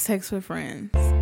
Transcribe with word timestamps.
Sex 0.00 0.32
with 0.32 0.46
Friends. 0.46 1.19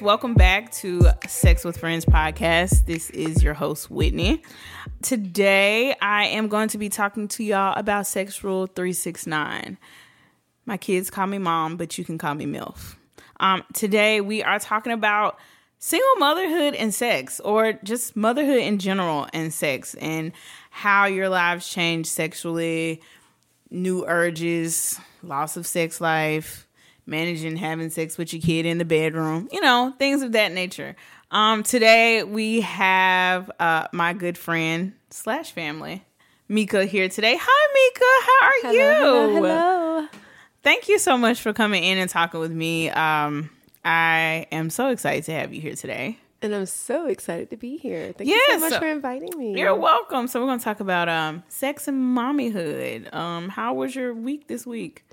Welcome 0.00 0.34
back 0.34 0.70
to 0.74 1.08
Sex 1.26 1.64
with 1.64 1.78
Friends 1.78 2.04
podcast. 2.04 2.86
This 2.86 3.10
is 3.10 3.42
your 3.42 3.54
host, 3.54 3.90
Whitney. 3.90 4.42
Today, 5.02 5.96
I 6.00 6.26
am 6.26 6.46
going 6.46 6.68
to 6.68 6.78
be 6.78 6.88
talking 6.88 7.26
to 7.28 7.42
y'all 7.42 7.76
about 7.76 8.06
Sex 8.06 8.44
Rule 8.44 8.66
369. 8.66 9.76
My 10.66 10.76
kids 10.76 11.10
call 11.10 11.26
me 11.26 11.38
mom, 11.38 11.76
but 11.76 11.98
you 11.98 12.04
can 12.04 12.16
call 12.16 12.34
me 12.34 12.46
MILF. 12.46 12.94
Um, 13.40 13.64
today, 13.74 14.20
we 14.20 14.42
are 14.44 14.60
talking 14.60 14.92
about 14.92 15.36
single 15.80 16.16
motherhood 16.18 16.74
and 16.74 16.94
sex, 16.94 17.40
or 17.40 17.72
just 17.82 18.14
motherhood 18.14 18.60
in 18.60 18.78
general 18.78 19.26
and 19.32 19.52
sex, 19.52 19.94
and 19.94 20.30
how 20.70 21.06
your 21.06 21.28
lives 21.28 21.68
change 21.68 22.06
sexually, 22.06 23.02
new 23.68 24.04
urges, 24.06 25.00
loss 25.24 25.56
of 25.56 25.66
sex 25.66 26.00
life, 26.00 26.67
managing 27.08 27.56
having 27.56 27.90
sex 27.90 28.18
with 28.18 28.32
your 28.32 28.42
kid 28.42 28.66
in 28.66 28.78
the 28.78 28.84
bedroom, 28.84 29.48
you 29.50 29.60
know, 29.60 29.94
things 29.98 30.22
of 30.22 30.32
that 30.32 30.52
nature. 30.52 30.94
Um, 31.30 31.62
today 31.62 32.22
we 32.22 32.60
have 32.60 33.50
uh, 33.58 33.88
my 33.92 34.12
good 34.12 34.38
friend 34.38 34.92
slash 35.10 35.52
family, 35.52 36.04
Mika, 36.48 36.84
here 36.84 37.08
today. 37.08 37.36
Hi, 37.40 37.72
Mika. 37.74 38.04
How 38.26 38.46
are 38.46 38.72
you? 38.72 38.80
Hello, 39.04 39.34
hello. 39.34 40.08
Thank 40.62 40.88
you 40.88 40.98
so 40.98 41.16
much 41.16 41.40
for 41.40 41.52
coming 41.52 41.82
in 41.82 41.98
and 41.98 42.10
talking 42.10 42.40
with 42.40 42.52
me. 42.52 42.90
Um, 42.90 43.50
I 43.84 44.46
am 44.52 44.70
so 44.70 44.88
excited 44.88 45.24
to 45.24 45.32
have 45.32 45.52
you 45.54 45.60
here 45.60 45.74
today. 45.74 46.18
And 46.40 46.54
I'm 46.54 46.66
so 46.66 47.06
excited 47.06 47.50
to 47.50 47.56
be 47.56 47.78
here. 47.78 48.12
Thank 48.16 48.30
you 48.30 48.40
so 48.48 48.58
much 48.60 48.78
for 48.78 48.86
inviting 48.86 49.36
me. 49.36 49.58
You're 49.58 49.74
welcome. 49.74 50.28
So 50.28 50.40
we're 50.40 50.46
gonna 50.46 50.60
talk 50.60 50.78
about 50.78 51.08
um 51.08 51.42
sex 51.48 51.88
and 51.88 52.16
mommyhood. 52.16 53.12
Um, 53.12 53.48
how 53.48 53.74
was 53.74 53.96
your 53.96 54.14
week 54.14 54.46
this 54.46 54.64
week? 54.64 55.04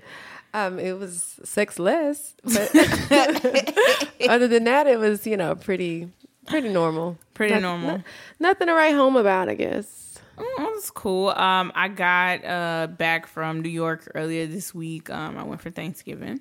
Um, 0.56 0.78
it 0.78 0.98
was 0.98 1.38
sexless, 1.44 2.34
but 2.44 2.70
other 4.28 4.48
than 4.48 4.64
that, 4.64 4.86
it 4.86 4.98
was 4.98 5.26
you 5.26 5.36
know 5.36 5.54
pretty 5.54 6.08
pretty 6.46 6.68
normal. 6.68 7.18
Pretty 7.34 7.58
normal. 7.60 7.98
no- 7.98 8.02
nothing 8.40 8.68
to 8.68 8.72
write 8.74 8.94
home 8.94 9.16
about, 9.16 9.48
I 9.48 9.54
guess. 9.54 10.18
Mm, 10.38 10.56
that's 10.74 10.90
cool. 10.90 11.28
Um, 11.30 11.72
I 11.74 11.88
got 11.88 12.44
uh 12.44 12.86
back 12.88 13.26
from 13.26 13.60
New 13.62 13.68
York 13.70 14.10
earlier 14.14 14.46
this 14.46 14.74
week. 14.74 15.10
Um, 15.10 15.36
I 15.38 15.42
went 15.44 15.60
for 15.60 15.70
Thanksgiving. 15.70 16.40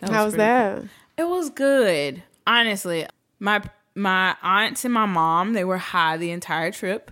That 0.00 0.10
How 0.10 0.24
was 0.24 0.34
that? 0.34 0.78
cool. 0.78 0.88
It 1.16 1.28
was 1.28 1.50
good. 1.50 2.22
Honestly, 2.46 3.06
my 3.38 3.62
my 3.94 4.36
aunts 4.42 4.84
and 4.84 4.92
my 4.92 5.06
mom 5.06 5.52
they 5.52 5.64
were 5.64 5.78
high 5.78 6.16
the 6.16 6.30
entire 6.32 6.72
trip. 6.72 7.10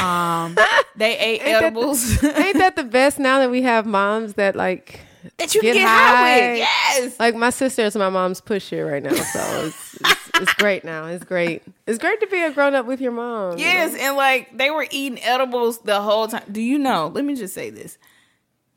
Um, 0.00 0.56
they 0.96 1.18
ate 1.18 1.42
Ain't 1.42 1.44
that 1.44 1.60
the- 1.60 1.66
edibles 1.66 2.24
Ain't 2.24 2.56
that 2.58 2.76
the 2.76 2.84
best 2.84 3.18
now 3.18 3.38
that 3.40 3.50
we 3.50 3.60
have 3.62 3.84
moms 3.84 4.34
that 4.34 4.56
like 4.56 5.00
that 5.38 5.54
you 5.54 5.60
can 5.60 5.74
get 5.74 5.80
get 5.80 5.88
high 5.88 6.50
with. 6.50 6.58
Yes. 6.58 7.20
like 7.20 7.34
my 7.34 7.50
sister 7.50 7.82
is 7.82 7.96
my 7.96 8.10
mom's 8.10 8.40
pusher 8.40 8.86
right 8.86 9.02
now, 9.02 9.14
so 9.14 9.66
it's, 9.66 9.94
it's 10.00 10.30
it's 10.34 10.54
great 10.54 10.84
now. 10.84 11.06
It's 11.06 11.24
great. 11.24 11.62
It's 11.86 11.98
great 11.98 12.20
to 12.20 12.26
be 12.26 12.42
a 12.42 12.50
grown 12.50 12.74
up 12.74 12.86
with 12.86 13.00
your 13.00 13.12
mom. 13.12 13.58
you 13.58 13.64
know? 13.64 13.70
Yes, 13.70 13.94
and 13.94 14.16
like 14.16 14.56
they 14.56 14.70
were 14.70 14.86
eating 14.90 15.22
edibles 15.22 15.78
the 15.80 16.00
whole 16.00 16.28
time. 16.28 16.44
Do 16.50 16.60
you 16.60 16.78
know? 16.78 17.08
Let 17.08 17.24
me 17.24 17.34
just 17.34 17.54
say 17.54 17.70
this. 17.70 17.98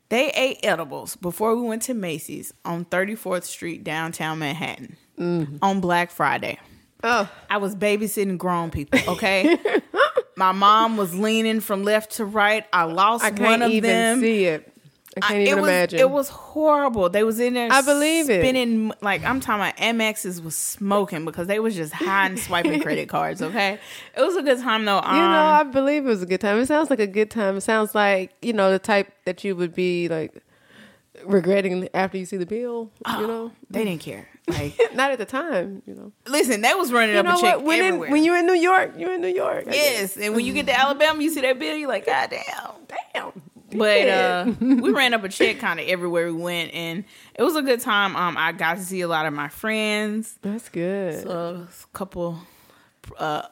They 0.08 0.30
ate 0.30 0.60
edibles 0.62 1.16
before 1.16 1.56
we 1.56 1.62
went 1.62 1.82
to 1.82 1.94
Macy's 1.94 2.52
on 2.64 2.84
34th 2.84 3.42
Street, 3.42 3.82
downtown 3.82 4.38
Manhattan, 4.38 4.96
mm. 5.18 5.58
on 5.60 5.80
Black 5.80 6.12
Friday. 6.12 6.60
Oh, 7.02 7.28
I 7.50 7.56
was 7.58 7.74
babysitting 7.74 8.38
grown 8.38 8.70
people, 8.70 9.00
okay? 9.08 9.58
My 10.36 10.52
mom 10.52 10.96
was 10.96 11.14
leaning 11.14 11.60
from 11.60 11.82
left 11.82 12.12
to 12.12 12.24
right. 12.24 12.64
I 12.72 12.84
lost 12.84 13.24
I 13.24 13.30
one 13.30 13.62
of 13.62 13.70
even 13.70 13.90
them. 13.90 14.20
see 14.20 14.44
it. 14.44 14.72
I 15.16 15.20
can't 15.20 15.32
I- 15.34 15.42
even 15.42 15.58
it 15.58 15.60
was, 15.62 15.68
imagine. 15.70 15.98
It 16.00 16.10
was 16.10 16.28
horrible. 16.28 17.08
They 17.08 17.22
was 17.24 17.40
in 17.40 17.54
there. 17.54 17.72
I 17.72 17.80
believe 17.80 18.28
it. 18.28 18.42
spinning, 18.42 18.92
Like 19.00 19.24
I'm 19.24 19.40
talking 19.40 19.62
about, 19.62 19.76
MXs 19.78 20.42
was 20.44 20.54
smoking 20.56 21.24
because 21.24 21.46
they 21.46 21.58
was 21.58 21.74
just 21.74 21.92
high 21.94 22.26
and 22.26 22.38
swiping 22.38 22.80
credit 22.82 23.08
cards. 23.08 23.40
Okay, 23.42 23.78
it 24.16 24.20
was 24.20 24.36
a 24.36 24.42
good 24.42 24.60
time 24.60 24.84
though. 24.84 24.98
Um, 24.98 25.14
You 25.16 25.22
know, 25.22 25.44
I 25.44 25.62
believe 25.62 26.04
it 26.04 26.08
was 26.08 26.22
a 26.22 26.26
good 26.26 26.40
time. 26.40 26.58
It 26.58 26.66
sounds 26.66 26.90
like 26.90 27.00
a 27.00 27.06
good 27.06 27.30
time. 27.30 27.56
It 27.56 27.62
sounds 27.62 27.94
like, 27.94 28.32
you 28.42 28.52
know, 28.52 28.70
the 28.70 28.78
type 28.78 29.10
that 29.24 29.42
you 29.42 29.56
would 29.56 29.74
be 29.74 30.08
like 30.08 30.34
regretting 31.24 31.88
after 31.94 32.18
you 32.18 32.26
see 32.26 32.36
the 32.36 32.46
bill, 32.46 32.90
Oh. 33.06 33.20
you 33.20 33.26
know? 33.26 33.52
they 33.70 33.84
didn't 33.84 34.02
care. 34.02 34.28
Like, 34.48 34.78
Not 34.94 35.10
at 35.12 35.18
the 35.18 35.24
time, 35.24 35.82
you 35.86 35.94
know. 35.94 36.12
listen, 36.26 36.60
they 36.60 36.74
was 36.74 36.92
running 36.92 37.14
You 37.14 37.20
up 37.22 37.38
a 37.38 37.40
check? 37.40 37.62
When, 37.62 37.82
in, 37.82 37.98
when 37.98 38.22
you're 38.22 38.36
in 38.36 38.46
New 38.46 38.54
York, 38.54 38.92
you're 38.98 39.14
in 39.14 39.20
New 39.22 39.28
York. 39.34 39.64
I 39.66 39.70
guess. 39.70 39.74
yes, 39.74 40.16
and 40.18 40.36
when 40.36 40.44
you 40.44 40.52
get 40.52 40.66
to 40.66 40.78
Alabama, 40.78 41.20
you 41.22 41.30
see 41.30 41.40
that 41.40 41.58
bill, 41.58 41.74
you're 41.76 41.88
like, 41.88 42.04
God 42.06 42.30
damn. 42.30 42.72
Damn. 43.14 43.32
But 43.78 44.08
uh, 44.08 44.52
we 44.60 44.90
ran 44.92 45.14
up 45.14 45.24
a 45.24 45.28
check 45.28 45.58
kind 45.58 45.78
of 45.80 45.86
everywhere 45.86 46.26
we 46.32 46.40
went, 46.40 46.72
and 46.74 47.04
it 47.34 47.42
was 47.42 47.56
a 47.56 47.62
good 47.62 47.80
time. 47.80 48.16
Um, 48.16 48.36
I 48.36 48.52
got 48.52 48.76
to 48.76 48.82
see 48.82 49.00
a 49.02 49.08
lot 49.08 49.26
of 49.26 49.32
my 49.32 49.48
friends, 49.48 50.38
That's 50.42 50.68
good. 50.68 51.22
So, 51.22 51.66
a 51.68 51.96
couple 51.96 52.38
uh, 53.18 53.42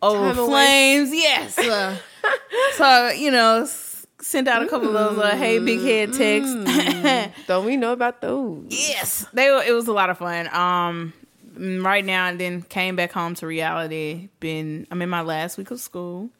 old 0.00 0.34
flames. 0.36 1.10
Yes. 1.12 1.58
Uh, 1.58 1.96
so 2.74 3.08
you 3.10 3.30
know, 3.30 3.62
s- 3.62 4.06
sent 4.20 4.48
out 4.48 4.62
a 4.62 4.68
couple 4.68 4.88
of 4.96 5.16
those 5.16 5.24
uh, 5.24 5.36
"Hey, 5.36 5.58
big 5.58 5.80
head" 5.80 6.12
texts. 6.12 7.42
Don't 7.46 7.64
we 7.66 7.76
know 7.76 7.92
about 7.92 8.20
those? 8.20 8.64
yes, 8.68 9.26
they 9.32 9.50
were. 9.50 9.62
It 9.62 9.72
was 9.72 9.88
a 9.88 9.92
lot 9.92 10.10
of 10.10 10.18
fun. 10.18 10.48
Um, 10.54 11.12
mm, 11.56 11.84
right 11.84 12.04
now 12.04 12.26
and 12.28 12.38
then 12.38 12.62
came 12.62 12.96
back 12.96 13.12
home 13.12 13.34
to 13.36 13.46
reality. 13.46 14.28
Been 14.40 14.86
I'm 14.90 15.02
in 15.02 15.08
my 15.08 15.22
last 15.22 15.58
week 15.58 15.70
of 15.70 15.80
school. 15.80 16.30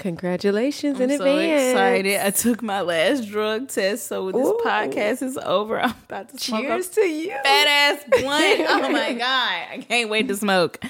Congratulations 0.00 0.96
I'm 0.98 1.10
in 1.10 1.18
so 1.18 1.26
advance. 1.26 1.72
excited. 1.72 2.26
I 2.26 2.30
took 2.30 2.62
my 2.62 2.80
last 2.80 3.28
drug 3.28 3.68
test, 3.68 4.06
so 4.06 4.24
when 4.24 4.34
this 4.34 4.48
Ooh. 4.48 4.58
podcast 4.64 5.22
is 5.22 5.36
over, 5.36 5.78
I'm 5.82 5.94
about 6.08 6.30
to 6.30 6.38
Cheers 6.38 6.88
to 6.88 7.02
you. 7.02 7.28
fat 7.30 7.66
ass 7.68 8.04
blunt. 8.08 8.60
oh 8.66 8.88
my 8.90 9.12
god, 9.12 9.66
I 9.70 9.84
can't 9.86 10.08
wait 10.08 10.26
to 10.28 10.36
smoke. 10.38 10.82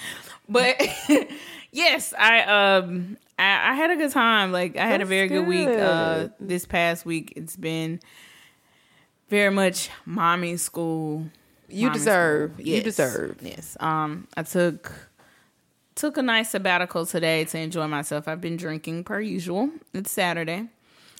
But 0.48 0.80
yes, 1.72 2.14
I 2.16 2.42
um 2.42 3.16
I, 3.36 3.72
I 3.72 3.74
had 3.74 3.90
a 3.90 3.96
good 3.96 4.12
time. 4.12 4.52
Like 4.52 4.76
I 4.76 4.86
had 4.86 5.00
a 5.00 5.06
very 5.06 5.26
good, 5.26 5.44
week. 5.44 5.66
Uh, 5.66 6.28
this 6.38 6.64
past 6.64 7.04
week, 7.04 7.32
it's 7.34 7.56
been 7.56 7.98
very 9.28 9.50
much 9.50 9.90
mommy 10.06 10.56
school. 10.56 11.24
You 11.68 11.88
mommy 11.88 11.98
deserve. 11.98 12.52
school. 12.52 12.64
You 12.64 12.80
deserve. 12.80 13.38
Yes. 13.42 13.76
Um, 13.80 14.28
I 14.36 14.44
took 14.44 15.09
took 16.00 16.16
a 16.16 16.22
nice 16.22 16.50
sabbatical 16.50 17.04
today 17.06 17.44
to 17.44 17.58
enjoy 17.58 17.86
myself. 17.86 18.26
I've 18.26 18.40
been 18.40 18.56
drinking 18.56 19.04
per 19.04 19.20
usual. 19.20 19.70
It's 19.92 20.10
Saturday. 20.10 20.68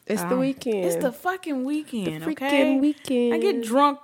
It's 0.07 0.23
the 0.23 0.33
Um, 0.33 0.41
weekend. 0.41 0.85
It's 0.87 0.97
the 0.97 1.13
fucking 1.13 1.65
weekend. 1.65 2.23
freaking 2.25 2.33
okay? 2.33 2.79
weekend. 2.81 3.35
I 3.35 3.39
get 3.39 3.63
drunk. 3.63 3.99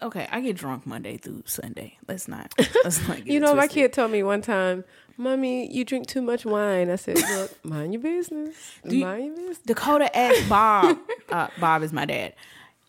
Okay, 0.00 0.26
I 0.32 0.40
get 0.40 0.56
drunk 0.56 0.86
Monday 0.86 1.16
through 1.18 1.44
Sunday. 1.46 1.96
Let's 2.08 2.26
not. 2.26 2.52
Let's 2.84 3.06
not 3.06 3.18
get 3.18 3.26
You 3.26 3.38
know, 3.38 3.54
my 3.54 3.68
kid 3.68 3.92
told 3.92 4.10
me 4.10 4.22
one 4.24 4.42
time, 4.42 4.84
Mommy, 5.16 5.70
you 5.72 5.84
drink 5.84 6.06
too 6.08 6.22
much 6.22 6.44
wine. 6.44 6.90
I 6.90 6.96
said, 6.96 7.18
Look, 7.18 7.64
mind 7.64 7.92
your 7.92 8.02
business. 8.02 8.56
you- 8.84 9.04
mind 9.04 9.26
your 9.26 9.36
business. 9.36 9.58
Dakota 9.58 10.16
asked 10.16 10.48
Bob. 10.48 10.98
uh, 11.30 11.48
Bob 11.60 11.82
is 11.82 11.92
my 11.92 12.04
dad. 12.06 12.34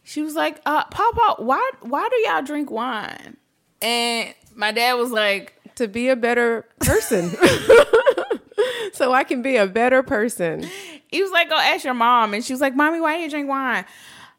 She 0.06 0.22
was 0.22 0.34
like, 0.36 0.60
uh, 0.66 0.84
"Papa, 0.86 1.36
why 1.44 1.72
why 1.82 2.10
do 2.10 2.30
y'all 2.30 2.42
drink 2.42 2.70
wine?" 2.72 3.38
And 3.82 4.34
my 4.56 4.72
dad 4.72 4.94
was 4.96 5.12
like, 5.12 5.62
To 5.76 5.88
be 5.88 6.10
a 6.10 6.16
better 6.16 6.66
person. 6.80 7.30
so 8.94 9.14
I 9.14 9.24
can 9.24 9.42
be 9.42 9.56
a 9.58 9.68
better 9.68 10.04
person. 10.04 10.68
he 11.08 11.22
was 11.22 11.32
like, 11.32 11.50
"Go 11.50 11.56
ask 11.58 11.84
your 11.84 11.94
mom." 11.94 12.34
And 12.34 12.44
she 12.44 12.54
was 12.54 12.62
like, 12.62 12.76
"Mommy, 12.76 13.00
why 13.02 13.18
do 13.18 13.24
you 13.24 13.30
drink 13.30 13.50
wine?" 13.50 13.86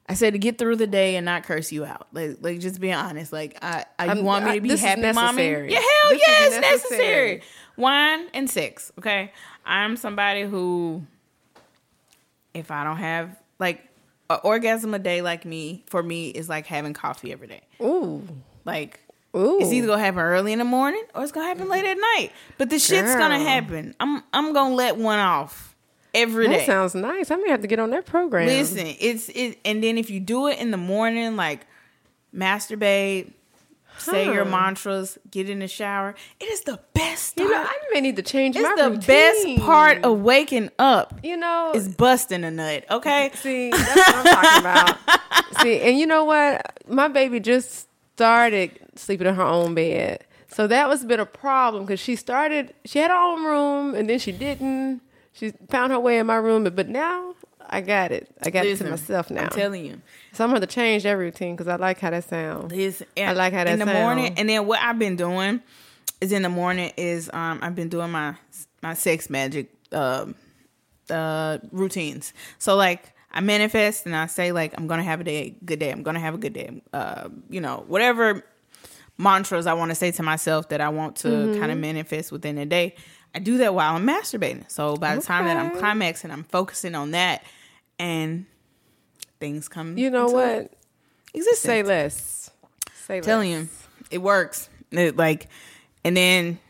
I 0.09 0.15
said 0.15 0.35
to 0.35 0.39
get 0.39 0.59
through 0.59 0.77
the 0.77 0.87
day 0.87 1.17
and 1.17 1.25
not 1.25 1.45
curse 1.45 1.73
you 1.73 1.85
out. 1.85 2.09
Like, 2.13 2.37
like 2.43 2.61
just 2.61 2.79
being 2.79 2.93
honest. 2.95 3.33
Like, 3.33 3.57
I, 3.63 3.87
I 3.99 4.15
you 4.15 4.23
want 4.23 4.45
me 4.45 4.55
to 4.55 4.61
be 4.61 4.71
is 4.71 4.81
happy, 4.81 5.01
mommy? 5.13 5.45
Yeah, 5.45 5.81
hell 5.81 6.11
This 6.11 6.21
is 6.21 6.29
yes, 6.29 6.61
necessary. 6.61 6.61
necessary. 6.61 7.43
Wine 7.77 8.27
and 8.35 8.51
sex. 8.51 8.93
Okay, 8.99 9.33
I'm 9.65 9.97
somebody 9.97 10.43
who 10.43 11.03
if 12.53 12.71
I 12.71 12.85
don't 12.85 12.99
have 12.99 13.37
like 13.59 13.83
an 14.31 14.39
orgasm 14.45 14.95
a 14.95 14.99
day 14.99 15.23
like 15.23 15.45
me 15.45 15.85
for 15.87 16.03
me 16.03 16.29
is 16.29 16.49
like 16.49 16.67
having 16.67 16.93
coffee 16.93 17.33
every 17.33 17.49
day. 17.49 17.63
Ooh. 17.83 18.23
Like 18.65 19.01
Ooh. 19.37 19.59
it's 19.61 19.73
either 19.73 19.87
gonna 19.89 20.03
happen 20.03 20.21
early 20.21 20.53
in 20.53 20.59
the 20.59 20.65
morning 20.65 21.03
or 21.15 21.23
it's 21.23 21.33
gonna 21.33 21.47
happen 21.47 21.69
late 21.69 21.85
at 21.85 21.97
night. 21.97 22.31
But 22.59 22.71
the 22.71 22.79
shit's 22.79 23.15
gonna 23.15 23.39
happen. 23.41 23.95
I'm 24.01 24.23
I'm 24.33 24.53
gonna 24.53 24.75
let 24.75 24.97
one 24.97 25.19
off 25.19 25.75
every 26.15 26.47
That 26.47 26.59
day. 26.61 26.67
sounds 26.67 26.95
nice. 26.95 27.31
I'm 27.31 27.39
gonna 27.41 27.51
have 27.51 27.63
to 27.63 27.67
get 27.67 27.79
on 27.81 27.91
that 27.91 28.07
program. 28.07 28.47
Listen, 28.47 28.87
it's 29.01 29.29
it, 29.31 29.59
and 29.65 29.83
then 29.83 29.99
if 29.99 30.11
you 30.11 30.21
do 30.21 30.47
it 30.49 30.59
in 30.59 30.71
the 30.71 30.77
morning, 30.77 31.35
like 31.37 31.67
masturbate, 32.35 33.33
say 33.99 34.25
your 34.27 34.45
mantras, 34.45 35.19
get 35.31 35.49
in 35.49 35.61
the 35.61 35.69
shower. 35.69 36.15
It 36.41 36.45
is 36.47 36.63
the 36.63 36.79
best. 36.95 37.37
You 37.39 37.51
know. 37.51 37.63
I 37.63 37.77
may 37.93 38.01
need 38.01 38.17
to 38.17 38.23
change 38.23 38.57
it's 38.57 38.69
the 38.81 38.91
routine. 38.91 39.01
best 39.57 39.59
part 39.67 40.05
of 40.05 40.21
waking 40.21 40.71
up. 40.79 41.19
you 41.23 41.37
know 41.37 41.73
Is 41.75 41.89
busting 41.89 42.45
a 42.45 42.51
nut. 42.51 42.85
Okay, 42.91 43.31
See, 43.35 43.71
that's 43.71 43.97
what 43.97 44.27
I'm 44.27 44.35
talking 44.35 44.61
about. 44.61 44.99
See, 45.63 45.81
and 45.81 45.99
you 45.99 46.07
know 46.07 46.25
what? 46.25 46.79
My 46.89 47.09
baby 47.09 47.41
just 47.41 47.89
started 48.17 48.71
sleeping 48.97 49.27
in 49.27 49.35
her 49.35 49.43
own 49.43 49.75
bed. 49.75 50.25
So 50.49 50.67
that 50.69 50.89
was 50.89 51.03
a 51.03 51.07
been 51.07 51.21
a 51.21 51.27
problem 51.27 51.85
because 51.85 51.99
she 51.99 52.15
started, 52.15 52.75
she 52.85 53.01
had 53.01 53.11
her 53.11 53.17
own 53.17 53.45
room 53.45 53.95
and 53.95 54.09
then 54.09 54.19
she 54.19 54.33
didn't. 54.33 55.01
She 55.33 55.51
found 55.69 55.91
her 55.91 55.99
way 55.99 56.19
in 56.19 56.27
my 56.27 56.37
room, 56.37 56.63
but, 56.63 56.77
but 56.77 56.89
now 56.89 57.35
I 57.69 57.81
got 57.81 58.13
it. 58.13 58.31
I 58.41 58.51
got 58.51 58.65
it 58.65 58.77
to 58.79 58.85
myself 58.85 59.31
now. 59.31 59.43
I'm 59.43 59.49
telling 59.49 59.85
you. 59.85 60.01
so 60.33 60.45
I'm 60.45 60.51
going 60.51 60.61
to 60.61 60.67
change 60.69 61.03
that 61.03 61.13
routine 61.13 61.57
because 61.57 61.67
I 61.67 61.75
like 61.75 61.99
how 61.99 62.11
that 62.11 62.23
sounds. 62.23 62.73
Listen, 62.73 63.07
I 63.17 63.33
like 63.33 63.53
how 63.53 63.65
that 63.65 63.71
sounds 63.71 63.81
in 63.81 63.87
the 63.89 63.93
sound. 63.93 64.05
morning, 64.05 64.35
and 64.37 64.49
then 64.49 64.67
what 64.67 64.81
I've 64.81 64.99
been 64.99 65.17
doing 65.17 65.61
is 66.21 66.31
in 66.31 66.43
the 66.43 66.49
morning 66.49 66.93
is 66.97 67.29
um 67.33 67.59
I've 67.63 67.75
been 67.75 67.89
doing 67.89 68.11
my 68.11 68.37
my 68.81 68.95
sex 68.95 69.29
magic 69.29 69.71
um 69.91 70.37
uh 71.11 71.59
routines. 71.73 72.33
So 72.59 72.77
like 72.77 73.14
I 73.35 73.41
manifest 73.41 74.07
and 74.07 74.15
I 74.15 74.27
say 74.27 74.53
like 74.53 74.73
I'm 74.79 74.87
gonna 74.87 75.03
have 75.03 75.21
a 75.21 75.25
day, 75.25 75.57
good 75.65 75.81
day. 75.81 75.91
I'm 75.91 76.03
gonna 76.05 76.21
have 76.21 76.35
a 76.35 76.39
good 76.39 76.53
day. 76.53 76.81
Uh, 76.93 77.29
you 77.51 77.61
know, 77.61 77.85
whatever 77.89 78.45
mantras 79.19 79.67
I 79.67 79.75
want 79.75 79.91
to 79.91 79.95
say 79.95 80.11
to 80.13 80.23
myself 80.23 80.69
that 80.71 80.81
I 80.81 80.89
want 80.89 81.17
to 81.17 81.29
Mm-hmm. 81.29 81.61
kind 81.61 81.73
of 81.73 81.79
manifest 81.79 82.33
within 82.33 82.59
a 82.59 82.65
day. 82.67 82.95
I 83.35 83.41
do 83.41 83.59
that 83.59 83.75
while 83.75 83.97
I'm 83.97 84.07
masturbating. 84.07 84.71
So 84.71 84.97
by 84.97 85.17
the 85.17 85.21
time 85.23 85.47
that 85.47 85.57
I'm 85.57 85.73
climaxing, 85.73 86.31
I'm 86.31 86.45
focusing 86.45 86.95
on 86.95 87.11
that, 87.11 87.43
and 87.99 88.47
things 89.41 89.69
come. 89.69 89.99
You 89.99 90.11
know 90.11 90.27
what? 90.27 90.73
Existence 91.35 91.59
Say 91.61 91.83
less. 91.83 92.51
Say 93.07 93.17
less. 93.17 93.25
telling 93.27 93.51
you, 93.51 93.69
it 94.13 94.19
works. 94.19 94.69
It, 94.93 95.17
like, 95.17 95.49
and 96.05 96.17
then, 96.17 96.61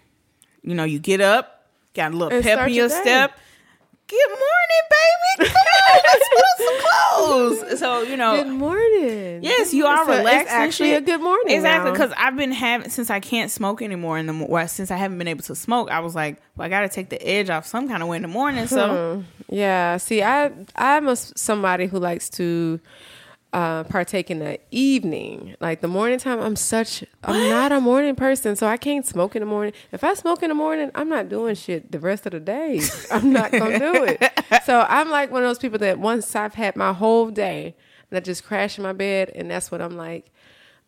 you 0.62 0.75
know, 0.75 0.84
you 0.84 0.99
get 0.99 1.20
up, 1.20 1.67
got 1.94 2.12
a 2.12 2.17
little 2.17 2.32
And 2.32 2.43
pep 2.43 2.67
in 2.67 2.72
your 2.72 2.88
your 2.88 2.88
step. 2.88 3.38
Good 4.14 4.31
morning, 4.31 4.84
baby. 4.90 5.50
Come 5.50 5.66
on, 5.66 6.00
let's 6.05 6.28
put 6.28 6.44
on 6.44 6.56
some 6.58 6.78
clothes. 6.81 7.78
So 7.84 8.02
you 8.02 8.16
know, 8.16 8.37
Good 8.43 8.52
morning. 8.52 9.43
Yes, 9.43 9.75
you 9.75 9.87
are 9.87 10.00
It's 10.02 10.08
relaxed. 10.08 10.43
It's 10.44 10.52
actually 10.52 10.94
a 10.94 11.00
good 11.00 11.20
morning. 11.20 11.55
Exactly, 11.55 11.90
because 11.90 12.12
I've 12.16 12.37
been 12.37 12.52
having 12.52 12.88
since 12.90 13.11
I 13.11 13.19
can't 13.20 13.50
smoke 13.50 13.82
anymore 13.82 14.16
in 14.19 14.26
the 14.26 14.32
mo- 14.32 14.46
well, 14.49 14.69
since 14.69 14.90
I 14.90 14.96
haven't 14.96 15.19
been 15.19 15.28
able 15.28 15.43
to 15.44 15.55
smoke. 15.56 15.90
I 15.90 16.00
was 16.00 16.14
like, 16.14 16.40
well, 16.56 16.66
I 16.66 16.69
got 16.69 16.81
to 16.81 16.88
take 16.88 17.08
the 17.08 17.20
edge 17.26 17.50
off 17.50 17.66
some 17.66 17.88
kind 17.88 18.02
of 18.02 18.08
way 18.08 18.16
in 18.16 18.22
the 18.22 18.28
morning. 18.28 18.66
So 18.69 19.16
Hmm. 19.16 19.55
Yeah. 19.55 19.96
See, 19.96 20.22
I 20.22 20.52
I'm 20.76 21.08
a, 21.08 21.17
somebody 21.17 21.87
who 21.87 21.99
likes 21.99 22.31
to 22.31 22.81
uh, 23.55 23.85
partake 23.85 24.33
in 24.33 24.41
the 24.41 24.59
evening, 24.73 25.55
like 25.61 25.81
the 25.81 25.87
morning 25.89 26.19
time. 26.19 26.41
I'm 26.41 26.56
such 26.56 27.05
I'm 27.23 27.49
not 27.49 27.71
a 27.71 27.81
morning 27.81 28.17
person, 28.17 28.56
so 28.56 28.67
I 28.67 28.77
can't 28.77 29.06
smoke 29.06 29.37
in 29.37 29.41
the 29.41 29.47
morning. 29.47 29.73
If 29.93 30.03
I 30.03 30.15
smoke 30.15 30.43
in 30.43 30.49
the 30.49 30.56
morning, 30.56 30.91
I'm 30.97 31.09
not 31.09 31.29
doing 31.29 31.55
shit 31.55 31.93
the 31.93 32.01
rest 32.01 32.27
of 32.27 32.33
the 32.33 32.41
day. 32.41 32.81
I'm 33.12 33.33
not 33.33 33.53
gonna 33.53 33.79
do 33.79 34.05
it. 34.05 34.23
So 34.65 34.85
I'm 34.89 35.09
like 35.09 35.31
one 35.31 35.45
of 35.45 35.49
those 35.49 35.61
people 35.61 35.79
that 35.79 36.01
once 36.01 36.35
I've 36.35 36.55
had 36.55 36.75
my 36.75 36.93
whole 36.93 37.31
day, 37.31 37.77
and 38.11 38.17
I 38.19 38.21
just 38.21 38.43
crash 38.45 38.77
in 38.77 38.83
my 38.83 38.93
bed, 38.93 39.31
and 39.35 39.49
that's 39.51 39.71
what 39.71 39.81
I'm 39.81 39.97
like. 39.97 40.27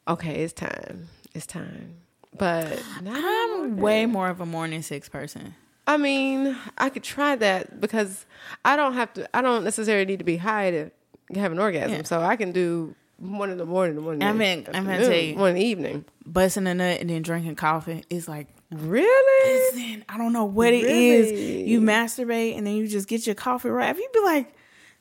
Okay, 0.09 0.43
it's 0.43 0.53
time. 0.53 1.09
It's 1.35 1.47
time. 1.47 1.95
But 2.37 2.83
not 3.03 3.17
in 3.17 3.23
the 3.23 3.65
I'm 3.65 3.77
way 3.77 4.07
more 4.07 4.29
of 4.29 4.41
a 4.41 4.47
morning 4.47 4.83
six 4.83 5.09
person. 5.09 5.55
I 5.87 5.97
mean, 5.99 6.57
I 6.77 6.91
could 6.91 7.05
try 7.05 7.37
that 7.37 7.81
because 7.81 8.27
I 8.65 8.75
don't 8.75 8.95
have 8.95 9.13
to. 9.15 9.37
I 9.37 9.41
don't 9.41 9.63
necessarily 9.63 10.05
need 10.05 10.19
to 10.19 10.25
be 10.25 10.39
high 10.39 10.73
to 10.73 10.91
have 11.35 11.53
an 11.53 11.59
orgasm. 11.59 11.93
Yeah. 11.93 12.03
So 12.05 12.21
I 12.21 12.37
can 12.37 12.53
do 12.53 12.95
one 13.19 13.51
in 13.51 13.59
the 13.59 13.67
morning, 13.67 14.05
one 14.05 14.15
in 14.15 14.19
the 14.21 14.27
I 14.27 14.33
mean, 14.33 14.67
I'm 14.73 14.85
gonna 14.85 14.99
tell 14.99 15.13
you. 15.13 15.37
one 15.37 15.51
in 15.51 15.57
the 15.57 15.65
evening. 15.65 16.05
Busting 16.25 16.67
a 16.67 16.75
nut 16.75 17.01
and 17.01 17.11
then 17.11 17.23
drinking 17.23 17.57
coffee 17.57 18.05
is 18.11 18.29
like 18.29 18.49
Really? 18.71 19.75
Listen, 19.77 20.05
I 20.09 20.19
don't 20.19 20.33
know 20.33 20.45
what 20.45 20.73
it 20.73 20.85
is. 20.85 21.31
Really? 21.31 21.69
You 21.69 21.81
masturbate 21.81 22.59
and 22.59 22.67
then 22.67 22.75
you 22.75 22.89
just 22.89 23.07
get 23.09 23.25
your 23.27 23.37
coffee 23.37 23.69
right. 23.69 23.97
You 23.97 24.09
be 24.13 24.21
like, 24.21 24.53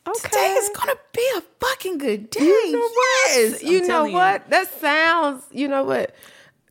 Okay. 0.07 0.19
today 0.22 0.54
is 0.54 0.69
gonna 0.75 0.95
be 1.13 1.27
a 1.38 1.42
fucking 1.60 1.98
good 1.98 2.30
day. 2.30 2.44
You 2.44 2.71
know 2.74 2.80
what? 2.80 3.28
Yes, 3.36 3.63
I'm 3.63 3.71
you 3.71 3.88
know 3.88 4.06
what? 4.06 4.50
That 4.51 4.71
sounds. 4.80 5.44
You 5.51 5.68
know 5.68 5.83
what? 5.83 6.13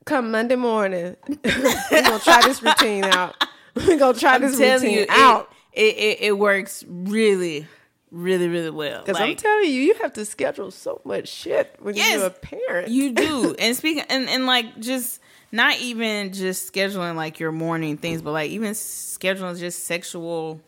Come 0.04 0.30
Monday 0.30 0.54
morning, 0.54 1.16
we're 1.44 2.02
gonna 2.02 2.18
try 2.20 2.42
this 2.42 2.62
routine 2.62 3.04
out. 3.04 3.34
We're 3.74 3.98
gonna 3.98 4.16
try 4.16 4.36
I'm 4.36 4.42
this 4.42 4.56
routine 4.56 4.98
you, 4.98 5.06
out. 5.08 5.50
It, 5.72 5.96
it 5.96 6.18
it 6.20 6.38
works 6.38 6.84
really, 6.86 7.66
really, 8.14 8.48
really 8.48 8.70
well. 8.70 9.02
Because 9.04 9.20
I'm 9.20 9.36
telling 9.36 9.64
you, 9.70 9.80
you 9.80 9.94
have 10.02 10.12
to 10.14 10.24
schedule 10.24 10.70
so 10.70 11.00
much 11.04 11.28
shit 11.28 11.74
when 11.80 11.96
Yes, 11.96 12.16
you're 12.18 12.26
a 12.26 12.30
parent. 12.30 12.88
you 12.88 13.12
do. 13.12 13.54
And 13.58 13.76
speaking 13.76 14.04
and, 14.08 14.28
and 14.28 14.46
like 14.46 14.78
just 14.80 15.20
not 15.52 15.78
even 15.80 16.32
just 16.32 16.72
scheduling 16.72 17.16
like 17.16 17.38
your 17.40 17.52
morning 17.52 17.96
things, 17.96 18.22
but 18.22 18.32
like 18.32 18.50
even 18.50 18.72
scheduling 18.72 19.58
just 19.58 19.84
sexual 19.84 20.60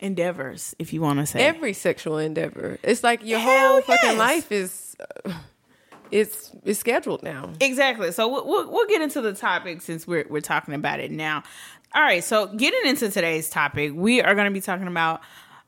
endeavors, 0.00 0.74
if 0.78 0.92
you 0.92 1.00
want 1.00 1.18
to 1.20 1.26
say. 1.26 1.40
every 1.40 1.72
sexual 1.72 2.18
endeavor. 2.18 2.78
It's 2.82 3.04
like 3.04 3.24
your 3.24 3.38
Hell 3.38 3.72
whole 3.72 3.82
fucking 3.82 4.18
life 4.18 4.50
is 4.50 4.96
uh, 5.24 5.32
it's 6.10 6.50
it's 6.64 6.80
scheduled 6.80 7.22
now. 7.22 7.50
Exactly. 7.60 8.12
So 8.12 8.28
we'll, 8.28 8.46
we'll 8.46 8.70
we'll 8.70 8.86
get 8.88 9.00
into 9.02 9.20
the 9.20 9.32
topic 9.32 9.80
since 9.82 10.06
we're 10.06 10.26
we're 10.28 10.40
talking 10.40 10.74
about 10.74 11.00
it 11.00 11.10
now. 11.10 11.42
All 11.94 12.02
right. 12.02 12.24
So 12.24 12.46
getting 12.48 12.88
into 12.90 13.10
today's 13.10 13.48
topic, 13.50 13.92
we 13.94 14.20
are 14.22 14.34
going 14.34 14.46
to 14.46 14.50
be 14.52 14.60
talking 14.60 14.86
about 14.88 15.20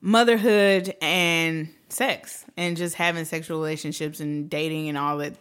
motherhood 0.05 0.95
and 1.01 1.69
sex 1.89 2.45
and 2.59 2.77
just 2.77 2.95
having 2.95 3.25
sexual 3.25 3.59
relationships 3.59 4.21
and 4.21 4.51
dating 4.51 4.91
and 4.91 4.99
all 4.99 5.17
that 5.19 5.33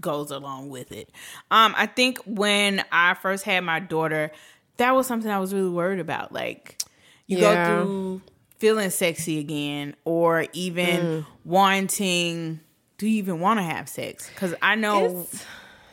goes 0.00 0.30
along 0.30 0.68
with 0.68 0.92
it. 0.92 1.08
Um, 1.50 1.74
I 1.76 1.86
think 1.86 2.18
when 2.26 2.84
I 2.92 3.14
first 3.14 3.44
had 3.44 3.60
my 3.64 3.80
daughter, 3.80 4.30
that 4.76 4.94
was 4.94 5.06
something 5.06 5.30
I 5.30 5.38
was 5.38 5.54
really 5.54 5.70
worried 5.70 5.98
about. 5.98 6.30
Like 6.30 6.82
you 7.26 7.38
Yeah. 7.38 7.54
go 7.78 7.84
through 7.84 8.22
feeling 8.58 8.90
sexy 8.90 9.38
again, 9.38 9.96
or 10.04 10.46
even 10.52 11.24
wanting. 11.44 12.60
Do 12.98 13.08
you 13.08 13.16
even 13.18 13.40
want 13.40 13.58
to 13.60 13.64
have 13.64 13.88
sex? 13.88 14.28
Because 14.28 14.54
I 14.62 14.74
know. 14.76 15.04
It's- 15.22 15.44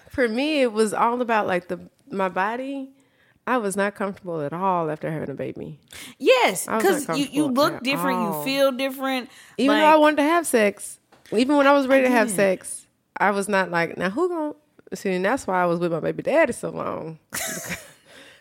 for 0.10 0.28
me, 0.28 0.62
it 0.62 0.74
was 0.74 0.94
all 0.94 1.22
about 1.22 1.48
like 1.48 1.68
the 1.70 1.80
my 2.12 2.28
body. 2.30 2.90
I 3.50 3.58
was 3.58 3.76
not 3.76 3.96
comfortable 3.96 4.42
at 4.42 4.54
all 4.54 4.92
after 4.92 5.10
having 5.10 5.32
a 5.32 5.34
baby. 5.34 5.80
Yes, 6.20 6.68
because 6.68 7.08
you, 7.18 7.26
you 7.32 7.46
look 7.48 7.82
different, 7.82 8.20
all. 8.20 8.40
you 8.40 8.46
feel 8.46 8.72
different. 8.72 9.28
Even 9.58 9.76
like, 9.76 9.82
though 9.82 9.88
I 9.88 9.96
wanted 9.96 10.18
to 10.18 10.24
have 10.24 10.46
sex, 10.46 11.00
even 11.32 11.58
when 11.58 11.66
I 11.66 11.72
was 11.72 11.88
ready 11.88 12.04
to 12.04 12.12
have 12.12 12.30
sex, 12.30 12.86
I 13.18 13.32
was 13.32 13.50
not 13.50 13.72
like, 13.72 13.98
now 13.98 14.12
who 14.12 14.30
gonna 14.30 14.54
see? 14.94 15.14
And 15.14 15.26
that's 15.26 15.48
why 15.48 15.64
I 15.64 15.66
was 15.66 15.80
with 15.80 15.92
my 15.92 16.00
baby 16.00 16.22
daddy 16.22 16.54
so 16.54 16.70
long, 16.70 17.18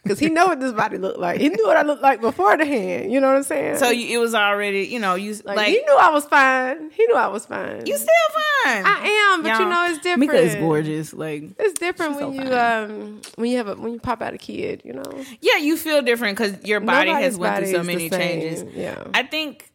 because 0.03 0.19
he 0.19 0.29
know 0.29 0.47
what 0.47 0.61
this 0.61 0.73
body 0.73 0.99
looked 0.99 1.19
like. 1.19 1.41
He 1.41 1.49
knew 1.49 1.67
what 1.67 1.77
I 1.77 1.83
looked 1.83 2.03
like 2.03 2.21
before 2.21 2.57
the 2.57 2.65
hand. 2.65 3.13
You 3.13 3.21
know 3.21 3.29
what 3.29 3.37
I'm 3.37 3.43
saying? 3.43 3.79
so 3.79 3.91
you, 3.91 4.17
it 4.17 4.21
was 4.21 4.35
already, 4.35 4.83
you 4.87 4.99
know, 4.99 5.15
you 5.15 5.35
like, 5.45 5.57
like, 5.57 5.69
he 5.69 5.79
knew 5.81 5.97
I 5.99 6.11
was 6.11 6.25
fine. 6.27 6.91
He 6.91 7.07
knew 7.07 7.15
I 7.15 7.27
was 7.29 7.47
fine. 7.47 7.87
you 7.87 7.97
still 7.97 8.09
fine. 8.65 8.85
I 8.87 9.33
am, 9.35 9.43
but 9.43 9.49
you 9.51 9.65
Y'all, 9.65 9.71
know 9.71 9.87
it's 9.91 9.99
different. 9.99 10.21
Mika 10.33 10.37
is 10.39 10.55
gorgeous. 10.57 11.13
Like, 11.13 11.45
It's 11.59 11.79
different 11.79 12.13
She's 12.15 12.21
so 12.21 12.29
when 12.31 12.41
you 12.41 12.51
fine. 12.51 12.91
um 12.91 13.21
when 13.37 13.51
you 13.51 13.57
have 13.59 13.69
a 13.69 13.75
when 13.75 13.93
you 13.93 14.01
pop 14.01 14.23
out 14.23 14.35
a 14.35 14.39
kid. 14.39 14.83
You 14.85 14.95
know, 14.95 15.25
yeah, 15.41 15.57
you 15.59 15.77
feel 15.77 16.03
different 16.03 16.37
because 16.39 16.65
your 16.65 16.81
body 16.81 17.11
Nobody's 17.11 17.25
has 17.25 17.37
went 17.39 17.55
body 17.55 17.67
through 17.67 17.75
so 17.81 17.83
many 17.85 18.11
changes. 18.11 18.65
Yeah. 18.75 19.05
I 19.15 19.23
think 19.25 19.71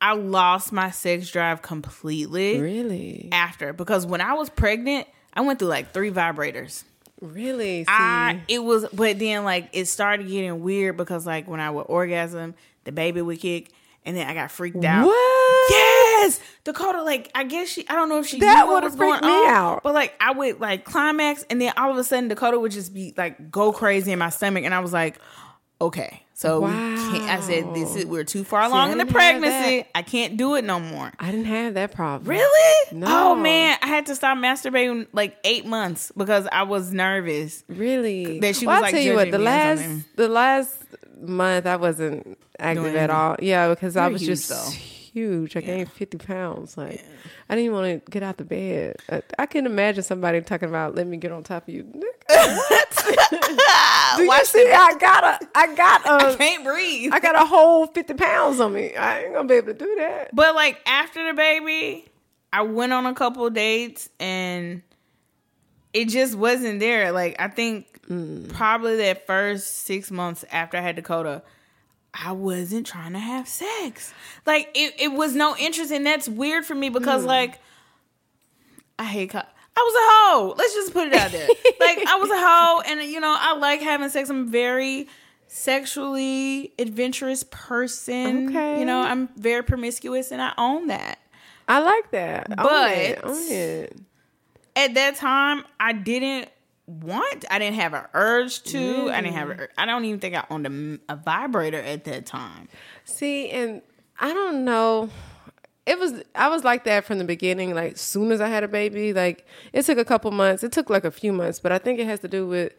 I 0.00 0.14
lost 0.14 0.72
my 0.72 0.90
sex 0.90 1.30
drive 1.30 1.62
completely 1.62 2.60
really, 2.60 3.28
after 3.32 3.72
because 3.72 4.04
when 4.06 4.20
I 4.20 4.34
was 4.34 4.50
pregnant, 4.50 5.06
I 5.34 5.42
went 5.42 5.58
through 5.58 5.68
like 5.68 5.92
three 5.92 6.10
vibrators. 6.10 6.84
Really. 7.22 7.84
See, 7.84 7.88
I 7.88 8.42
it 8.48 8.62
was, 8.62 8.86
but 8.92 9.18
then 9.18 9.44
like 9.44 9.70
it 9.72 9.86
started 9.86 10.28
getting 10.28 10.62
weird 10.62 10.96
because 10.96 11.26
like 11.26 11.48
when 11.48 11.60
I 11.60 11.70
would 11.70 11.82
orgasm, 11.82 12.54
the 12.84 12.92
baby 12.92 13.22
would 13.22 13.40
kick, 13.40 13.70
and 14.04 14.16
then 14.16 14.26
I 14.26 14.34
got 14.34 14.50
freaked 14.50 14.84
out. 14.84 15.06
what? 15.06 15.70
Yes, 15.70 16.40
Dakota. 16.64 17.02
Like 17.02 17.30
I 17.34 17.44
guess 17.44 17.68
she. 17.68 17.88
I 17.88 17.94
don't 17.94 18.08
know 18.08 18.18
if 18.18 18.26
she 18.26 18.40
That 18.40 18.64
knew 18.64 18.72
what 18.72 18.82
would've 18.82 18.90
was 18.92 18.98
going 18.98 19.12
freaked 19.20 19.24
me 19.24 19.30
on, 19.30 19.48
out. 19.48 19.82
But 19.82 19.94
like 19.94 20.14
I 20.20 20.32
would 20.32 20.60
like 20.60 20.84
climax, 20.84 21.44
and 21.48 21.60
then 21.60 21.72
all 21.76 21.90
of 21.90 21.96
a 21.96 22.04
sudden 22.04 22.28
Dakota 22.28 22.58
would 22.58 22.72
just 22.72 22.92
be 22.92 23.14
like 23.16 23.50
go 23.50 23.72
crazy 23.72 24.12
in 24.12 24.18
my 24.18 24.30
stomach, 24.30 24.64
and 24.64 24.74
I 24.74 24.80
was 24.80 24.92
like, 24.92 25.18
okay, 25.80 26.22
so 26.42 26.60
we 26.60 26.72
can't. 26.72 27.30
I 27.30 27.40
said 27.40 27.72
this 27.72 27.94
is 27.94 28.04
we're 28.04 28.24
too 28.24 28.42
far 28.42 28.62
along 28.62 28.88
I 28.88 28.92
in 28.92 28.98
the 28.98 29.06
pregnancy. 29.06 29.86
I 29.94 30.02
can't 30.02 30.36
do 30.36 30.56
it 30.56 30.64
no 30.64 30.80
more. 30.80 31.12
I 31.20 31.30
didn't 31.30 31.46
have 31.46 31.74
that 31.74 31.92
problem. 31.92 32.28
Really? 32.28 32.88
No. 32.90 33.06
Oh 33.08 33.34
man, 33.36 33.78
I 33.80 33.86
had 33.86 34.06
to 34.06 34.16
stop 34.16 34.36
masturbating 34.36 35.06
like 35.12 35.36
eight 35.44 35.66
months 35.66 36.10
because 36.16 36.48
I 36.50 36.64
was 36.64 36.92
nervous. 36.92 37.62
Really? 37.68 38.40
That 38.40 38.56
she 38.56 38.66
well, 38.66 38.74
was, 38.74 38.78
I'll 38.78 38.82
like, 38.82 38.94
tell 38.94 39.02
you 39.02 39.14
what. 39.14 39.30
The 39.30 39.38
last 39.38 40.16
the 40.16 40.28
last 40.28 40.76
month 41.20 41.66
I 41.66 41.76
wasn't 41.76 42.36
active 42.58 42.84
Doing 42.84 42.96
at 42.96 43.10
all. 43.10 43.36
Yeah, 43.38 43.68
because 43.68 43.96
I 43.96 44.08
was 44.08 44.20
just 44.20 44.48
though. 44.48 44.70
Huge. 45.12 45.56
I 45.56 45.60
gained 45.60 45.90
fifty 45.90 46.18
pounds. 46.18 46.76
Like 46.76 47.04
I 47.48 47.54
didn't 47.54 47.66
even 47.66 47.76
want 47.76 48.04
to 48.04 48.10
get 48.10 48.22
out 48.22 48.36
the 48.36 48.44
bed. 48.44 48.96
I, 49.10 49.22
I 49.38 49.46
can 49.46 49.66
imagine 49.66 50.02
somebody 50.02 50.40
talking 50.40 50.68
about 50.68 50.94
let 50.94 51.06
me 51.06 51.16
get 51.16 51.32
on 51.32 51.42
top 51.42 51.68
of 51.68 51.74
you. 51.74 51.84
what? 51.84 52.88
Do 54.16 54.22
you 54.24 54.44
see? 54.44 54.70
I 54.70 54.96
got 54.98 55.24
a, 55.24 55.48
I 55.54 55.74
got 55.74 56.00
a, 56.06 56.36
Can't 56.36 56.64
breathe. 56.64 57.12
I 57.12 57.20
got 57.20 57.34
a 57.34 57.46
whole 57.46 57.86
fifty 57.86 58.14
pounds 58.14 58.60
on 58.60 58.72
me. 58.72 58.94
I 58.94 59.24
ain't 59.24 59.34
gonna 59.34 59.48
be 59.48 59.54
able 59.54 59.68
to 59.68 59.74
do 59.74 59.94
that. 59.98 60.34
But 60.34 60.54
like 60.54 60.80
after 60.86 61.26
the 61.26 61.34
baby, 61.34 62.06
I 62.52 62.62
went 62.62 62.92
on 62.92 63.06
a 63.06 63.14
couple 63.14 63.48
dates 63.50 64.08
and 64.20 64.82
it 65.92 66.08
just 66.08 66.34
wasn't 66.34 66.80
there. 66.80 67.12
Like 67.12 67.36
I 67.38 67.48
think 67.48 68.06
mm. 68.08 68.48
probably 68.50 68.96
that 68.96 69.26
first 69.26 69.78
six 69.78 70.10
months 70.10 70.44
after 70.50 70.76
I 70.76 70.80
had 70.80 70.96
Dakota, 70.96 71.42
I 72.14 72.32
wasn't 72.32 72.86
trying 72.86 73.12
to 73.12 73.18
have 73.18 73.48
sex. 73.48 74.12
Like 74.46 74.68
it, 74.74 74.94
it 74.98 75.12
was 75.12 75.34
no 75.34 75.56
interest, 75.56 75.90
and 75.90 76.04
that's 76.04 76.28
weird 76.28 76.64
for 76.64 76.74
me 76.74 76.88
because 76.88 77.22
hmm. 77.22 77.28
like 77.28 77.58
I 78.98 79.04
hate. 79.04 79.30
Co- 79.30 79.38
I 79.74 79.80
was 79.80 79.94
a 79.94 80.06
hoe. 80.06 80.54
Let's 80.58 80.74
just 80.74 80.92
put 80.92 81.08
it 81.08 81.14
out 81.14 81.32
there. 81.32 81.48
like 81.80 82.06
I 82.06 82.16
was 82.16 82.30
a 82.30 82.38
hoe, 82.38 82.82
and 82.86 83.02
you 83.02 83.20
know 83.20 83.34
I 83.38 83.56
like 83.56 83.80
having 83.80 84.08
sex. 84.10 84.28
I'm 84.28 84.50
very 84.50 85.08
sexually 85.46 86.72
adventurous 86.78 87.44
person. 87.44 88.48
Okay. 88.48 88.80
You 88.80 88.84
know 88.84 89.00
I'm 89.00 89.28
very 89.36 89.62
promiscuous, 89.62 90.30
and 90.30 90.42
I 90.42 90.52
own 90.58 90.88
that. 90.88 91.18
I 91.68 91.80
like 91.80 92.10
that. 92.10 92.50
Own 92.50 92.56
But- 92.56 92.98
it, 92.98 93.20
own 93.22 93.50
it. 93.50 93.96
At 94.74 94.94
that 94.94 95.16
time, 95.16 95.64
I 95.78 95.92
didn't 95.92 96.48
want. 97.00 97.44
I 97.50 97.58
didn't 97.58 97.76
have 97.76 97.94
an 97.94 98.04
urge 98.14 98.62
to. 98.64 99.10
I 99.10 99.20
didn't 99.20 99.34
have. 99.34 99.50
A, 99.50 99.68
I 99.78 99.86
don't 99.86 100.04
even 100.04 100.20
think 100.20 100.34
I 100.34 100.44
owned 100.50 100.66
a, 100.66 101.12
a 101.12 101.16
vibrator 101.16 101.80
at 101.80 102.04
that 102.04 102.26
time. 102.26 102.68
See, 103.04 103.50
and 103.50 103.82
I 104.18 104.32
don't 104.32 104.64
know. 104.64 105.10
It 105.84 105.98
was 105.98 106.22
I 106.34 106.48
was 106.48 106.62
like 106.62 106.84
that 106.84 107.04
from 107.04 107.18
the 107.18 107.24
beginning. 107.24 107.74
Like 107.74 107.96
soon 107.96 108.30
as 108.30 108.40
I 108.40 108.48
had 108.48 108.62
a 108.64 108.68
baby, 108.68 109.12
like 109.12 109.46
it 109.72 109.84
took 109.84 109.98
a 109.98 110.04
couple 110.04 110.30
months. 110.30 110.62
It 110.62 110.72
took 110.72 110.90
like 110.90 111.04
a 111.04 111.10
few 111.10 111.32
months, 111.32 111.58
but 111.60 111.72
I 111.72 111.78
think 111.78 111.98
it 111.98 112.06
has 112.06 112.20
to 112.20 112.28
do 112.28 112.46
with 112.46 112.72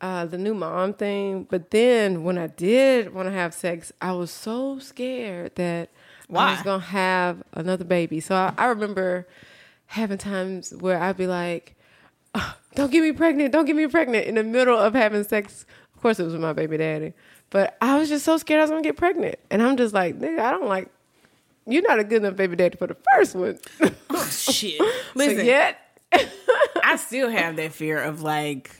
uh, 0.00 0.26
the 0.26 0.38
new 0.38 0.54
mom 0.54 0.92
thing. 0.92 1.46
But 1.48 1.70
then 1.70 2.24
when 2.24 2.36
I 2.38 2.48
did 2.48 3.14
want 3.14 3.28
to 3.28 3.32
have 3.32 3.54
sex, 3.54 3.92
I 4.02 4.12
was 4.12 4.30
so 4.30 4.78
scared 4.78 5.54
that 5.54 5.90
I 6.30 6.52
was 6.52 6.62
gonna 6.62 6.82
have 6.82 7.42
another 7.52 7.84
baby. 7.84 8.20
So 8.20 8.34
I, 8.34 8.52
I 8.58 8.66
remember 8.66 9.26
having 9.86 10.18
times 10.18 10.74
where 10.74 11.00
I'd 11.00 11.16
be 11.16 11.26
like, 11.26 11.75
"Ugh, 12.36 12.54
"Don't 12.74 12.90
get 12.92 13.02
me 13.02 13.12
pregnant! 13.12 13.52
Don't 13.52 13.64
get 13.64 13.76
me 13.76 13.86
pregnant!" 13.86 14.26
In 14.26 14.34
the 14.36 14.44
middle 14.44 14.78
of 14.78 14.94
having 14.94 15.24
sex. 15.24 15.64
Of 15.94 16.02
course, 16.02 16.20
it 16.20 16.24
was 16.24 16.32
with 16.34 16.42
my 16.42 16.52
baby 16.52 16.76
daddy, 16.76 17.14
but 17.50 17.76
I 17.80 17.98
was 17.98 18.08
just 18.08 18.24
so 18.24 18.36
scared 18.36 18.60
I 18.60 18.64
was 18.64 18.70
gonna 18.70 18.82
get 18.82 18.96
pregnant, 18.96 19.36
and 19.50 19.62
I'm 19.62 19.76
just 19.76 19.94
like, 19.94 20.18
"Nigga, 20.18 20.38
I 20.40 20.50
don't 20.50 20.66
like." 20.68 20.88
You're 21.68 21.82
not 21.82 21.98
a 21.98 22.04
good 22.04 22.22
enough 22.22 22.36
baby 22.36 22.54
daddy 22.54 22.76
for 22.76 22.86
the 22.86 22.96
first 23.14 23.34
one. 23.34 23.58
Oh, 24.08 24.24
shit. 24.30 24.80
Listen, 25.14 25.44
yet, 25.44 25.78
I 26.82 26.96
still 26.96 27.28
have 27.28 27.56
that 27.56 27.72
fear 27.74 28.00
of 28.02 28.22
like. 28.22 28.70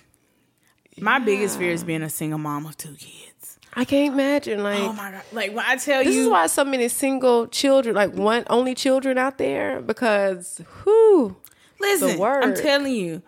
My 0.99 1.19
biggest 1.19 1.59
fear 1.59 1.73
is 1.73 1.85
being 1.85 2.03
a 2.03 2.09
single 2.09 2.39
mom 2.39 2.65
of 2.65 2.77
two 2.79 2.95
kids. 2.95 3.59
I 3.75 3.85
can't 3.85 4.15
imagine. 4.15 4.63
Like, 4.63 4.79
Oh 4.81 4.93
my 4.95 5.11
god! 5.11 5.23
Like 5.33 5.51
when 5.55 5.65
I 5.67 5.77
tell 5.77 6.03
this 6.03 6.15
you, 6.15 6.21
this 6.21 6.27
is 6.27 6.29
why 6.29 6.47
so 6.47 6.65
many 6.65 6.89
single 6.89 7.47
children, 7.49 7.95
like 7.95 8.15
one 8.15 8.45
only 8.49 8.75
children 8.75 9.19
out 9.19 9.37
there, 9.37 9.83
because 9.83 10.63
who? 10.67 11.37
Listen, 11.81 12.19
word. 12.19 12.43
I'm 12.45 12.55
telling 12.55 12.95
you, 12.95 13.23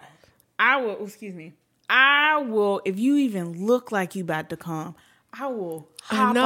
I 0.58 0.76
will. 0.80 1.04
Excuse 1.04 1.34
me. 1.34 1.52
I 1.88 2.38
will. 2.38 2.82
If 2.84 2.98
you 2.98 3.16
even 3.16 3.66
look 3.66 3.92
like 3.92 4.14
you 4.14 4.22
about 4.22 4.50
to 4.50 4.56
come, 4.56 4.94
I 5.32 5.46
will 5.46 5.88
hop 6.02 6.34
know, 6.34 6.42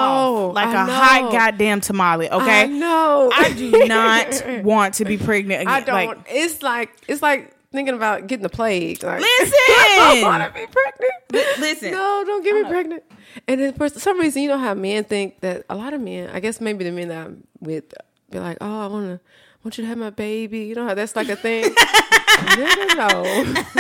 off 0.49 0.54
like 0.54 0.69
I 0.69 0.88
a 0.88 0.90
hot 0.90 1.33
goddamn 1.33 1.81
tamale. 1.81 2.31
Okay, 2.31 2.66
no. 2.69 3.31
I 3.33 3.52
do 3.52 3.71
not 3.87 4.62
want 4.64 4.95
to 4.95 5.04
be 5.04 5.16
pregnant 5.19 5.62
again. 5.62 5.73
I 5.73 5.81
don't. 5.81 5.95
Like, 5.95 6.26
it's 6.28 6.62
like 6.62 6.90
it's 7.09 7.23
like 7.23 7.57
thinking 7.73 7.95
about 7.95 8.26
getting 8.26 8.42
the 8.42 8.49
plague. 8.49 9.02
Like, 9.02 9.21
Listen! 9.40 9.52
I 9.57 10.21
don't 10.21 10.23
want 10.23 10.54
to 10.54 10.61
be 10.61 10.66
pregnant. 10.66 11.12
Li- 11.33 11.61
listen. 11.61 11.92
no, 11.92 12.23
don't 12.26 12.45
get 12.45 12.54
me 12.54 12.64
pregnant. 12.69 13.02
And 13.49 13.61
then 13.61 13.73
for 13.75 13.88
some 13.88 14.21
reason, 14.21 14.42
you 14.42 14.49
know 14.49 14.59
how 14.59 14.75
men 14.75 15.04
think 15.04 15.40
that 15.40 15.64
a 15.71 15.75
lot 15.75 15.95
of 15.95 16.00
men, 16.00 16.31
I 16.33 16.40
guess 16.40 16.61
maybe 16.61 16.85
the 16.85 16.92
men 16.92 17.09
that 17.09 17.26
I'm 17.26 17.45
with, 17.61 17.95
be 18.31 18.38
like, 18.38 18.59
oh, 18.61 18.81
I 18.81 18.87
want 18.88 19.07
to. 19.07 19.21
Want 19.64 19.78
you 19.78 19.85
to 19.85 19.88
have 19.88 19.99
my 19.99 20.11
baby? 20.11 20.64
You 20.64 20.75
know 20.75 20.88
how 20.88 20.95
that's 20.95 21.14
like 21.14 21.28
a 21.28 21.37
thing. 21.37 21.73
no, 22.59 22.75
no, 22.75 22.94
no. 22.94 23.23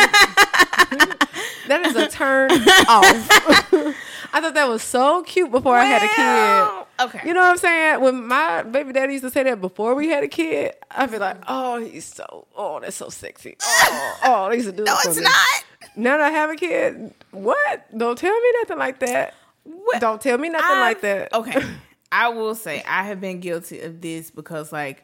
that 1.68 1.82
is 1.86 1.96
a 1.96 2.08
turn 2.08 2.50
off. 2.50 3.94
I 4.34 4.40
thought 4.40 4.54
that 4.54 4.68
was 4.68 4.82
so 4.82 5.22
cute 5.22 5.50
before 5.50 5.76
I 5.76 5.84
had 5.84 6.02
a 6.02 6.08
kid. 6.08 7.06
Okay. 7.06 7.28
You 7.28 7.34
know 7.34 7.40
what 7.40 7.50
I'm 7.50 7.56
saying? 7.58 8.00
When 8.00 8.26
my 8.26 8.62
baby 8.62 8.92
daddy 8.92 9.14
used 9.14 9.24
to 9.24 9.30
say 9.30 9.42
that 9.42 9.60
before 9.60 9.94
we 9.94 10.08
had 10.08 10.24
a 10.24 10.28
kid, 10.28 10.74
I'd 10.90 11.10
be 11.10 11.18
like, 11.18 11.36
oh, 11.48 11.84
he's 11.84 12.04
so, 12.04 12.46
oh, 12.56 12.80
that's 12.80 12.96
so 12.96 13.08
sexy. 13.08 13.56
Oh, 13.62 14.18
oh 14.24 14.48
they 14.48 14.56
used 14.56 14.70
to 14.70 14.76
do 14.76 14.84
no, 14.86 14.96
it's 15.04 15.16
me. 15.18 15.24
not. 15.24 15.64
Now 15.96 16.16
that 16.16 16.26
I 16.26 16.30
have 16.30 16.50
a 16.50 16.56
kid, 16.56 17.12
what? 17.30 17.96
Don't 17.96 18.16
tell 18.16 18.32
me 18.32 18.48
nothing 18.60 18.78
like 18.78 19.00
that. 19.00 19.34
What? 19.64 20.00
Don't 20.00 20.20
tell 20.20 20.38
me 20.38 20.48
nothing 20.48 20.70
I've- 20.70 20.80
like 20.80 21.00
that. 21.02 21.34
Okay. 21.34 21.62
I 22.12 22.28
will 22.28 22.54
say 22.54 22.82
I 22.86 23.04
have 23.04 23.22
been 23.22 23.40
guilty 23.40 23.80
of 23.80 24.02
this 24.02 24.30
because 24.30 24.70
like 24.70 25.02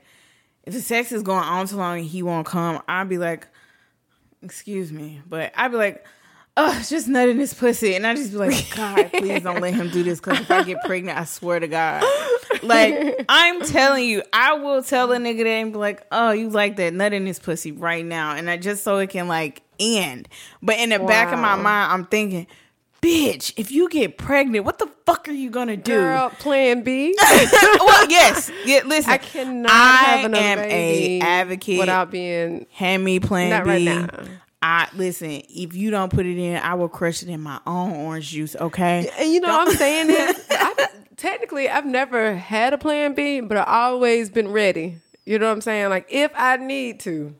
if 0.65 0.75
the 0.75 0.83
sex 0.83 1.11
is 1.11 1.23
going 1.23 1.43
on 1.43 1.67
too 1.67 1.77
long 1.77 1.99
and 2.01 2.07
he 2.07 2.23
won't 2.23 2.47
come, 2.47 2.83
I'll 2.87 3.07
be 3.07 3.17
like, 3.17 3.49
excuse 4.43 4.93
me. 4.93 5.23
But 5.29 5.53
I'd 5.57 5.71
be 5.71 5.77
like, 5.77 6.05
oh, 6.57 6.77
it's 6.79 6.91
just 6.91 7.09
nut 7.09 7.29
in 7.29 7.39
his 7.39 7.55
pussy. 7.55 7.95
And 7.95 8.07
I 8.07 8.15
just 8.15 8.33
be 8.33 8.39
like, 8.39 8.71
God, 8.77 9.11
please 9.13 9.43
don't 9.43 9.61
let 9.61 9.75
him 9.75 9.91
do 9.91 10.03
this 10.03 10.21
because 10.21 10.41
if 10.41 10.51
I 10.51 10.65
get 10.65 10.83
pregnant, 10.85 11.19
I 11.19 11.25
swear 11.25 11.61
to 11.61 11.69
God. 11.69 12.05
Like, 12.63 13.25
I'm 13.29 13.63
telling 13.63 14.05
you, 14.09 14.23
I 14.33 14.55
will 14.55 14.83
tell 14.83 15.13
a 15.13 15.17
nigga 15.17 15.45
that 15.45 15.47
and 15.47 15.73
be 15.73 15.79
like, 15.79 16.07
oh, 16.11 16.33
you 16.33 16.51
like 16.51 16.77
that 16.77 16.93
nut 16.93 17.13
in 17.13 17.27
his 17.27 17.39
pussy 17.39 17.73
right 17.73 18.05
now. 18.05 18.35
And 18.35 18.51
I 18.51 18.57
just 18.57 18.83
so 18.83 18.99
it 18.99 19.11
can 19.11 19.29
like 19.29 19.63
end. 19.79 20.29
But 20.63 20.79
in 20.79 20.91
the 20.91 20.99
back 20.99 21.33
of 21.33 21.39
my 21.39 21.57
mind, 21.57 21.93
I'm 21.93 22.05
thinking, 22.07 22.47
bitch, 23.03 23.53
if 23.57 23.71
you 23.71 23.89
get 23.89 24.19
pregnant, 24.19 24.65
what 24.65 24.79
the 24.79 24.89
fuck 25.07 25.29
are 25.29 25.33
you 25.33 25.51
gonna 25.51 25.77
do? 25.77 25.93
Girl, 25.93 26.31
plan 26.31 26.83
B. 26.83 27.15
well, 27.21 28.11
yes. 28.11 28.51
Yeah, 28.65 28.83
listen. 28.85 29.11
I 29.13 29.19
cannot 29.19 29.71
I 29.71 29.95
have 29.97 30.35
am 30.35 30.59
a 30.59 31.21
advocate 31.21 31.79
without 31.79 32.11
being. 32.11 32.67
hand 32.73 33.05
me 33.05 33.21
plan 33.21 33.51
Not 33.51 33.65
B. 33.65 33.71
right 33.71 33.83
now. 33.85 34.09
I 34.61 34.89
listen. 34.97 35.43
If 35.49 35.75
you 35.75 35.91
don't 35.91 36.13
put 36.13 36.27
it 36.27 36.37
in, 36.39 36.57
I 36.57 36.75
will 36.75 36.89
crush 36.89 37.23
it 37.23 37.29
in 37.29 37.41
my 37.41 37.61
own 37.67 37.93
orange 37.93 38.31
juice. 38.31 38.57
Okay. 38.57 39.09
And 39.19 39.33
you 39.33 39.41
know 39.41 39.49
what 39.49 39.69
I'm 39.69 39.75
saying 39.75 40.11
is, 40.11 40.47
I, 40.51 40.89
technically, 41.17 41.69
I've 41.69 41.87
never 41.87 42.35
had 42.35 42.73
a 42.73 42.79
plan 42.79 43.15
B, 43.15 43.41
but 43.41 43.57
I've 43.57 43.69
always 43.69 44.31
been 44.31 44.49
ready. 44.51 44.97
You 45.25 45.39
know 45.39 45.47
what 45.47 45.53
I'm 45.53 45.61
saying? 45.61 45.91
Like 45.91 46.07
if 46.09 46.33
I 46.35 46.57
need 46.57 47.01
to, 47.01 47.35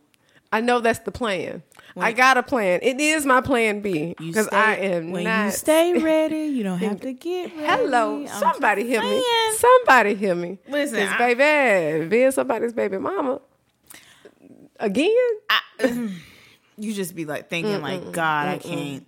I 0.53 0.61
know 0.61 0.81
that's 0.81 1.01
the 1.01 1.11
plan. 1.11 1.63
I 2.01 2.13
got 2.13 2.37
a 2.37 2.43
plan. 2.43 2.81
It 2.83 3.01
is 3.01 3.27
my 3.27 3.41
plan 3.41 3.81
B 3.81 4.15
because 4.19 4.49
I 4.49 4.77
am 4.77 5.11
when 5.11 5.25
not. 5.25 5.47
you 5.47 5.51
stay 5.53 5.99
ready. 6.03 6.47
You 6.47 6.63
don't 6.65 6.79
have 6.79 7.01
to 7.01 7.13
get 7.13 7.55
ready. 7.57 7.67
Hello, 7.67 8.21
I'm 8.21 8.27
somebody 8.29 8.85
hear 8.85 9.03
me. 9.03 9.23
Somebody 9.57 10.15
hear 10.15 10.35
me. 10.35 10.59
Listen, 10.69 11.07
'Cause, 11.07 11.17
I- 11.19 11.35
baby, 11.35 12.07
being 12.09 12.31
somebody's 12.31 12.73
baby 12.73 12.99
mama 12.99 13.41
again. 14.81 15.11
I, 15.51 15.61
you 16.79 16.93
just 16.95 17.15
be 17.15 17.25
like 17.25 17.49
thinking 17.49 17.81
like, 17.83 18.13
God, 18.13 18.49
I 18.49 18.59
can't. 18.59 19.05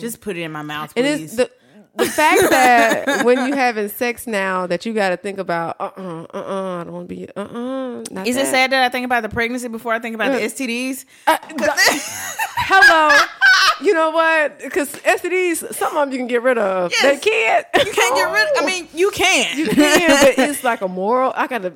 Just 0.00 0.20
put 0.20 0.36
it 0.36 0.40
in 0.42 0.52
my 0.52 0.62
mouth, 0.62 0.92
And 0.96 1.06
please. 1.06 1.22
it's 1.24 1.36
the 1.36 1.50
the 1.94 2.06
fact 2.06 2.42
that 2.50 3.24
when 3.24 3.46
you 3.46 3.54
having 3.54 3.88
sex 3.88 4.26
now 4.26 4.66
that 4.66 4.86
you 4.86 4.94
got 4.94 5.10
to 5.10 5.16
think 5.16 5.38
about 5.38 5.76
uh 5.78 5.90
uh 5.96 6.26
uh 6.32 6.38
uh 6.38 6.80
I 6.80 6.84
don't 6.84 6.92
want 6.92 7.08
to 7.08 7.14
be 7.14 7.28
uh 7.36 7.40
uh. 7.40 8.04
Not 8.10 8.26
is 8.26 8.36
it 8.36 8.46
sad 8.46 8.72
that 8.72 8.82
I 8.82 8.88
think 8.88 9.04
about 9.04 9.22
the 9.22 9.28
pregnancy 9.28 9.68
before 9.68 9.92
I 9.92 9.98
think 9.98 10.14
about 10.14 10.32
the 10.32 10.40
STDs? 10.40 11.04
Uh, 11.26 11.38
Hello. 12.64 13.26
You 13.82 13.94
know 13.94 14.10
what? 14.10 14.60
Because 14.60 14.90
STDs, 14.90 15.74
some 15.74 15.96
of 15.96 16.06
them 16.06 16.12
you 16.12 16.18
can 16.18 16.28
get 16.28 16.42
rid 16.42 16.58
of. 16.58 16.92
Yes. 16.92 17.02
They 17.02 17.30
can't. 17.30 17.66
You 17.74 17.92
can't 17.92 18.14
get 18.14 18.32
rid. 18.32 18.56
Of. 18.56 18.62
I 18.62 18.66
mean, 18.66 18.88
you 18.94 19.10
can. 19.10 19.58
you 19.58 19.68
can, 19.68 20.08
but 20.08 20.38
it's 20.38 20.62
like 20.62 20.80
a 20.80 20.88
moral. 20.88 21.32
I 21.34 21.46
gotta 21.46 21.74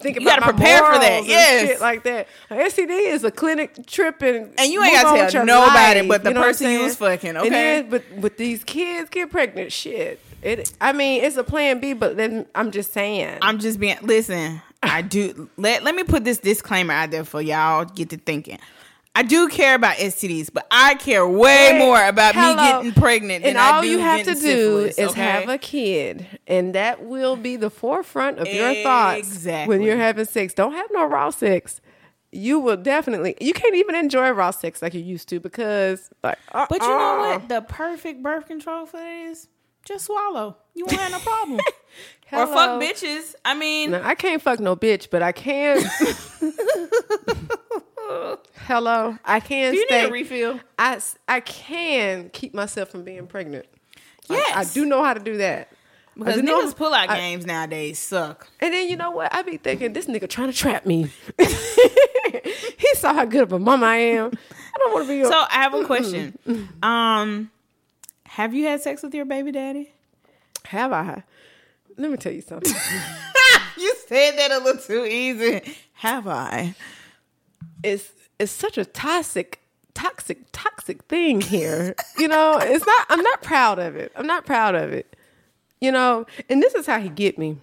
think 0.00 0.20
You 0.20 0.26
about 0.26 0.40
gotta 0.40 0.52
prepare 0.52 0.78
for 0.84 0.98
that, 0.98 1.24
yes. 1.26 1.68
shit 1.68 1.80
like 1.80 2.02
that. 2.04 2.28
STD 2.50 3.08
is 3.08 3.24
a 3.24 3.30
clinic 3.30 3.86
trip, 3.86 4.22
and 4.22 4.52
And 4.58 4.72
you 4.72 4.82
ain't 4.82 4.94
gotta 4.94 5.30
tell 5.30 5.46
nobody 5.46 6.00
life, 6.00 6.08
but 6.08 6.24
the 6.24 6.30
you 6.30 6.34
know 6.34 6.42
person 6.42 6.70
you 6.70 6.82
was 6.82 6.96
fucking, 6.96 7.36
okay? 7.36 7.48
then, 7.48 7.90
but 7.90 8.02
with 8.18 8.36
these 8.36 8.64
kids 8.64 9.10
get 9.10 9.30
pregnant, 9.30 9.72
shit. 9.72 10.20
It. 10.42 10.72
I 10.80 10.92
mean, 10.92 11.22
it's 11.22 11.36
a 11.36 11.44
plan 11.44 11.80
B, 11.80 11.92
but 11.92 12.16
then 12.16 12.46
I'm 12.54 12.70
just 12.70 12.92
saying. 12.92 13.38
I'm 13.42 13.58
just 13.58 13.78
being 13.78 13.98
listen. 14.02 14.62
I 14.82 15.02
do 15.02 15.50
let 15.56 15.82
let 15.84 15.94
me 15.94 16.04
put 16.04 16.24
this 16.24 16.38
disclaimer 16.38 16.94
out 16.94 17.10
there 17.10 17.24
for 17.24 17.42
y'all 17.42 17.84
get 17.84 18.10
to 18.10 18.16
thinking. 18.16 18.58
I 19.14 19.22
do 19.22 19.48
care 19.48 19.74
about 19.74 19.96
STDs, 19.96 20.50
but 20.52 20.66
I 20.70 20.94
care 20.94 21.26
way 21.26 21.70
Hey, 21.72 21.78
more 21.78 22.02
about 22.06 22.36
me 22.36 22.54
getting 22.54 22.92
pregnant 22.92 23.42
than 23.42 23.50
and 23.50 23.58
I 23.58 23.76
all 23.76 23.82
do 23.82 23.88
you 23.88 23.98
have 23.98 24.20
to 24.20 24.34
getting 24.34 24.42
do 24.42 24.86
syphilis, 24.86 24.98
is 24.98 25.10
okay? 25.10 25.20
have 25.20 25.48
a 25.48 25.58
kid, 25.58 26.26
and 26.46 26.74
that 26.74 27.04
will 27.04 27.36
be 27.36 27.56
the 27.56 27.70
forefront 27.70 28.38
of 28.38 28.46
your 28.46 28.74
thoughts 28.82 29.44
when 29.44 29.82
you're 29.82 29.96
having 29.96 30.26
sex. 30.26 30.54
Don't 30.54 30.72
have 30.72 30.88
no 30.92 31.04
raw 31.06 31.30
sex. 31.30 31.80
You 32.32 32.60
will 32.60 32.76
definitely. 32.76 33.36
You 33.40 33.52
can't 33.52 33.74
even 33.74 33.96
enjoy 33.96 34.30
raw 34.30 34.52
sex 34.52 34.80
like 34.80 34.94
you 34.94 35.00
used 35.00 35.28
to 35.30 35.40
because, 35.40 36.10
like, 36.22 36.38
But 36.52 36.70
you 36.70 36.78
know 36.78 36.94
uh-uh. 36.94 37.38
what? 37.38 37.48
The 37.48 37.62
perfect 37.62 38.22
birth 38.22 38.46
control 38.46 38.86
for 38.86 38.98
this 38.98 39.48
just 39.84 40.06
swallow. 40.06 40.56
You 40.74 40.84
won't 40.86 41.00
have 41.00 41.12
no 41.12 41.18
problem. 41.18 41.60
or 42.32 42.46
fuck 42.46 42.80
bitches. 42.80 43.34
I 43.44 43.54
mean, 43.54 43.90
No, 43.92 44.02
I 44.02 44.14
can't 44.14 44.40
fuck 44.40 44.60
no 44.60 44.76
bitch, 44.76 45.08
but 45.10 45.22
I 45.22 45.32
can. 45.32 45.82
Hello, 48.66 49.16
I 49.24 49.40
can 49.40 49.72
do 49.72 49.78
you 49.78 49.86
stay. 49.86 50.02
need 50.02 50.08
a 50.08 50.12
refill? 50.12 50.60
I 50.78 51.00
I 51.28 51.40
can 51.40 52.30
keep 52.30 52.54
myself 52.54 52.90
from 52.90 53.04
being 53.04 53.26
pregnant. 53.26 53.66
I- 54.28 54.34
Yes. 54.34 54.70
I, 54.70 54.74
do 54.74 54.84
know 54.84 55.02
how 55.02 55.12
to 55.14 55.20
do 55.20 55.38
that. 55.38 55.72
Because 56.16 56.40
know- 56.42 56.64
niggas 56.64 56.76
pull 56.76 56.92
out 56.94 57.08
I- 57.10 57.16
games 57.16 57.44
nowadays 57.46 57.98
suck. 57.98 58.48
And 58.60 58.72
then 58.72 58.88
you 58.88 58.96
know 58.96 59.10
what? 59.10 59.34
I 59.34 59.42
be 59.42 59.56
thinking 59.56 59.92
this 59.92 60.06
nigga 60.06 60.28
trying 60.28 60.50
to 60.52 60.56
trap 60.56 60.86
me. 60.86 61.10
he 61.38 62.94
saw 62.94 63.12
how 63.14 63.24
good 63.24 63.42
of 63.42 63.52
a 63.52 63.58
mom 63.58 63.82
I 63.82 63.96
am. 63.96 64.26
I 64.72 64.78
don't 64.78 64.92
want 64.92 65.06
to 65.06 65.08
be. 65.08 65.24
So 65.24 65.32
I 65.32 65.62
have 65.62 65.74
a 65.74 65.84
question. 65.84 66.38
Um, 66.82 67.50
have 68.26 68.54
you 68.54 68.66
had 68.66 68.80
sex 68.82 69.02
with 69.02 69.14
your 69.14 69.24
baby 69.24 69.50
daddy? 69.52 69.90
have 70.66 70.92
I? 70.92 71.24
Let 71.96 72.10
me 72.10 72.16
tell 72.16 72.32
you 72.32 72.42
something. 72.42 72.72
you 73.78 73.94
said 74.06 74.32
that 74.36 74.52
a 74.52 74.58
little 74.62 74.80
too 74.80 75.04
easy. 75.04 75.60
Have 75.94 76.28
I? 76.28 76.74
It's 77.82 78.12
it's 78.38 78.52
such 78.52 78.78
a 78.78 78.84
toxic 78.84 79.60
toxic 79.94 80.38
toxic 80.52 81.02
thing 81.04 81.40
here. 81.40 81.94
You 82.18 82.28
know 82.28 82.58
it's 82.60 82.86
not 82.86 83.06
i'm 83.08 83.22
not 83.22 83.42
proud 83.42 83.78
of 83.78 83.96
it. 83.96 84.12
I'm 84.16 84.26
not 84.26 84.46
proud 84.46 84.74
of 84.74 84.92
it. 84.92 85.16
You 85.80 85.92
know 85.92 86.26
and 86.48 86.62
this 86.62 86.74
is 86.74 86.86
how 86.86 87.00
he 87.00 87.08
get 87.08 87.38
me 87.38 87.56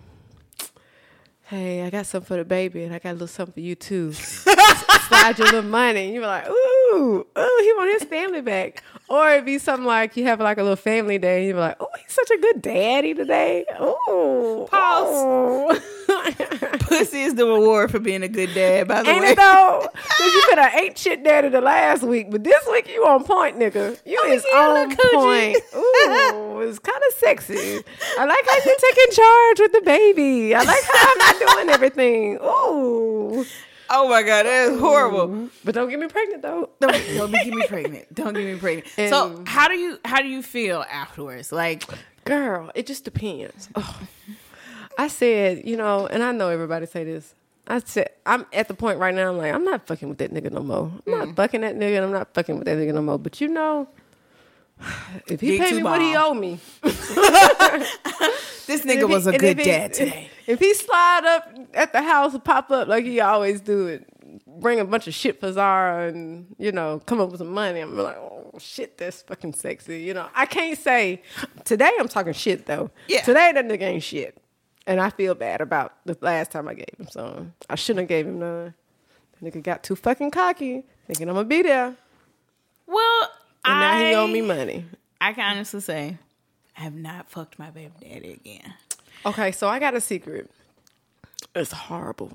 hey 1.48 1.82
i 1.82 1.89
got 1.89 2.06
something 2.06 2.27
for 2.27 2.36
the 2.36 2.44
baby 2.44 2.84
and 2.84 2.94
i 2.94 3.00
got 3.00 3.12
a 3.12 3.13
little 3.13 3.25
something 3.25 3.54
for 3.54 3.60
you 3.62 3.74
too 3.74 4.12
slide 4.13 5.38
your 5.38 5.48
little 5.48 5.62
money 5.62 6.08
and 6.08 6.13
you're 6.13 6.25
like 6.25 6.46
ooh 6.50 7.25
ooh 7.38 7.60
he 7.62 7.74
want 7.77 7.89
his 7.89 8.04
family 8.04 8.42
back 8.42 8.84
or 9.08 9.30
it'd 9.30 9.46
be 9.46 9.58
something 9.58 9.86
like 9.86 10.18
you 10.18 10.25
have 10.25 10.42
like 10.42 10.58
a 10.58 10.62
little 10.62 10.75
family 10.75 11.18
day 11.18 11.38
and 11.38 11.48
you're 11.48 11.58
like 11.58 11.77
oh 11.80 11.88
he's 12.04 12.13
such 12.13 12.32
a 12.32 12.38
good 12.38 12.62
daddy 12.62 13.13
today 13.13 13.66
Ooh. 13.82 14.68
Pause. 14.70 15.80
Pussy 16.82 17.22
is 17.22 17.36
the 17.36 17.46
reward 17.46 17.92
for 17.92 18.00
being 18.00 18.24
a 18.24 18.27
good 18.27 18.54
dad, 18.54 18.88
by 18.88 19.04
the 19.04 19.10
Ain't 19.10 19.22
way. 19.22 19.32
it 19.32 19.36
though? 19.36 19.88
Cause 19.94 20.34
you 20.34 20.44
been 20.50 20.60
a 20.60 20.70
ain't 20.82 20.98
shit 20.98 21.24
daddy 21.24 21.50
the 21.50 21.62
last 21.62 22.04
week, 22.04 22.32
but 22.32 22.44
this 22.44 22.66
week 22.72 22.88
you 22.88 23.06
on 23.06 23.24
point, 23.24 23.58
nigga. 23.58 24.00
You 24.06 24.20
oh, 24.24 24.32
is 24.32 24.46
on 24.56 24.89
point. 24.89 25.58
Ooh, 25.75 26.62
it's 26.62 26.80
kind 26.80 27.01
of 27.10 27.13
sexy. 27.18 27.84
I 28.18 28.25
like 28.25 28.46
how 28.50 28.56
you 28.66 28.77
taking 28.80 29.13
charge 29.13 29.60
with 29.60 29.72
the 29.74 29.82
baby. 29.82 30.56
I 30.56 30.63
like 30.63 30.84
how 30.84 31.12
I'm 31.12 31.18
not 31.18 31.37
doing 31.39 31.70
everything. 31.70 32.36
Ooh, 32.44 33.46
Oh 33.89 34.10
my 34.10 34.22
god, 34.22 34.46
that 34.46 34.70
is 34.72 34.79
horrible. 34.79 35.50
but 35.63 35.74
don't 35.74 35.89
get 35.89 35.98
me 36.00 36.08
pregnant 36.08 36.41
though. 36.41 36.70
Don't, 36.82 36.91
don't 37.15 37.32
get 37.32 37.53
me 37.53 37.65
pregnant. 37.67 38.13
Don't 38.13 38.34
get 38.34 38.44
me 38.46 38.60
pregnant. 38.60 38.88
so 39.10 39.44
how 39.48 39.67
do 39.70 39.75
you 39.75 39.98
how 40.03 40.22
do 40.22 40.27
you 40.27 40.41
feel 40.41 40.84
afterwards? 40.91 41.51
Like 41.51 41.84
Girl, 42.25 42.70
it 42.75 42.86
just 42.86 43.06
depends. 43.06 43.70
Oh. 43.75 44.00
I 44.98 45.08
said, 45.08 45.65
you 45.65 45.77
know, 45.77 46.08
and 46.08 46.22
I 46.24 46.32
know 46.34 46.50
everybody 46.50 46.86
say 46.88 47.03
this. 47.06 47.34
I 47.67 47.79
said, 47.79 48.10
I'm 48.25 48.46
at 48.51 48.67
the 48.67 48.74
point 48.74 49.00
right 49.00 49.13
now. 49.15 49.29
I'm 49.29 49.38
like, 49.38 49.53
I'm 49.53 49.63
not 49.63 49.88
fucking 49.88 50.10
with 50.10 50.17
that 50.17 50.34
nigga 50.34 50.51
no 50.51 50.62
more. 50.62 50.91
I'm 51.06 51.13
Mm. 51.13 51.25
not 51.27 51.36
fucking 51.36 51.62
that 51.62 51.75
nigga. 51.75 51.98
and 51.98 52.06
I'm 52.06 52.12
not 52.12 52.34
fucking 52.34 52.56
with 52.58 52.65
that 52.65 52.77
nigga 52.77 52.94
no 52.94 53.01
more. 53.01 53.20
But 53.20 53.39
you 53.39 53.48
know, 53.48 53.88
if 55.27 55.41
he 55.41 55.57
paid 55.57 55.75
me 55.77 55.84
what 55.84 56.01
he 56.01 56.13
ball. 56.13 56.31
owe 56.31 56.34
me, 56.34 56.60
this 58.67 58.84
nigga 58.86 58.98
he- 59.00 59.03
was 59.05 59.27
a 59.27 59.38
good 59.38 59.57
he- 59.57 59.63
dad 59.65 59.93
today. 59.93 60.29
If 60.48 60.60
he 60.60 60.74
slide 60.75 61.25
up 61.25 61.53
at 61.74 61.91
the 61.91 62.01
house 62.01 62.34
and 62.34 62.41
pop 62.41 62.72
up 62.72 62.88
like 62.88 63.03
he 63.03 63.19
always 63.19 63.60
do 63.60 63.88
it, 63.88 64.07
bring 64.48 64.79
a 64.79 64.86
bunch 64.86 65.05
of 65.07 65.13
shit 65.13 65.41
for 65.41 65.51
Zara 65.51 66.07
and 66.07 66.55
you 66.57 66.72
know 66.72 67.01
come 67.05 67.19
up 67.19 67.31
with 67.31 67.39
some 67.39 67.51
money, 67.51 67.81
I'm 67.81 67.98
like, 67.98 68.15
oh 68.15 68.51
shit, 68.57 68.98
that's 68.98 69.24
fucking 69.24 69.55
sexy. 69.55 70.00
You 70.03 70.13
know, 70.13 70.29
I 70.34 70.46
can't 70.46 70.79
say 70.79 71.22
today. 71.65 71.91
I'm 72.00 72.07
talking 72.07 72.31
shit 72.31 72.65
though. 72.65 72.91
Yeah. 73.10 73.24
Today 73.24 73.51
that 73.53 73.65
nigga 73.67 73.81
ain't 73.81 74.03
shit, 74.03 74.38
and 74.86 75.01
I 75.01 75.10
feel 75.10 75.36
bad 75.36 75.60
about 75.60 75.96
the 76.05 76.17
last 76.22 76.51
time 76.51 76.69
I 76.69 76.75
gave 76.75 76.96
him 76.98 77.07
some. 77.10 77.53
I 77.69 77.75
shouldn't 77.75 78.03
have 78.03 78.10
gave 78.10 78.25
him 78.25 78.39
none. 78.39 78.74
The 79.41 79.51
nigga 79.51 79.62
got 79.62 79.84
too 79.84 79.98
fucking 79.98 80.31
cocky, 80.31 80.85
thinking 81.07 81.27
I'm 81.27 81.35
gonna 81.35 81.46
be 81.46 81.61
there, 81.61 81.94
And 83.68 83.84
I 83.84 84.00
now 84.00 84.06
he 84.10 84.16
owe 84.16 84.27
me 84.27 84.42
money. 84.42 84.86
I 85.20 85.34
can 85.34 85.51
honestly 85.56 85.80
say 85.82 86.18
I 86.77 86.82
have 86.82 86.94
not 86.96 87.30
fucked 87.30 87.58
my 87.60 87.70
baby 87.72 87.92
daddy 88.01 88.34
again. 88.34 88.74
Okay, 89.25 89.51
so 89.51 89.68
I 89.68 89.80
got 89.80 89.94
a 89.96 90.01
secret. 90.01 90.50
It's 91.56 91.72
horrible. 91.72 92.32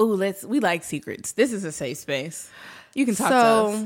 Ooh, 0.00 0.14
let's 0.14 0.44
we 0.44 0.60
like 0.60 0.84
secrets. 0.84 1.32
This 1.32 1.52
is 1.52 1.64
a 1.64 1.72
safe 1.72 1.98
space. 1.98 2.50
You 2.94 3.04
can 3.06 3.14
talk 3.14 3.28
to 3.28 3.32
so 3.40 3.66
us. 3.66 3.84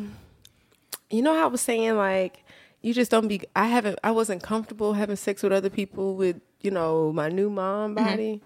you 1.10 1.22
know 1.22 1.34
how 1.34 1.44
I 1.44 1.46
was 1.48 1.60
saying 1.60 1.96
like 1.96 2.44
you 2.82 2.94
just 2.94 3.10
don't 3.10 3.28
be 3.28 3.42
I 3.56 3.66
haven't 3.66 3.98
I 4.04 4.10
wasn't 4.10 4.42
comfortable 4.42 4.92
having 4.94 5.16
sex 5.16 5.42
with 5.42 5.52
other 5.52 5.70
people 5.70 6.14
with, 6.16 6.40
you 6.60 6.70
know, 6.70 7.12
my 7.12 7.28
new 7.28 7.50
mom 7.50 7.94
Mm-hmm. 7.96 8.04
body. 8.04 8.42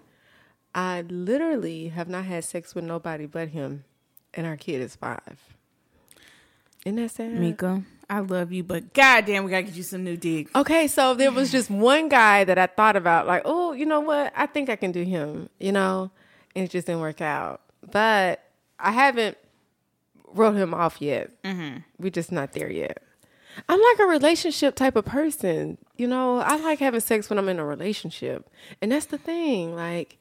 I 0.75 1.01
literally 1.07 1.89
have 1.89 2.09
not 2.09 2.25
had 2.25 2.43
sex 2.45 2.73
with 2.73 2.83
nobody 2.85 3.25
but 3.27 3.49
him 3.49 3.83
and 4.33 4.47
our 4.47 4.57
kid 4.57 4.81
is 4.81 4.95
5. 4.95 5.19
Isn't 6.85 6.95
that 6.97 7.11
sad? 7.11 7.33
Mika, 7.33 7.83
I 8.13 8.19
love 8.19 8.51
you, 8.51 8.63
but 8.63 8.93
goddamn, 8.93 9.43
we 9.43 9.49
gotta 9.49 9.63
get 9.63 9.73
you 9.73 9.81
some 9.81 10.03
new 10.03 10.15
dick. 10.15 10.55
Okay, 10.55 10.85
so 10.85 11.15
there 11.15 11.31
was 11.31 11.51
just 11.51 11.71
one 11.71 12.09
guy 12.09 12.43
that 12.43 12.59
I 12.59 12.67
thought 12.67 12.95
about, 12.95 13.25
like, 13.25 13.41
oh, 13.43 13.71
you 13.71 13.87
know 13.87 14.01
what? 14.01 14.31
I 14.35 14.45
think 14.45 14.69
I 14.69 14.75
can 14.75 14.91
do 14.91 15.01
him, 15.01 15.49
you 15.59 15.71
know, 15.71 16.11
and 16.55 16.63
it 16.63 16.69
just 16.69 16.85
didn't 16.85 17.01
work 17.01 17.21
out. 17.21 17.61
But 17.89 18.43
I 18.77 18.91
haven't 18.91 19.35
wrote 20.31 20.53
him 20.53 20.75
off 20.75 21.01
yet. 21.01 21.31
Mm-hmm. 21.41 21.79
We're 21.97 22.11
just 22.11 22.31
not 22.31 22.53
there 22.53 22.69
yet. 22.69 23.01
I'm 23.67 23.81
like 23.81 23.99
a 23.99 24.05
relationship 24.05 24.75
type 24.75 24.95
of 24.95 25.05
person, 25.05 25.79
you 25.97 26.05
know. 26.05 26.37
I 26.37 26.57
like 26.57 26.77
having 26.77 26.99
sex 26.99 27.31
when 27.31 27.39
I'm 27.39 27.49
in 27.49 27.57
a 27.57 27.65
relationship, 27.65 28.47
and 28.79 28.91
that's 28.91 29.07
the 29.07 29.17
thing. 29.17 29.75
Like, 29.75 30.19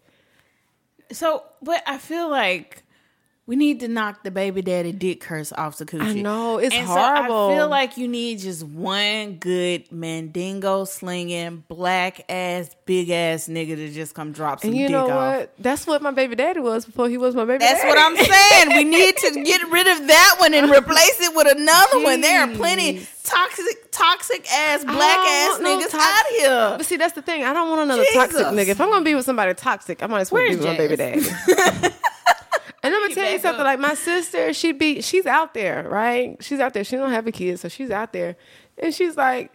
So, 1.11 1.43
but 1.61 1.83
I 1.87 1.99
feel 1.99 2.31
like 2.31 2.85
we 3.45 3.57
need 3.57 3.81
to 3.81 3.89
knock 3.89 4.23
the 4.23 4.31
baby 4.31 4.63
daddy 4.63 4.93
dick 4.93 5.21
curse 5.21 5.53
off 5.53 5.77
the 5.79 5.85
coochie. 5.85 6.03
I 6.03 6.13
know, 6.13 6.59
it's 6.59 6.75
and 6.75 6.87
horrible. 6.87 7.49
So 7.49 7.53
I 7.53 7.57
feel 7.57 7.69
like 7.69 7.97
you 7.97 8.07
need 8.07 8.39
just 8.39 8.63
one 8.63 9.39
good 9.39 9.91
mandingo 9.91 10.85
slinging 10.85 11.65
black 11.67 12.25
ass 12.31 12.75
big 12.87 13.11
ass 13.11 13.49
nigga 13.49 13.75
to 13.75 13.91
just 13.91 14.15
come 14.15 14.31
drop 14.31 14.61
some 14.61 14.71
and 14.71 14.79
you 14.79 14.87
dick 14.87 14.93
know 14.93 15.11
off. 15.11 15.47
That's 15.59 15.89
what 15.89 16.03
my 16.03 16.13
baby 16.13 16.37
daddy 16.37 16.61
was 16.61 16.87
before 16.87 17.09
he 17.09 17.19
was 17.19 17.35
my 17.35 17.45
baby. 17.45 17.59
That's 17.59 17.83
daddy. 17.83 17.89
what 17.89 17.99
I'm 17.99 18.17
saying. 18.17 18.77
We 18.77 18.85
need 18.85 19.17
to 19.17 19.31
get 19.45 19.69
rid 19.73 19.89
of 19.89 20.07
that 20.07 20.37
one 20.39 20.55
and 20.55 20.71
replace 20.71 21.21
it 21.21 21.35
with 21.35 21.51
another 21.51 22.05
one. 22.05 22.21
There 22.21 22.43
are 22.43 22.55
plenty 22.55 23.05
toxic, 23.25 23.91
toxic 23.91 24.49
ass, 24.53 24.85
black 24.85 25.19
ass 25.19 25.61
no 25.61 25.79
niggas 25.79 25.95
out 25.95 26.27
here. 26.39 26.75
But 26.77 26.87
see, 26.87 26.97
that's 26.97 27.15
the 27.15 27.23
thing. 27.23 27.43
I 27.43 27.53
don't 27.53 27.69
want 27.69 27.83
another 27.83 28.05
toxic 28.13 28.47
nigga. 28.47 28.69
If 28.69 28.81
I'm 28.81 28.91
gonna 28.91 29.05
be 29.05 29.17
with 29.17 29.25
somebody 29.25 29.53
toxic, 29.55 30.01
I 30.01 30.07
might 30.07 30.21
as 30.21 30.31
well 30.31 30.49
be 30.49 30.55
with 30.55 30.65
my 30.65 30.77
baby 30.77 30.95
daddy. 30.95 31.23
and 32.83 32.95
I'm 32.95 33.01
gonna 33.03 33.15
tell 33.15 33.31
you 33.33 33.39
something. 33.39 33.61
up. 33.61 33.67
Like 33.67 33.79
my 33.81 33.95
sister, 33.95 34.53
she 34.53 34.73
be 34.73 35.01
she's 35.03 35.27
out 35.27 35.55
there, 35.55 35.89
right? 35.89 36.37
She's 36.41 36.61
out 36.61 36.75
there. 36.75 36.85
She 36.85 36.97
don't 36.97 37.11
have 37.11 37.27
a 37.27 37.33
kid, 37.33 37.59
so 37.61 37.69
she's 37.69 37.91
out 37.91 38.13
there, 38.13 38.37
and 38.79 38.93
she's 38.95 39.17
like, 39.17 39.53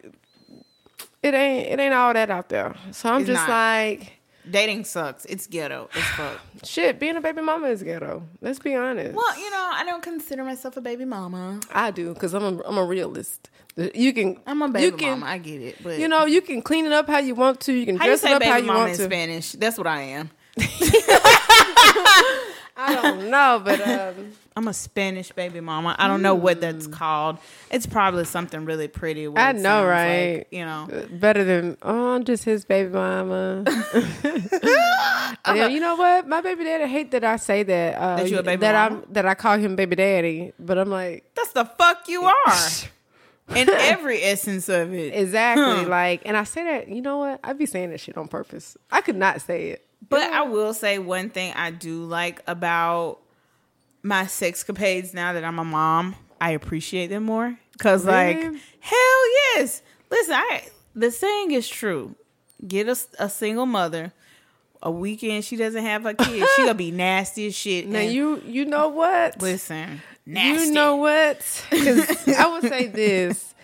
it 1.23 1.33
ain't 1.33 1.67
it 1.67 1.79
ain't 1.79 1.93
all 1.93 2.13
that 2.13 2.29
out 2.29 2.49
there. 2.49 2.75
So 2.91 3.09
I'm 3.09 3.21
It's 3.21 3.27
just 3.29 3.47
not. 3.47 3.49
like, 3.49 4.13
Dating 4.49 4.85
sucks. 4.85 5.25
It's 5.25 5.45
ghetto 5.45 5.89
as 5.93 6.03
fuck. 6.03 6.39
shit. 6.63 6.99
Being 6.99 7.17
a 7.17 7.21
baby 7.21 7.41
mama 7.41 7.67
is 7.67 7.83
ghetto. 7.83 8.23
Let's 8.41 8.59
be 8.59 8.75
honest. 8.75 9.13
Well, 9.13 9.37
you 9.37 9.49
know, 9.51 9.69
I 9.73 9.83
don't 9.85 10.01
consider 10.01 10.43
myself 10.45 10.77
a 10.77 10.81
baby 10.81 11.03
mama. 11.03 11.59
I 11.73 11.91
do 11.91 12.13
because 12.13 12.33
I'm 12.33 12.43
a 12.59 12.63
I'm 12.63 12.77
a 12.77 12.83
realist. 12.85 13.49
You 13.75 14.13
can 14.13 14.39
I'm 14.47 14.61
a 14.61 14.69
baby 14.69 14.85
you 14.85 14.91
can, 14.93 15.19
mama. 15.19 15.31
I 15.33 15.37
get 15.37 15.61
it, 15.61 15.83
but 15.83 15.99
You 15.99 16.07
know, 16.07 16.25
you 16.25 16.41
can 16.41 16.61
clean 16.61 16.85
it 16.85 16.93
up 16.93 17.07
how 17.07 17.17
you 17.19 17.35
want 17.35 17.59
to. 17.61 17.73
You 17.73 17.85
can 17.85 17.97
how 17.97 18.05
you 18.05 18.11
dress 18.11 18.19
it 18.23 18.27
say 18.27 18.33
up 18.35 18.41
how 18.43 18.53
baby 18.53 18.61
you 18.61 18.67
mama 18.67 18.79
want 18.79 18.91
in 18.91 18.97
to. 18.97 19.03
Spanish? 19.03 19.51
That's 19.51 19.77
what 19.77 19.85
I 19.87 20.01
am. 20.01 20.31
I 22.77 22.93
don't 22.95 23.29
know, 23.29 23.61
but 23.63 23.81
um, 23.87 24.33
I'm 24.55 24.67
a 24.67 24.73
Spanish 24.73 25.31
baby 25.31 25.59
mama. 25.59 25.95
I 25.97 26.07
don't 26.07 26.21
know 26.21 26.35
what 26.35 26.61
that's 26.61 26.85
called. 26.87 27.39
It's 27.71 27.85
probably 27.87 28.25
something 28.25 28.65
really 28.65 28.87
pretty. 28.87 29.27
I 29.27 29.51
know, 29.51 29.85
right? 29.85 30.37
like, 30.37 30.47
you 30.51 30.63
know, 30.63 30.87
better 31.11 31.43
than 31.43 31.77
oh, 31.81 32.15
I'm 32.15 32.23
just 32.23 32.43
his 32.43 32.65
baby 32.65 32.89
mama. 32.89 33.63
and 35.45 35.73
you 35.73 35.79
know 35.79 35.95
what? 35.95 36.27
My 36.27 36.41
baby 36.41 36.63
daddy 36.63 36.87
hate 36.89 37.11
that 37.11 37.23
I 37.23 37.37
say 37.37 37.63
that. 37.63 37.95
Uh, 37.95 38.15
That 38.17 38.29
you 38.29 38.39
a 38.39 38.43
baby 38.43 38.61
that 38.61 38.89
mama? 38.91 39.03
I'm 39.03 39.13
that 39.13 39.25
I 39.25 39.33
call 39.33 39.57
him 39.57 39.75
baby 39.75 39.95
daddy, 39.95 40.53
but 40.59 40.77
I'm 40.77 40.89
like 40.89 41.23
that's 41.35 41.51
the 41.53 41.65
fuck 41.65 42.07
you 42.07 42.25
are. 42.25 42.53
In 43.55 43.69
every 43.69 44.21
essence 44.23 44.67
of 44.67 44.93
it. 44.93 45.13
exactly 45.15 45.85
like, 45.85 46.21
and 46.25 46.35
I 46.35 46.43
say 46.43 46.65
that. 46.65 46.89
You 46.89 47.01
know 47.01 47.17
what? 47.17 47.39
I'd 47.45 47.57
be 47.57 47.65
saying 47.65 47.91
that 47.91 48.01
shit 48.01 48.17
on 48.17 48.27
purpose. 48.27 48.75
I 48.91 48.99
could 48.99 49.15
not 49.15 49.39
say 49.39 49.69
it, 49.69 49.86
But 50.09 50.21
I 50.31 50.43
will 50.43 50.73
say 50.73 50.99
one 50.99 51.29
thing 51.29 51.53
I 51.55 51.71
do 51.71 52.05
like 52.05 52.41
about 52.47 53.19
my 54.03 54.23
sexcapades 54.23 55.13
now 55.13 55.33
that 55.33 55.43
I'm 55.43 55.59
a 55.59 55.65
mom. 55.65 56.15
I 56.39 56.51
appreciate 56.51 57.07
them 57.07 57.23
more 57.23 57.57
because, 57.73 58.05
like, 58.05 58.37
hell 58.79 59.29
yes. 59.55 59.81
Listen, 60.11 60.35
I 60.35 60.67
the 60.95 61.11
saying 61.11 61.51
is 61.51 61.67
true. 61.67 62.15
Get 62.65 62.87
a, 62.87 62.97
a 63.19 63.29
single 63.29 63.65
mother. 63.65 64.13
A 64.83 64.91
weekend 64.91 65.43
she 65.43 65.55
doesn't 65.55 65.83
have 65.83 66.03
her 66.03 66.13
kids, 66.13 66.47
she 66.55 66.61
gonna 66.61 66.75
be 66.75 66.91
nasty 66.91 67.47
as 67.47 67.55
shit. 67.55 67.87
now 67.87 67.99
and 67.99 68.11
you 68.13 68.41
you 68.45 68.63
know 68.63 68.89
what? 68.89 69.41
listen, 69.41 70.01
nasty. 70.23 70.67
You 70.67 70.73
know 70.73 70.97
what? 70.97 71.39
Because 71.71 72.27
I 72.27 72.47
would 72.47 72.61
say 72.61 72.85
this. 73.03 73.55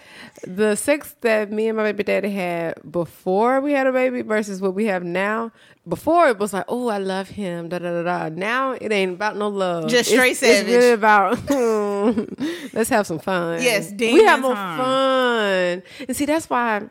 the 0.47 0.75
sex 0.75 1.15
that 1.21 1.51
me 1.51 1.67
and 1.67 1.77
my 1.77 1.84
baby 1.84 2.03
daddy 2.03 2.32
had 2.32 2.79
before 2.91 3.62
we 3.62 3.73
had 3.73 3.86
a 3.86 3.91
baby 3.91 4.23
versus 4.23 4.60
what 4.60 4.73
we 4.73 4.86
have 4.86 5.03
now. 5.03 5.51
Before 5.85 6.27
it 6.29 6.39
was 6.39 6.53
like, 6.53 6.63
oh, 6.69 6.87
I 6.87 6.97
love 6.97 7.27
him, 7.29 7.67
da 7.67 7.77
da 7.79 8.01
da 8.01 8.03
da. 8.03 8.29
Now 8.33 8.71
it 8.71 8.89
ain't 8.91 9.13
about 9.13 9.35
no 9.35 9.49
love. 9.49 9.89
Just 9.89 10.09
It's- 10.11 10.15
straight 10.15 10.31
it's, 10.31 10.39
savage. 10.39 10.71
really 10.73 10.91
about 10.91 11.49
let's 12.73 12.89
have 12.89 13.05
some 13.05 13.19
fun. 13.19 13.61
Yes, 13.61 13.91
we 13.99 14.23
have 14.23 14.39
more 14.41 14.53
time. 14.53 14.77
fun. 14.77 15.83
And 16.07 16.15
see, 16.15 16.25
that's 16.25 16.49
why 16.49 16.83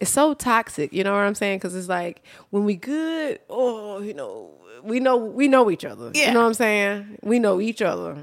it's 0.00 0.10
so 0.10 0.34
toxic. 0.34 0.92
You 0.92 1.04
know 1.04 1.12
what 1.12 1.20
I'm 1.20 1.36
saying? 1.36 1.58
Because 1.58 1.76
it's 1.76 1.88
like 1.88 2.22
when 2.50 2.64
we 2.64 2.74
good, 2.74 3.38
oh, 3.48 4.00
you 4.00 4.14
know, 4.14 4.50
we 4.82 4.98
know 4.98 5.16
we 5.16 5.46
know 5.46 5.70
each 5.70 5.84
other. 5.84 6.10
Yeah. 6.12 6.28
You 6.28 6.34
know 6.34 6.40
what 6.40 6.46
I'm 6.46 6.54
saying? 6.54 7.18
We 7.22 7.38
know 7.38 7.60
each 7.60 7.82
other. 7.82 8.16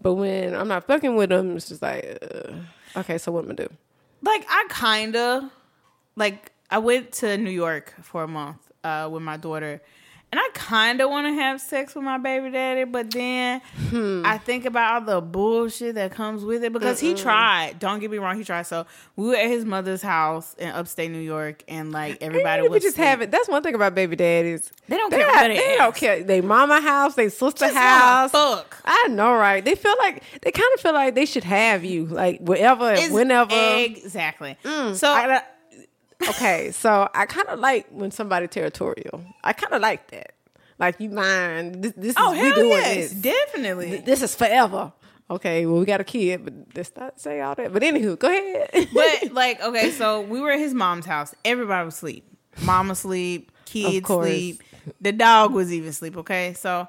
But 0.00 0.14
when 0.14 0.54
I'm 0.54 0.68
not 0.68 0.86
fucking 0.86 1.16
with 1.16 1.30
them, 1.30 1.56
it's 1.56 1.68
just 1.68 1.82
like, 1.82 2.18
uh, 2.22 3.00
okay, 3.00 3.18
so 3.18 3.32
what 3.32 3.44
am 3.44 3.50
I 3.50 3.54
do? 3.54 3.68
like 4.22 4.44
I 4.48 4.66
kind 4.68 5.16
of 5.16 5.50
like 6.16 6.52
I 6.70 6.78
went 6.78 7.12
to 7.14 7.36
New 7.36 7.50
York 7.50 7.94
for 8.02 8.22
a 8.22 8.28
month 8.28 8.58
uh, 8.86 9.08
with 9.08 9.22
my 9.22 9.36
daughter, 9.36 9.80
and 10.32 10.40
I 10.40 10.48
kind 10.54 11.00
of 11.00 11.08
want 11.08 11.28
to 11.28 11.32
have 11.34 11.60
sex 11.60 11.94
with 11.94 12.02
my 12.02 12.18
baby 12.18 12.50
daddy, 12.50 12.82
but 12.82 13.12
then 13.12 13.60
Hmm. 13.90 14.22
I 14.26 14.38
think 14.38 14.64
about 14.64 14.94
all 14.94 15.00
the 15.14 15.20
bullshit 15.20 15.94
that 15.94 16.10
comes 16.10 16.44
with 16.44 16.64
it 16.64 16.72
because 16.72 16.98
he 16.98 17.14
tried. 17.14 17.78
Don't 17.78 18.00
get 18.00 18.10
me 18.10 18.18
wrong, 18.18 18.36
he 18.36 18.42
tried. 18.42 18.62
So 18.66 18.86
we 19.14 19.28
were 19.28 19.36
at 19.36 19.46
his 19.46 19.64
mother's 19.64 20.02
house 20.02 20.54
in 20.58 20.68
upstate 20.70 21.12
New 21.12 21.20
York, 21.20 21.62
and 21.68 21.92
like 21.92 22.18
everybody 22.20 22.62
we 22.62 22.68
was 22.70 22.82
just 22.82 22.96
have 22.96 23.22
it. 23.22 23.30
That's 23.30 23.48
one 23.48 23.62
thing 23.62 23.76
about 23.76 23.94
baby 23.94 24.16
daddies. 24.16 24.72
They 24.88 24.96
don't 24.96 25.10
They, 25.12 25.18
care 25.18 25.26
not- 25.28 25.48
they 25.48 25.76
don't 25.78 25.94
care. 25.94 26.22
They 26.24 26.40
mama 26.40 26.80
house, 26.80 27.14
they 27.14 27.28
sister 27.28 27.66
Just 27.66 27.76
house. 27.76 28.32
fuck. 28.32 28.82
I 28.84 29.06
know, 29.10 29.32
right? 29.34 29.64
They 29.64 29.76
feel 29.76 29.94
like 30.00 30.24
they 30.42 30.50
kind 30.50 30.68
of 30.74 30.80
feel 30.80 30.92
like 30.92 31.14
they 31.14 31.26
should 31.26 31.44
have 31.44 31.84
you, 31.84 32.06
like 32.06 32.40
wherever, 32.40 32.90
It's- 32.92 33.10
whenever. 33.12 33.54
exactly. 33.54 34.56
So 34.64 35.08
I- 35.08 35.42
okay, 36.28 36.70
so 36.72 37.08
I 37.14 37.26
kind 37.26 37.48
of 37.48 37.58
like 37.58 37.86
when 37.90 38.10
somebody 38.10 38.48
territorial. 38.48 39.24
I 39.42 39.52
kind 39.52 39.72
of 39.72 39.82
like 39.82 40.10
that. 40.10 40.32
Like 40.78 41.00
you 41.00 41.10
mind? 41.10 41.82
This, 41.82 41.92
this 41.96 42.14
oh 42.18 42.32
is 42.32 42.42
we 42.42 42.52
doing 42.52 42.68
yes, 42.70 43.10
this. 43.10 43.12
definitely. 43.12 43.98
This 43.98 44.22
is 44.22 44.34
forever. 44.34 44.92
Okay, 45.28 45.66
well 45.66 45.80
we 45.80 45.86
got 45.86 46.00
a 46.00 46.04
kid, 46.04 46.44
but 46.44 46.54
let's 46.74 46.94
not 46.96 47.18
say 47.20 47.40
all 47.40 47.54
that. 47.54 47.72
But 47.72 47.82
anywho, 47.82 48.18
go 48.18 48.28
ahead. 48.28 48.88
But 48.94 49.32
like, 49.32 49.60
okay, 49.60 49.90
so 49.90 50.20
we 50.20 50.40
were 50.40 50.52
at 50.52 50.58
his 50.58 50.74
mom's 50.74 51.06
house. 51.06 51.34
Everybody 51.44 51.84
was 51.84 51.94
asleep. 51.94 52.30
Mama 52.62 52.94
sleep, 52.94 53.50
kids 53.64 54.06
sleep. 54.06 54.62
The 55.00 55.12
dog 55.12 55.52
was 55.52 55.72
even 55.72 55.88
asleep. 55.88 56.16
Okay, 56.18 56.52
so 56.54 56.86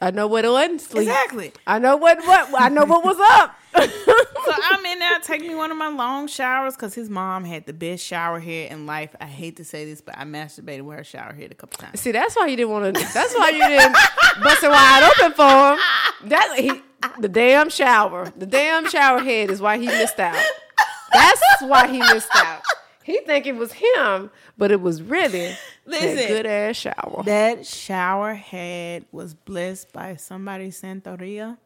I 0.00 0.12
know 0.12 0.26
what 0.28 0.44
it 0.44 0.50
wasn't 0.50 0.80
sleep. 0.80 1.08
exactly. 1.08 1.52
I 1.66 1.78
know 1.78 1.96
what 1.96 2.18
what 2.18 2.48
I 2.60 2.68
know 2.68 2.84
what 2.84 3.04
was 3.04 3.18
up. 3.20 3.57
So 3.74 4.54
I'm 4.70 4.86
in 4.86 4.98
there 4.98 5.18
taking 5.20 5.48
me 5.48 5.54
one 5.54 5.70
of 5.70 5.76
my 5.76 5.88
long 5.88 6.26
showers 6.26 6.74
because 6.74 6.94
his 6.94 7.10
mom 7.10 7.44
had 7.44 7.66
the 7.66 7.74
best 7.74 8.02
shower 8.02 8.40
head 8.40 8.72
in 8.72 8.86
life. 8.86 9.14
I 9.20 9.26
hate 9.26 9.56
to 9.56 9.64
say 9.64 9.84
this, 9.84 10.00
but 10.00 10.16
I 10.16 10.24
masturbated 10.24 10.82
with 10.82 10.96
her 10.96 11.04
shower 11.04 11.34
head 11.34 11.52
a 11.52 11.54
couple 11.54 11.78
times. 11.78 12.00
See, 12.00 12.12
that's 12.12 12.34
why 12.34 12.46
you 12.46 12.56
didn't 12.56 12.70
want 12.70 12.94
to. 12.94 13.00
That's 13.12 13.34
why 13.34 13.50
you 13.50 13.66
didn't 13.66 13.92
bust 14.42 14.62
it 14.62 14.70
wide 14.70 15.12
open 15.18 15.32
for 15.32 15.72
him. 15.72 16.30
That 16.30 16.54
he, 16.58 16.82
the 17.20 17.28
damn 17.28 17.68
shower, 17.68 18.32
the 18.36 18.46
damn 18.46 18.88
shower 18.88 19.20
head 19.20 19.50
is 19.50 19.60
why 19.60 19.76
he 19.78 19.86
missed 19.86 20.18
out. 20.18 20.42
That's 21.12 21.42
why 21.60 21.88
he 21.88 21.98
missed 21.98 22.34
out. 22.34 22.62
He 23.04 23.20
think 23.20 23.46
it 23.46 23.56
was 23.56 23.72
him, 23.72 24.30
but 24.56 24.70
it 24.70 24.80
was 24.80 25.02
really 25.02 25.56
Listen. 25.86 26.16
that 26.16 26.28
good 26.28 26.46
ass 26.46 26.76
shower. 26.76 27.22
That 27.24 27.66
shower 27.66 28.34
head 28.34 29.06
was 29.12 29.34
blessed 29.34 29.92
by 29.92 30.16
somebody 30.16 30.68
Santeria. 30.68 31.56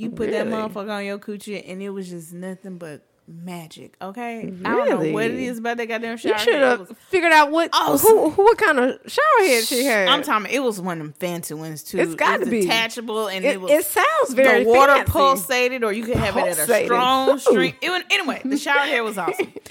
You 0.00 0.10
put 0.10 0.30
that 0.30 0.46
motherfucker 0.46 0.90
on 0.90 1.04
your 1.04 1.18
coochie 1.18 1.62
and 1.66 1.82
it 1.82 1.90
was 1.90 2.08
just 2.08 2.32
nothing 2.32 2.78
but 2.78 3.02
magic. 3.26 3.96
Okay, 4.02 4.52
I 4.64 4.74
don't 4.74 4.88
know 4.88 5.12
what 5.12 5.26
it 5.26 5.38
is 5.38 5.58
about 5.58 5.76
that 5.76 5.86
goddamn 5.86 6.16
shower 6.16 6.32
you 6.32 6.38
should 6.38 6.54
have 6.54 6.96
figured 7.08 7.32
out 7.32 7.50
what 7.50 7.70
Oh, 7.72 7.96
who, 7.96 8.30
who 8.30 8.42
what 8.44 8.58
kind 8.58 8.78
of 8.78 8.98
shower 9.06 9.46
head 9.46 9.64
she 9.64 9.84
had. 9.84 10.08
I'm 10.08 10.22
talking. 10.22 10.50
It 10.52 10.60
was 10.60 10.80
one 10.80 11.00
of 11.00 11.06
them 11.06 11.12
fancy 11.14 11.54
ones 11.54 11.82
too. 11.82 11.98
It's 11.98 12.14
gotta 12.14 12.42
it 12.42 12.50
be. 12.50 12.62
detachable, 12.62 13.28
and 13.28 13.44
it, 13.44 13.54
it, 13.54 13.60
was 13.60 13.70
it 13.70 13.84
sounds 13.84 14.34
very 14.34 14.64
the 14.64 14.70
water 14.70 14.94
fancy. 14.94 15.12
pulsated, 15.12 15.84
or 15.84 15.92
you 15.92 16.04
could 16.04 16.16
have 16.16 16.36
it 16.36 16.58
at 16.58 16.68
a 16.68 16.84
strong 16.84 17.38
string. 17.38 17.74
It 17.80 17.90
was, 17.90 18.02
anyway, 18.10 18.42
the 18.44 18.56
shower 18.56 18.80
head 18.80 19.00
was 19.02 19.18
awesome. 19.18 19.52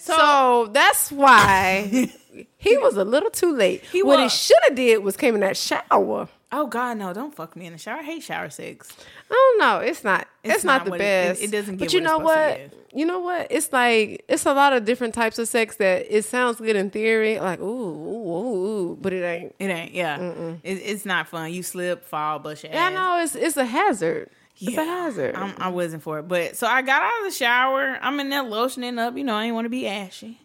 So, 0.00 0.16
So 0.16 0.70
that's 0.72 1.10
why 1.12 2.08
he 2.56 2.78
was 2.78 2.96
a 2.96 3.04
little 3.04 3.30
too 3.30 3.52
late. 3.54 3.84
He 3.84 4.02
what 4.02 4.20
he 4.20 4.28
should 4.28 4.56
have 4.62 4.74
did 4.76 5.02
was 5.02 5.16
came 5.16 5.34
in 5.34 5.40
that 5.40 5.56
shower. 5.56 6.28
Oh 6.52 6.66
god, 6.66 6.98
no! 6.98 7.12
Don't 7.12 7.34
fuck 7.34 7.56
me 7.56 7.66
in 7.66 7.72
the 7.72 7.78
shower. 7.78 7.98
I 7.98 8.02
hate 8.02 8.22
shower 8.22 8.50
sex. 8.50 8.88
I 9.30 9.34
don't 9.34 9.58
know. 9.60 9.78
It's 9.86 10.02
not. 10.04 10.26
It's, 10.42 10.56
It's 10.56 10.64
not, 10.64 10.78
not 10.78 10.84
the 10.86 10.90
what 10.92 11.00
it- 11.00 11.04
it- 11.04 11.28
best. 11.28 11.42
it 11.42 11.50
doesn't 11.50 11.76
Get 11.76 11.86
But 11.86 11.92
you 11.94 12.00
know 12.00 12.18
what? 12.18 12.60
You 12.94 13.04
know 13.04 13.20
what? 13.20 13.48
It's 13.50 13.72
like 13.72 14.24
it's 14.28 14.46
a 14.46 14.54
lot 14.54 14.72
of 14.72 14.84
different 14.84 15.14
types 15.14 15.38
of 15.38 15.46
sex 15.48 15.76
that 15.76 16.06
it 16.08 16.24
sounds 16.24 16.58
good 16.58 16.74
in 16.76 16.90
theory, 16.90 17.38
like 17.38 17.60
ooh, 17.60 17.64
ooh, 17.64 18.30
ooh, 18.30 18.66
ooh 18.92 18.98
but 19.00 19.12
it 19.12 19.22
ain't. 19.22 19.54
It 19.58 19.66
ain't. 19.66 19.92
Yeah, 19.92 20.20
it, 20.62 20.72
it's 20.74 21.04
not 21.04 21.28
fun. 21.28 21.52
You 21.52 21.62
slip, 21.62 22.04
fall, 22.04 22.38
bust 22.38 22.64
your 22.64 22.72
Yeah, 22.72 22.84
I 22.84 22.88
ass. 22.88 22.94
know 22.94 23.20
it's 23.22 23.34
it's 23.34 23.56
a 23.56 23.66
hazard. 23.66 24.30
It's 24.60 24.76
a 24.76 24.84
hazard. 24.84 25.36
I'm, 25.36 25.54
I 25.58 25.68
wasn't 25.68 26.02
for 26.02 26.18
it, 26.18 26.26
but 26.26 26.56
so 26.56 26.66
I 26.66 26.82
got 26.82 27.00
out 27.02 27.18
of 27.20 27.30
the 27.32 27.36
shower. 27.36 27.96
I'm 28.02 28.18
in 28.18 28.28
there 28.30 28.42
lotioning 28.42 28.98
up. 28.98 29.16
You 29.16 29.22
know, 29.22 29.36
I 29.36 29.44
didn't 29.44 29.54
want 29.54 29.66
to 29.66 29.70
be 29.70 29.86
ashy. 29.86 30.40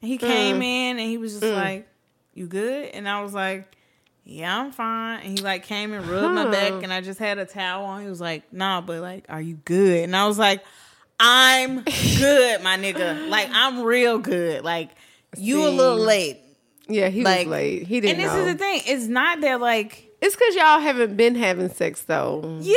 And 0.00 0.10
he 0.10 0.18
came 0.18 0.56
Mm. 0.60 0.64
in 0.64 0.98
and 0.98 1.08
he 1.08 1.16
was 1.16 1.38
just 1.38 1.52
like, 1.52 1.86
"You 2.34 2.46
good?" 2.48 2.86
And 2.92 3.08
I 3.08 3.22
was 3.22 3.32
like, 3.34 3.70
"Yeah, 4.24 4.60
I'm 4.60 4.72
fine." 4.72 5.20
And 5.20 5.38
he 5.38 5.44
like 5.44 5.64
came 5.64 5.92
and 5.92 6.06
rubbed 6.06 6.34
my 6.34 6.50
back, 6.50 6.82
and 6.82 6.92
I 6.92 7.00
just 7.00 7.18
had 7.18 7.38
a 7.38 7.44
towel 7.46 7.84
on. 7.86 8.02
He 8.02 8.08
was 8.08 8.20
like, 8.20 8.52
"Nah, 8.52 8.80
but 8.80 9.00
like, 9.00 9.24
are 9.28 9.40
you 9.40 9.56
good?" 9.64 10.04
And 10.04 10.16
I 10.16 10.26
was 10.26 10.38
like, 10.38 10.62
"I'm 11.20 11.82
good, 11.82 12.62
my 12.62 12.76
nigga. 12.76 13.28
Like, 13.28 13.48
I'm 13.52 13.82
real 13.82 14.18
good. 14.18 14.64
Like, 14.64 14.90
you 15.36 15.66
a 15.66 15.70
little 15.70 15.96
late." 15.98 16.38
yeah, 16.88 17.08
he 17.08 17.22
Like, 17.22 17.46
was 17.46 17.52
late. 17.52 17.86
He 17.86 18.00
didn't 18.00 18.20
And 18.20 18.28
this 18.28 18.34
know. 18.34 18.40
is 18.46 18.52
the 18.52 18.58
thing. 18.58 18.80
It's 18.86 19.06
not 19.06 19.40
that 19.42 19.60
like. 19.60 20.08
it's 20.20 20.34
because 20.36 20.54
y'all 20.56 20.80
haven't 20.80 21.16
been 21.16 21.34
having 21.36 21.68
sex 21.70 22.02
though. 22.02 22.58
Yeah, 22.60 22.74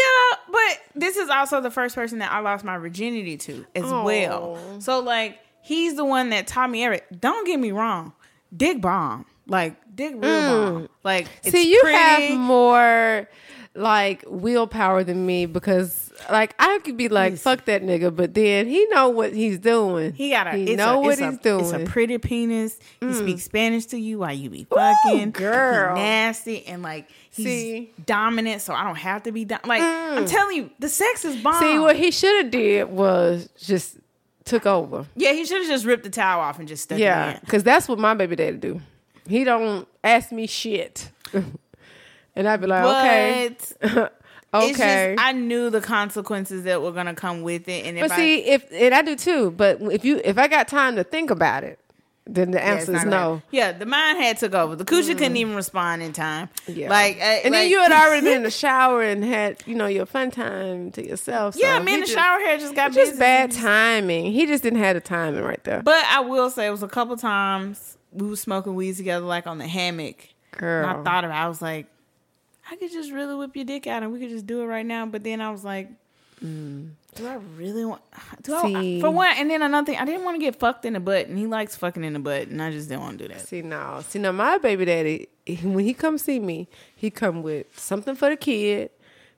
but 0.52 0.80
this 0.96 1.18
is 1.18 1.28
also 1.30 1.60
the 1.60 1.72
first 1.72 1.96
person 1.96 2.20
that 2.20 2.32
I 2.32 2.40
lost 2.40 2.64
my 2.64 2.78
virginity 2.78 3.36
to 3.38 3.66
as 3.76 3.84
well. 3.84 4.58
So 4.80 5.00
like 5.00 5.40
he's 5.64 5.96
the 5.96 6.06
one 6.06 6.30
that 6.30 6.48
taught 6.48 6.70
me 6.70 6.86
everything. 6.86 7.18
Don't 7.20 7.46
get 7.48 7.60
me 7.60 7.72
wrong, 7.72 8.14
dick 8.56 8.80
bomb, 8.80 9.26
like 9.48 9.76
dick 9.96 10.14
real 10.14 10.22
bomb. 10.22 10.90
Like 11.04 11.28
it's 11.44 11.50
Mm. 11.50 11.52
See, 11.60 11.72
you 11.72 11.80
pretty. 11.82 11.98
have 11.98 12.38
more 12.38 13.30
like 13.78 14.24
willpower 14.28 15.04
than 15.04 15.26
me 15.26 15.46
because 15.46 16.14
like 16.32 16.56
I 16.58 16.80
could 16.80 16.96
be 16.96 17.10
like 17.10 17.32
Listen. 17.34 17.58
fuck 17.58 17.66
that 17.66 17.84
nigga, 17.84 18.16
but 18.16 18.34
then 18.34 18.68
he 18.68 18.86
know 18.88 19.10
what 19.10 19.34
he's 19.34 19.60
doing. 19.60 20.14
He 20.14 20.30
got 20.30 20.48
a. 20.48 20.52
he 20.54 20.64
it's 20.72 20.78
know 20.78 21.00
a, 21.00 21.02
what 21.02 21.20
he's 21.20 21.36
a, 21.36 21.38
doing. 21.38 21.60
It's 21.66 21.74
a 21.74 21.80
pretty 21.80 22.18
penis. 22.18 22.80
He 23.02 23.14
speaks 23.14 23.44
Spanish 23.44 23.86
to 23.88 23.98
you 23.98 24.20
while 24.20 24.34
you 24.34 24.50
be 24.50 24.64
fucking. 24.64 25.32
girl. 25.32 25.96
He 25.96 26.02
nasty 26.02 26.66
and 26.68 26.82
like 26.82 27.10
he's 27.32 27.46
See? 27.46 27.94
dominant, 28.06 28.62
so 28.62 28.74
I 28.74 28.86
don't 28.86 28.96
have 28.96 29.24
to 29.24 29.32
be 29.34 29.44
dom- 29.44 29.60
like. 29.66 29.82
I'm 29.82 30.26
telling 30.26 30.56
you, 30.56 30.70
the 30.80 30.88
sex 30.90 31.26
is 31.26 31.36
bomb. 31.44 31.62
See, 31.62 31.78
what 31.78 31.98
he 31.98 32.12
should 32.12 32.44
have 32.46 32.52
did 32.52 32.86
was 32.90 33.50
just 33.60 33.98
took 34.46 34.66
over. 34.66 35.06
yeah, 35.18 35.34
he 35.34 35.44
should 35.44 35.58
have 35.62 35.68
just 35.68 35.84
ripped 35.86 36.04
the 36.06 36.10
towel 36.10 36.40
off 36.40 36.60
and 36.60 36.68
just 36.68 36.84
stuck 36.84 36.98
it 36.98 37.02
Yeah, 37.02 37.40
because 37.42 37.64
that's 37.64 37.90
what 37.90 38.00
my 38.00 38.14
baby 38.14 38.38
daddy 38.38 38.56
do. 38.58 38.80
He 39.28 39.44
don't 39.44 39.88
ask 40.04 40.32
me 40.32 40.48
shit, 40.48 41.10
and 42.36 42.48
I'd 42.48 42.62
be 42.62 42.68
like, 42.68 42.84
okay, 42.84 43.56
But 43.82 44.14
It's 44.58 44.80
okay. 44.80 45.16
just 45.18 45.26
I 45.28 45.34
knew 45.34 45.70
the 45.70 45.82
consequences 45.82 46.64
that 46.64 46.82
were 46.82 46.92
gonna 46.94 47.14
come 47.16 47.42
with 47.42 47.68
it, 47.68 47.86
and 47.86 47.98
if 47.98 48.08
but 48.08 48.16
see, 48.16 48.38
if 48.46 48.66
and 48.72 48.94
I 48.94 49.02
do 49.02 49.16
too. 49.18 49.52
But 49.52 49.82
if 49.82 50.06
you 50.06 50.22
if 50.24 50.38
I 50.38 50.48
got 50.48 50.68
time 50.70 50.96
to 50.96 51.04
think 51.04 51.30
about 51.30 51.66
it, 51.66 51.78
then 52.26 52.52
the 52.52 52.64
I, 52.64 52.66
yeah, 52.68 52.74
answer 52.76 52.96
is 52.96 53.04
no. 53.04 53.10
gonna- 53.10 53.44
Yeah, 53.52 53.72
the 53.74 53.86
mind 53.86 54.18
had 54.20 54.38
took 54.38 54.54
over. 54.54 54.78
The 54.78 54.86
coochie 54.86 55.10
couldn't 55.18 55.36
even 55.36 55.56
respond 55.56 56.02
in 56.04 56.14
time. 56.14 56.48
Yeah. 56.68 56.90
like, 56.90 57.18
uh, 57.18 57.24
and 57.44 57.54
then 57.54 57.70
you 57.70 57.80
had 57.82 57.92
already 57.92 58.26
been 58.26 58.38
in 58.38 58.44
the 58.44 58.50
shower 58.66 59.04
and 59.04 59.26
had 59.26 59.62
you 59.66 59.76
know 59.76 59.88
your 59.88 60.06
fun 60.06 60.32
time 60.32 60.90
to 60.92 61.06
yourself. 61.06 61.56
yeah, 61.58 61.78
so 61.78 61.84
me 61.84 61.92
he 61.92 61.96
and 61.96 62.04
the 62.04 62.08
just- 62.08 62.18
shower 62.18 62.40
head 62.40 62.60
just 62.62 62.76
got 62.76 62.94
just 62.94 63.20
bad 63.20 63.52
timing. 63.52 64.32
He 64.32 64.46
just 64.46 64.64
didn't 64.64 64.80
have 64.80 64.94
the 64.96 65.02
timing 65.02 65.44
right 65.44 65.62
there. 65.66 65.82
But 65.84 66.06
I 66.06 66.22
will 66.22 66.50
say 66.50 66.68
it 66.68 66.72
was 66.72 66.82
a 66.84 66.88
couple 66.88 67.18
times 67.18 67.95
we 68.16 68.28
were 68.28 68.36
smoking 68.36 68.76
weed 68.76 68.96
together, 68.98 69.26
like 69.26 69.46
on 69.48 69.58
the 69.58 69.68
hammock. 69.68 70.28
Girl, 70.52 70.88
And 70.90 71.00
I 71.00 71.04
thought 71.04 71.24
of 71.26 71.32
it. 71.32 71.34
I 71.34 71.48
was 71.48 71.62
like, 71.62 71.88
I 72.72 72.76
could 72.78 72.92
just 72.92 73.12
really 73.12 73.36
whip 73.36 73.56
your 73.56 73.66
dick 73.66 73.86
out, 73.88 74.04
and 74.04 74.12
we 74.12 74.20
could 74.20 74.30
just 74.30 74.48
do 74.48 74.62
it 74.62 74.66
right 74.66 74.86
now. 74.86 75.06
But 75.06 75.24
then 75.24 75.42
I 75.42 75.52
was 75.52 75.64
like. 75.64 75.90
Do 76.42 77.26
I 77.28 77.36
really 77.58 77.86
want? 77.86 78.02
Do 78.44 78.54
I, 78.56 78.62
Mm. 78.64 78.72
See. 78.82 79.02
for 79.02 79.10
one, 79.10 79.34
and 79.38 79.50
then 79.50 79.62
another 79.62 79.86
thing, 79.86 79.98
I 79.98 80.06
didn't 80.06 80.26
want 80.26 80.36
to 80.36 80.40
get 80.46 80.58
fucked 80.60 80.86
in 80.86 80.94
the 80.94 81.00
butt, 81.00 81.28
and 81.28 81.38
he 81.40 81.48
likes 81.48 81.76
fucking 81.76 82.04
in 82.04 82.14
the 82.14 82.20
butt, 82.20 82.50
and 82.50 82.62
I 82.62 82.72
just 82.72 82.90
didn't 82.90 83.02
want 83.02 83.18
to 83.20 83.28
do 83.28 83.34
that. 83.34 83.48
See 83.48 83.62
now, 83.62 84.02
see 84.02 84.20
now, 84.20 84.32
my 84.34 84.58
baby 84.58 84.86
daddy, 84.86 85.28
he- 85.46 85.56
when 85.68 85.86
he 85.86 85.94
come 85.94 86.18
see 86.18 86.40
me, 86.40 86.68
he 86.96 87.10
come 87.10 87.42
with 87.42 87.68
something 87.80 88.16
for 88.16 88.30
the 88.30 88.36
kid. 88.36 88.92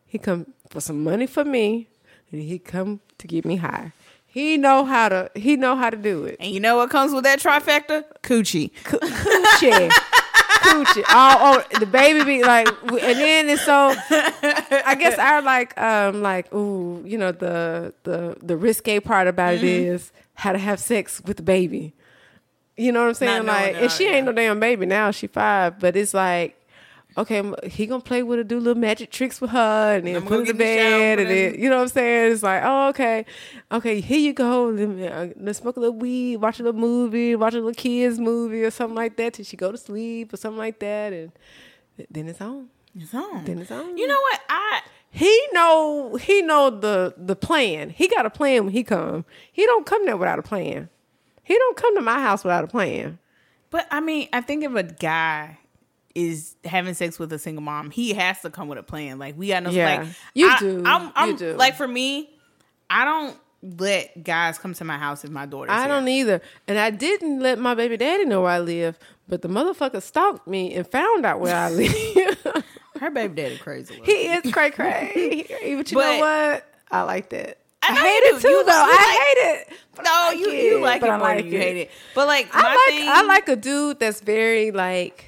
He 0.06 0.18
come 0.18 0.48
for 0.70 0.82
some 0.82 1.04
money 1.04 1.28
for 1.28 1.46
me, 1.46 1.88
and 2.32 2.42
he 2.42 2.58
come 2.60 3.00
to 3.20 3.28
get 3.28 3.46
me 3.46 3.58
high. 3.58 3.94
He 4.38 4.56
know 4.56 4.86
how 4.86 5.10
to. 5.10 5.32
He 5.34 5.56
know 5.56 5.76
how 5.76 5.90
to 5.90 5.98
do 5.98 6.26
it. 6.26 6.38
And 6.40 6.52
you 6.52 6.60
know 6.60 6.78
what 6.78 6.92
comes 6.92 7.12
with 7.12 7.24
that 7.24 7.40
trifecta? 7.40 8.04
Coochie. 8.22 8.72
Coochie, 8.84 9.90
coochie. 9.90 11.04
Oh, 11.10 11.64
oh, 11.74 11.80
the 11.80 11.88
baby 11.88 12.24
be 12.24 12.44
like, 12.44 12.68
and 12.68 13.18
then 13.18 13.50
it's 13.50 13.66
so. 13.66 13.96
I 14.12 14.96
guess 15.00 15.18
our 15.18 15.42
like, 15.42 15.76
um, 15.82 16.22
like, 16.22 16.54
ooh, 16.54 17.02
you 17.04 17.18
know, 17.18 17.32
the 17.32 17.96
the 18.04 18.38
the 18.44 18.56
risque 18.56 19.00
part 19.00 19.28
about 19.28 19.56
it 19.56 19.64
is 19.64 20.12
how 20.36 20.52
to 20.52 20.60
have 20.60 20.80
sex 20.80 21.20
with 21.26 21.38
the 21.38 21.44
baby. 21.44 21.96
You 22.76 22.92
know 22.92 23.02
what 23.02 23.08
I'm 23.08 23.14
saying? 23.16 23.44
knowing 23.44 23.48
Like, 23.48 23.82
and 23.82 23.92
she 23.92 24.06
ain't 24.06 24.28
no 24.28 24.34
damn 24.34 24.60
baby 24.60 24.86
now. 24.86 25.10
She 25.10 25.26
five, 25.26 25.80
but 25.80 25.96
it's 25.96 26.14
like. 26.14 26.57
Okay, 27.18 27.42
he 27.68 27.88
gonna 27.88 28.04
play 28.04 28.22
with 28.22 28.38
her, 28.38 28.44
do 28.44 28.60
little 28.60 28.80
magic 28.80 29.10
tricks 29.10 29.42
with 29.42 29.50
her, 29.50 29.96
and 29.96 30.06
then 30.06 30.18
I'm 30.18 30.22
put 30.24 30.40
her 30.40 30.46
to 30.46 30.54
the 30.54 30.58
bed, 30.58 31.20
and 31.20 31.28
then 31.30 31.56
you 31.60 31.68
know 31.68 31.78
what 31.78 31.82
I'm 31.84 31.88
saying. 31.88 32.32
It's 32.34 32.44
like, 32.44 32.62
oh, 32.64 32.90
okay, 32.90 33.26
okay, 33.72 34.02
here 34.02 34.20
you 34.20 34.34
go. 34.34 34.66
Let 34.66 34.88
me, 34.88 35.08
uh, 35.08 35.30
let's 35.38 35.58
smoke 35.58 35.78
a 35.78 35.80
little 35.80 35.96
weed, 35.96 36.36
watch 36.38 36.60
a 36.60 36.64
little 36.64 36.80
movie, 36.80 37.36
watch 37.36 37.54
a 37.54 37.58
little 37.58 37.74
kids 37.74 38.20
movie 38.20 38.64
or 38.64 38.70
something 38.70 38.96
like 38.96 39.18
that 39.18 39.34
till 39.34 39.46
she 39.46 39.58
go 39.58 39.72
to 39.72 39.78
sleep 39.80 40.32
or 40.32 40.38
something 40.38 40.60
like 40.60 40.78
that, 40.80 41.12
and 41.12 41.32
then 42.12 42.28
it's 42.28 42.40
on. 42.40 42.70
It's 42.96 43.14
on. 43.16 43.46
Then 43.46 43.60
it's 43.60 43.72
on. 43.72 43.98
You 43.98 44.08
know 44.08 44.20
what? 44.20 44.42
I 44.50 44.82
He 45.10 45.48
know 45.54 46.18
he 46.22 46.44
know 46.44 46.70
the 46.70 47.16
the 47.18 47.36
plan. 47.36 47.90
He 47.90 48.08
got 48.08 48.28
a 48.28 48.30
plan 48.30 48.66
when 48.66 48.74
he 48.74 48.84
come. 48.84 49.26
He 49.52 49.66
don't 49.66 49.88
come 49.88 50.06
there 50.06 50.18
without 50.18 50.38
a 50.38 50.44
plan. 50.44 50.90
He 51.44 51.56
don't 51.56 51.78
come 51.78 51.96
to 51.96 52.02
my 52.02 52.22
house 52.22 52.44
without 52.44 52.64
a 52.64 52.68
plan. 52.68 53.18
But 53.72 53.88
I 53.90 54.02
mean, 54.02 54.30
I 54.34 54.42
think 54.42 54.64
if 54.64 54.76
a 54.76 54.84
guy 54.84 55.58
is 56.26 56.56
having 56.66 56.94
sex 56.96 57.20
with 57.20 57.32
a 57.32 57.38
single 57.40 57.62
mom, 57.62 57.92
he 57.92 58.14
has 58.16 58.42
to 58.42 58.50
come 58.50 58.68
with 58.68 58.80
a 58.80 58.84
plan. 58.84 59.20
Like 59.20 59.38
we 59.38 59.50
got 59.50 59.62
no 59.64 59.70
Yeah. 59.70 59.98
like 60.00 60.08
You 60.34 60.50
I, 60.50 60.60
do. 60.60 60.84
I'm, 60.86 61.12
I'm 61.16 61.36
do. 61.36 61.54
like 61.54 61.76
for 61.76 61.88
me, 61.88 62.30
I 62.90 63.06
don't 63.06 63.38
let 63.62 64.24
guys 64.24 64.58
come 64.58 64.74
to 64.74 64.84
my 64.84 64.98
house 64.98 65.24
if 65.24 65.30
my 65.30 65.46
daughter's 65.46 65.72
I 65.72 65.82
here. 65.82 65.88
don't 65.90 66.08
either. 66.08 66.42
And 66.68 66.80
I 66.80 66.90
didn't 66.90 67.40
let 67.40 67.60
my 67.60 67.76
baby 67.76 67.98
daddy 67.98 68.26
know 68.26 68.42
where 68.42 68.52
I 68.52 68.60
live, 68.60 68.98
but 69.28 69.42
the 69.44 69.48
motherfucker 69.48 70.02
stalked 70.02 70.48
me 70.48 70.74
and 70.74 70.88
found 70.88 71.26
out 71.26 71.40
where 71.40 71.56
I 71.56 71.70
live. 71.70 72.64
Her 73.00 73.12
baby 73.12 73.36
daddy 73.36 73.58
crazy. 73.60 74.00
he 74.04 74.12
is 74.28 74.52
cray 74.52 74.72
cray. 74.72 75.46
But 75.78 75.92
you 75.92 75.98
know 76.00 76.18
what? 76.20 76.66
I 76.90 77.02
like 77.04 77.30
that. 77.30 77.60
I 77.84 77.92
I, 77.92 77.96
hate 77.96 78.36
it 78.36 78.42
too, 78.42 78.48
You- 78.48 78.66
though. 78.66 78.72
you 78.72 78.92
I 78.92 79.36
hate 79.36 79.52
it. 79.60 79.78
No, 80.04 80.12
like 80.30 80.38
you 80.40 80.50
you 80.50 80.80
like 80.80 81.02
it 81.04 81.06
more 81.08 81.20
like 81.20 81.38
than 81.44 81.52
you 81.54 81.58
hate 81.60 81.78
it. 81.78 81.92
But 82.16 82.26
like 82.28 82.52
my 82.54 82.62
I 82.64 82.76
like 82.76 83.00
thing, 83.00 83.10
I 83.10 83.22
like 83.24 83.50
a 83.50 83.56
dude 83.56 84.00
that's 84.00 84.20
very 84.22 84.72
like 84.72 85.26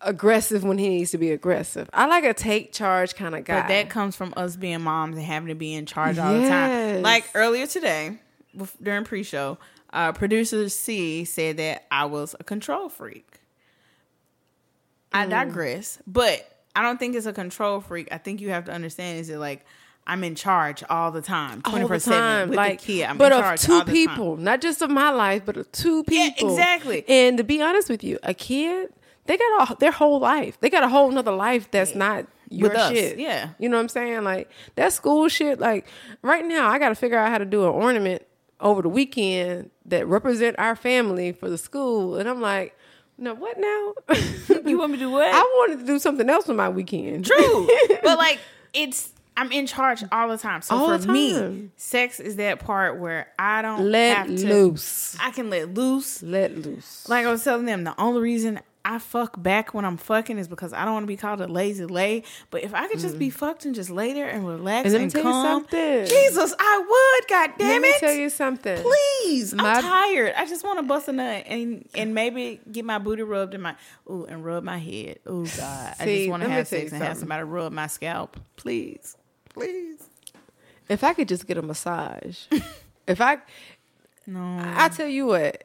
aggressive 0.00 0.62
when 0.64 0.78
he 0.78 0.88
needs 0.88 1.10
to 1.10 1.18
be 1.18 1.30
aggressive. 1.32 1.88
I 1.92 2.06
like 2.06 2.24
a 2.24 2.32
take 2.34 2.72
charge 2.72 3.14
kind 3.14 3.34
of 3.34 3.44
guy. 3.44 3.62
But 3.62 3.68
that 3.68 3.90
comes 3.90 4.14
from 4.16 4.32
us 4.36 4.56
being 4.56 4.80
moms 4.82 5.16
and 5.16 5.24
having 5.24 5.48
to 5.48 5.54
be 5.54 5.74
in 5.74 5.86
charge 5.86 6.18
all 6.18 6.32
the 6.34 6.48
time. 6.48 7.02
Like 7.02 7.24
earlier 7.34 7.66
today, 7.66 8.18
during 8.82 9.04
pre-show, 9.04 9.58
uh, 9.92 10.12
producer 10.12 10.68
C 10.68 11.24
said 11.24 11.56
that 11.56 11.86
I 11.90 12.04
was 12.04 12.36
a 12.38 12.44
control 12.44 12.88
freak. 12.88 13.26
I 15.12 15.26
Mm. 15.26 15.30
digress, 15.30 15.98
but 16.06 16.46
I 16.76 16.82
don't 16.82 16.98
think 16.98 17.16
it's 17.16 17.26
a 17.26 17.32
control 17.32 17.80
freak. 17.80 18.08
I 18.12 18.18
think 18.18 18.40
you 18.40 18.50
have 18.50 18.66
to 18.66 18.72
understand 18.72 19.18
is 19.20 19.30
it 19.30 19.38
like 19.38 19.64
I'm 20.06 20.22
in 20.24 20.34
charge 20.34 20.82
all 20.88 21.10
the 21.10 21.20
time, 21.22 21.60
twenty 21.62 21.86
four 21.86 21.98
seven 21.98 22.50
with 22.50 22.56
like 22.56 22.80
the 22.80 22.86
kid. 22.86 23.04
I'm 23.04 23.18
but 23.18 23.32
in 23.32 23.42
of 23.42 23.58
two 23.60 23.72
the 23.72 23.84
time. 23.84 23.86
people, 23.92 24.36
not 24.36 24.60
just 24.60 24.80
of 24.80 24.90
my 24.90 25.10
life, 25.10 25.42
but 25.44 25.56
of 25.56 25.70
two 25.72 26.04
people. 26.04 26.24
Yeah, 26.24 26.30
people. 26.30 26.50
exactly. 26.52 27.04
And 27.08 27.36
to 27.38 27.44
be 27.44 27.60
honest 27.60 27.88
with 27.90 28.02
you, 28.04 28.18
a 28.22 28.32
kid, 28.32 28.90
they 29.28 29.36
got 29.36 29.70
a, 29.70 29.76
their 29.78 29.92
whole 29.92 30.18
life. 30.18 30.58
They 30.58 30.70
got 30.70 30.82
a 30.82 30.88
whole 30.88 31.10
nother 31.10 31.30
life 31.32 31.70
that's 31.70 31.94
not 31.94 32.26
your 32.48 32.70
With 32.70 32.78
us, 32.78 32.92
shit. 32.92 33.18
yeah. 33.18 33.50
you 33.58 33.68
know 33.68 33.76
what 33.76 33.82
I'm 33.82 33.88
saying? 33.90 34.24
Like 34.24 34.50
that 34.74 34.92
school 34.92 35.28
shit. 35.28 35.60
Like 35.60 35.86
right 36.22 36.44
now, 36.44 36.68
I 36.68 36.78
got 36.78 36.88
to 36.88 36.94
figure 36.94 37.18
out 37.18 37.30
how 37.30 37.38
to 37.38 37.44
do 37.44 37.62
an 37.64 37.68
ornament 37.70 38.22
over 38.60 38.82
the 38.82 38.88
weekend 38.88 39.70
that 39.84 40.06
represent 40.08 40.58
our 40.58 40.74
family 40.74 41.30
for 41.32 41.48
the 41.48 41.58
school, 41.58 42.16
and 42.16 42.28
I'm 42.28 42.40
like. 42.40 42.74
No, 43.20 43.34
what 43.34 43.58
now? 43.58 43.94
You 44.64 44.78
want 44.78 44.92
me 44.92 44.98
to 44.98 45.04
do 45.06 45.10
what? 45.10 45.26
I 45.26 45.40
wanted 45.40 45.80
to 45.80 45.84
do 45.84 45.98
something 45.98 46.30
else 46.30 46.48
on 46.48 46.54
my 46.54 46.68
weekend. 46.68 47.26
True. 47.26 47.68
but 48.04 48.16
like 48.16 48.38
it's 48.72 49.12
I'm 49.36 49.50
in 49.52 49.66
charge 49.66 50.04
all 50.10 50.28
the 50.28 50.38
time. 50.38 50.62
So 50.62 50.76
All 50.76 50.88
for 50.88 50.98
the 50.98 51.12
me, 51.12 51.32
time. 51.32 51.72
sex 51.76 52.20
is 52.20 52.36
that 52.36 52.60
part 52.60 52.98
where 52.98 53.28
I 53.38 53.62
don't 53.62 53.90
Let 53.90 54.26
to 54.26 54.32
loose. 54.32 55.16
I 55.20 55.30
can 55.32 55.48
let 55.48 55.74
loose. 55.74 56.22
Let 56.22 56.56
loose. 56.56 57.08
Like 57.08 57.24
I 57.26 57.30
was 57.30 57.42
telling 57.42 57.66
them, 57.66 57.84
the 57.84 57.94
only 58.00 58.20
reason 58.20 58.60
I 58.88 58.98
fuck 58.98 59.40
back 59.42 59.74
when 59.74 59.84
I'm 59.84 59.98
fucking 59.98 60.38
is 60.38 60.48
because 60.48 60.72
I 60.72 60.86
don't 60.86 60.94
want 60.94 61.02
to 61.02 61.08
be 61.08 61.18
called 61.18 61.42
a 61.42 61.46
lazy 61.46 61.84
lay. 61.84 62.22
But 62.50 62.64
if 62.64 62.72
I 62.72 62.88
could 62.88 63.00
just 63.00 63.18
be 63.18 63.28
mm. 63.28 63.32
fucked 63.34 63.66
and 63.66 63.74
just 63.74 63.90
lay 63.90 64.14
there 64.14 64.30
and 64.30 64.48
relax 64.48 64.86
And 64.86 64.94
and, 64.94 64.94
let 64.94 65.04
me 65.04 65.10
tell 65.10 65.30
you 65.30 65.42
calm, 65.42 65.44
something. 65.44 66.06
Jesus, 66.06 66.54
I 66.58 66.78
would. 66.78 67.28
God 67.28 67.52
damn 67.58 67.68
it! 67.68 67.72
Let 67.72 67.82
me 67.82 67.94
tell 68.00 68.14
you 68.14 68.30
something. 68.30 68.82
Please, 68.82 69.52
My- 69.52 69.74
I'm 69.74 69.82
tired. 69.82 70.32
I 70.38 70.46
just 70.46 70.64
want 70.64 70.78
to 70.78 70.84
bust 70.84 71.06
a 71.06 71.12
nut 71.12 71.44
and 71.46 71.86
and 71.94 72.14
maybe 72.14 72.62
get 72.72 72.86
my 72.86 72.96
booty 72.96 73.22
rubbed 73.22 73.52
in 73.52 73.60
my 73.60 73.76
ooh 74.08 74.24
and 74.24 74.42
rub 74.42 74.64
my 74.64 74.78
head. 74.78 75.18
Oh 75.26 75.44
God, 75.44 75.94
I 76.00 76.06
just 76.06 76.30
want 76.30 76.42
to 76.44 76.48
have 76.48 76.66
sex 76.66 76.90
and 76.90 77.02
have 77.02 77.18
somebody 77.18 77.42
rub 77.42 77.70
my 77.72 77.88
scalp. 77.88 78.40
Please, 78.56 79.18
please. 79.50 80.02
If 80.88 81.04
I 81.04 81.12
could 81.12 81.28
just 81.28 81.46
get 81.46 81.58
a 81.58 81.62
massage, 81.62 82.46
if 83.06 83.20
I, 83.20 83.36
No, 84.26 84.58
I 84.62 84.88
tell 84.88 85.08
you 85.08 85.26
what, 85.26 85.64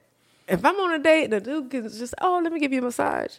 if 0.54 0.64
I'm 0.66 0.80
on 0.80 0.94
a 0.94 1.00
date 1.00 1.26
and 1.26 1.34
the 1.34 1.42
dude 1.42 1.70
can 1.72 1.84
just, 1.90 2.14
oh, 2.22 2.40
let 2.44 2.52
me 2.54 2.60
give 2.60 2.72
you 2.74 2.80
a 2.80 2.84
massage. 2.84 3.38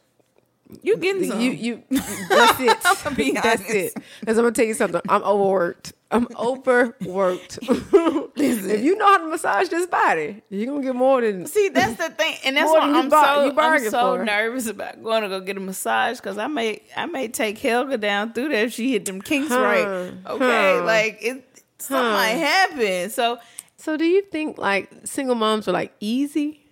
you 0.82 0.96
getting 0.98 1.24
some? 1.28 1.40
You, 1.40 1.50
you, 1.52 1.82
that's 1.90 2.60
it. 2.60 2.78
That's 3.34 3.60
honest. 3.60 3.70
it. 3.70 3.94
Because 4.20 4.38
I'm 4.38 4.44
gonna 4.44 4.52
tell 4.52 4.64
you 4.64 4.74
something. 4.74 5.00
I'm 5.08 5.22
overworked. 5.22 5.92
I'm 6.10 6.26
overworked. 6.38 7.58
if 7.68 8.82
you 8.84 8.96
know 8.96 9.06
how 9.06 9.18
to 9.18 9.26
massage 9.28 9.68
this 9.68 9.86
body, 9.86 10.42
you're 10.48 10.66
gonna 10.66 10.82
get 10.82 10.94
more 10.94 11.20
than. 11.20 11.46
See, 11.46 11.68
that's 11.68 11.96
the 11.96 12.10
thing, 12.10 12.36
and 12.44 12.56
that's 12.56 12.70
why 12.70 12.80
I'm 12.80 13.08
bar- 13.08 13.24
so 13.24 13.54
I'm 13.58 13.80
so 13.90 14.16
for. 14.18 14.24
nervous 14.24 14.66
about 14.66 15.02
going 15.02 15.22
to 15.22 15.28
go 15.28 15.40
get 15.40 15.56
a 15.56 15.60
massage 15.60 16.16
because 16.18 16.38
I 16.38 16.46
may 16.46 16.80
I 16.96 17.06
may 17.06 17.28
take 17.28 17.58
Helga 17.58 17.98
down 17.98 18.32
through 18.32 18.48
there 18.50 18.64
if 18.66 18.72
she 18.72 18.92
hit 18.92 19.04
them 19.04 19.20
kinks 19.20 19.48
Huh. 19.50 19.60
right. 19.60 20.12
Okay, 20.26 20.78
Huh. 20.78 20.84
like 20.84 21.18
it 21.20 21.44
something 21.78 22.04
Huh. 22.06 22.12
might 22.12 22.38
happen. 22.38 23.10
So 23.10 23.38
So, 23.76 23.96
do 23.96 24.04
you 24.04 24.22
think 24.22 24.56
like 24.58 24.88
single 25.04 25.34
moms 25.34 25.68
are 25.68 25.72
like 25.72 25.92
easy? 26.00 26.63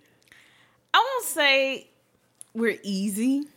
I 0.93 0.97
won't 0.99 1.25
say 1.25 1.87
we're 2.53 2.77
easy, 2.83 3.47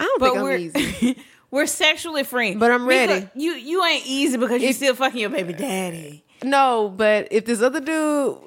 I 0.00 0.04
don't 0.04 0.20
but 0.20 0.26
think 0.26 0.38
I'm 0.38 0.42
we're 0.44 0.56
easy. 0.56 1.18
we're 1.50 1.66
sexually 1.66 2.24
free. 2.24 2.54
But 2.54 2.70
I'm 2.70 2.86
Because 2.86 3.22
ready. 3.22 3.28
You 3.34 3.52
you 3.52 3.84
ain't 3.84 4.06
easy 4.06 4.36
because 4.36 4.62
you 4.62 4.72
still 4.72 4.94
fucking 4.94 5.20
your 5.20 5.30
baby 5.30 5.52
daddy. 5.52 6.24
No, 6.42 6.92
but 6.94 7.28
if 7.30 7.44
this 7.46 7.62
other 7.62 7.80
dude, 7.80 8.38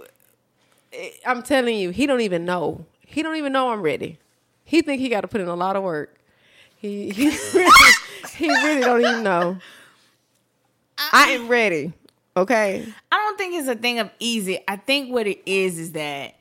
eh, 0.93 1.09
I'm 1.25 1.41
telling 1.41 1.77
you, 1.77 1.89
he 1.89 2.05
don't 2.05 2.21
even 2.21 2.45
know. 2.45 2.85
He 3.01 3.23
don't 3.23 3.35
even 3.37 3.51
know 3.51 3.71
I'm 3.71 3.81
ready. 3.81 4.19
He 4.63 4.81
think 4.81 5.01
he 5.01 5.09
got 5.09 5.21
to 5.21 5.27
put 5.27 5.41
in 5.41 5.47
a 5.47 5.55
lot 5.55 5.75
of 5.75 5.83
work. 5.83 6.15
He 6.75 7.09
he 7.11 7.29
really, 7.53 7.71
he 8.35 8.47
really 8.47 8.81
don't 8.81 9.01
even 9.01 9.23
know. 9.23 9.57
I 11.11 11.31
am 11.31 11.47
ready. 11.47 11.93
Okay. 12.35 12.85
I 13.11 13.15
don't 13.15 13.37
think 13.37 13.55
it's 13.55 13.67
a 13.67 13.75
thing 13.75 13.99
of 13.99 14.09
easy. 14.19 14.59
I 14.67 14.75
think 14.75 15.11
what 15.11 15.25
it 15.27 15.41
is 15.45 15.79
is 15.79 15.93
that 15.93 16.35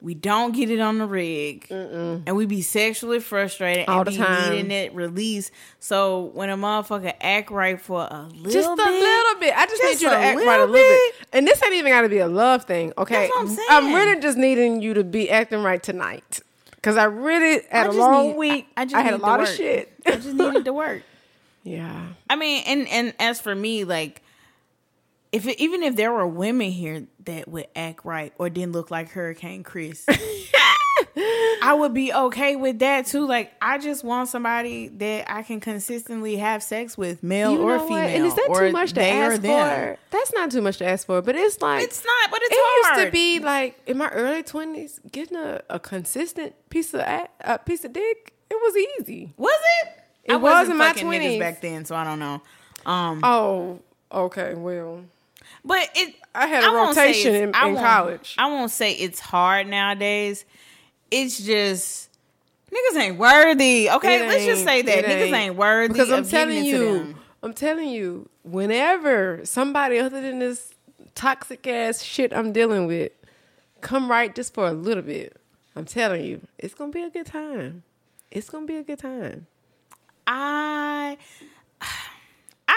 we 0.00 0.14
don't 0.14 0.52
get 0.54 0.70
it 0.70 0.78
on 0.78 0.98
the 0.98 1.06
rig, 1.06 1.66
and 1.70 2.36
we 2.36 2.46
be 2.46 2.62
sexually 2.62 3.18
frustrated 3.18 3.88
All 3.88 3.98
and 3.98 4.06
the 4.06 4.10
be 4.12 4.16
time. 4.16 4.50
needing 4.52 4.70
it 4.70 4.94
released. 4.94 5.50
So 5.80 6.30
when 6.34 6.50
a 6.50 6.56
motherfucker 6.56 7.14
act 7.20 7.50
right 7.50 7.80
for 7.80 8.02
a 8.08 8.28
little 8.32 8.50
Just 8.52 8.70
a 8.70 8.76
bit, 8.76 8.90
little 8.90 9.40
bit. 9.40 9.54
I 9.56 9.66
just, 9.66 9.82
Just 9.82 9.94
need 9.94 10.06
you 10.06 10.10
to 10.10 10.16
act 10.16 10.36
right 10.38 10.60
a 10.60 10.64
little 10.66 10.74
bit. 10.74 11.14
bit. 11.18 11.26
And 11.32 11.46
this 11.48 11.60
ain't 11.64 11.74
even 11.74 11.90
got 11.90 12.02
to 12.02 12.08
be 12.08 12.18
a 12.18 12.28
love 12.28 12.64
thing. 12.64 12.92
Okay. 12.96 13.14
That's 13.26 13.30
what 13.30 13.40
I'm 13.40 13.48
saying. 13.48 13.68
I'm 13.70 13.92
really 13.94 14.20
just 14.20 14.38
needing 14.38 14.80
you 14.82 14.94
to 14.94 15.02
be 15.04 15.30
acting 15.30 15.62
right 15.64 15.82
tonight. 15.82 16.40
Cause 16.80 16.96
I 16.96 17.04
really 17.04 17.60
I 17.72 17.76
had 17.78 17.86
a 17.86 17.88
just 17.88 17.98
long 17.98 18.28
need- 18.28 18.36
week. 18.36 18.68
I, 18.76 18.80
I, 18.80 18.82
I 18.82 18.86
just 18.86 19.04
had 19.04 19.14
a 19.14 19.18
lot 19.18 19.40
of 19.40 19.48
shit. 19.48 19.92
I 20.06 20.12
just 20.12 20.28
needed 20.32 20.64
to 20.64 20.72
work. 20.72 21.02
yeah. 21.64 22.06
I 22.30 22.36
mean, 22.36 22.62
and 22.68 22.86
and 22.88 23.14
as 23.18 23.40
for 23.40 23.52
me, 23.54 23.82
like, 23.82 24.22
if 25.32 25.46
it, 25.46 25.60
even 25.60 25.82
if 25.82 25.96
there 25.96 26.12
were 26.12 26.26
women 26.26 26.70
here 26.70 27.06
that 27.24 27.48
would 27.48 27.66
act 27.76 28.04
right 28.04 28.32
or 28.38 28.48
didn't 28.50 28.72
look 28.72 28.90
like 28.90 29.10
Hurricane 29.10 29.62
Chris, 29.62 30.04
I 31.62 31.74
would 31.78 31.92
be 31.94 32.12
okay 32.12 32.56
with 32.56 32.78
that 32.80 33.06
too. 33.06 33.26
Like, 33.26 33.52
I 33.60 33.78
just 33.78 34.04
want 34.04 34.28
somebody 34.28 34.88
that 34.88 35.30
I 35.30 35.42
can 35.42 35.60
consistently 35.60 36.36
have 36.36 36.62
sex 36.62 36.96
with, 36.96 37.22
male 37.22 37.52
You 37.52 37.62
or 37.62 37.78
female. 37.80 37.88
what? 37.90 38.04
And 38.10 38.26
is 38.26 38.34
that 38.34 38.54
too 38.54 38.72
much 38.72 38.92
to 38.94 39.02
ask 39.04 39.42
for? 39.42 39.96
That's 40.10 40.32
not 40.34 40.50
too 40.50 40.62
much 40.62 40.78
to 40.78 40.86
ask 40.86 41.06
for, 41.06 41.20
but 41.20 41.34
it's 41.36 41.60
like 41.60 41.82
It's 41.84 42.04
not, 42.04 42.30
but 42.30 42.40
it's 42.42 42.54
it 42.54 42.58
hard. 42.60 42.96
used 42.98 43.06
to 43.08 43.12
be 43.12 43.38
like 43.40 43.78
in 43.86 43.98
my 43.98 44.08
early 44.10 44.42
twenties, 44.42 45.00
getting 45.10 45.36
a, 45.36 45.60
a 45.68 45.78
consistent 45.78 46.54
piece 46.70 46.94
of 46.94 47.00
a, 47.00 47.58
piece 47.64 47.84
of 47.84 47.92
dick. 47.92 48.32
It 48.50 48.54
was 48.54 48.76
easy. 49.00 49.32
Was 49.36 49.58
it? 49.82 49.88
It 50.24 50.32
I 50.32 50.36
was 50.36 50.42
wasn't 50.52 50.72
in 50.72 50.78
my 50.78 50.92
20s. 50.92 51.38
back 51.38 51.60
then, 51.60 51.84
so 51.84 51.94
I 51.96 52.04
don't 52.04 52.18
know. 52.18 52.40
Um, 52.86 53.20
Oh, 53.22 53.80
okay. 54.12 54.54
Well, 54.54 55.02
But 55.68 55.90
it, 55.94 56.14
I 56.34 56.46
had 56.46 56.64
a 56.64 56.70
rotation 56.74 57.34
it's- 57.34 57.48
in- 57.48 57.54
I 57.54 57.68
in 57.68 57.76
college. 57.76 58.34
I 58.38 58.48
won't 58.48 58.70
say 58.70 58.92
it's 58.92 59.20
hard 59.20 59.66
nowadays. 59.66 60.46
It's 61.10 61.38
just 61.38 62.08
niggas 62.72 62.98
ain't 62.98 63.18
worthy. 63.18 63.90
Okay, 63.90 64.24
it 64.24 64.28
let's 64.28 64.44
just 64.46 64.64
say 64.64 64.80
that 64.80 65.04
niggas 65.04 65.32
ain't, 65.32 65.56
worthy 65.56 65.92
because 65.92 66.10
I'm 66.10 66.26
telling 66.26 66.64
you. 66.64 67.14
I'm 67.42 67.52
telling 67.52 67.90
you, 67.90 68.28
whenever 68.42 69.42
somebody 69.44 69.98
other 69.98 70.22
than 70.22 70.38
this 70.38 70.74
toxic 71.14 71.66
ass 71.66 72.02
shit 72.02 72.32
I'm 72.32 72.52
dealing 72.52 72.86
with 72.86 73.12
come 73.80 74.10
right 74.10 74.34
just 74.34 74.54
for 74.54 74.66
a 74.66 74.72
little 74.72 75.02
bit, 75.02 75.36
I'm 75.76 75.84
telling 75.84 76.24
you, 76.24 76.40
it's 76.58 76.74
gonna 76.74 76.92
be 76.92 77.02
a 77.02 77.10
good 77.10 77.26
time. 77.26 77.82
It's 78.30 78.48
gonna 78.48 78.66
be 78.66 78.76
a 78.76 78.82
good 78.82 78.98
time. 79.00 79.46
I 80.26 81.18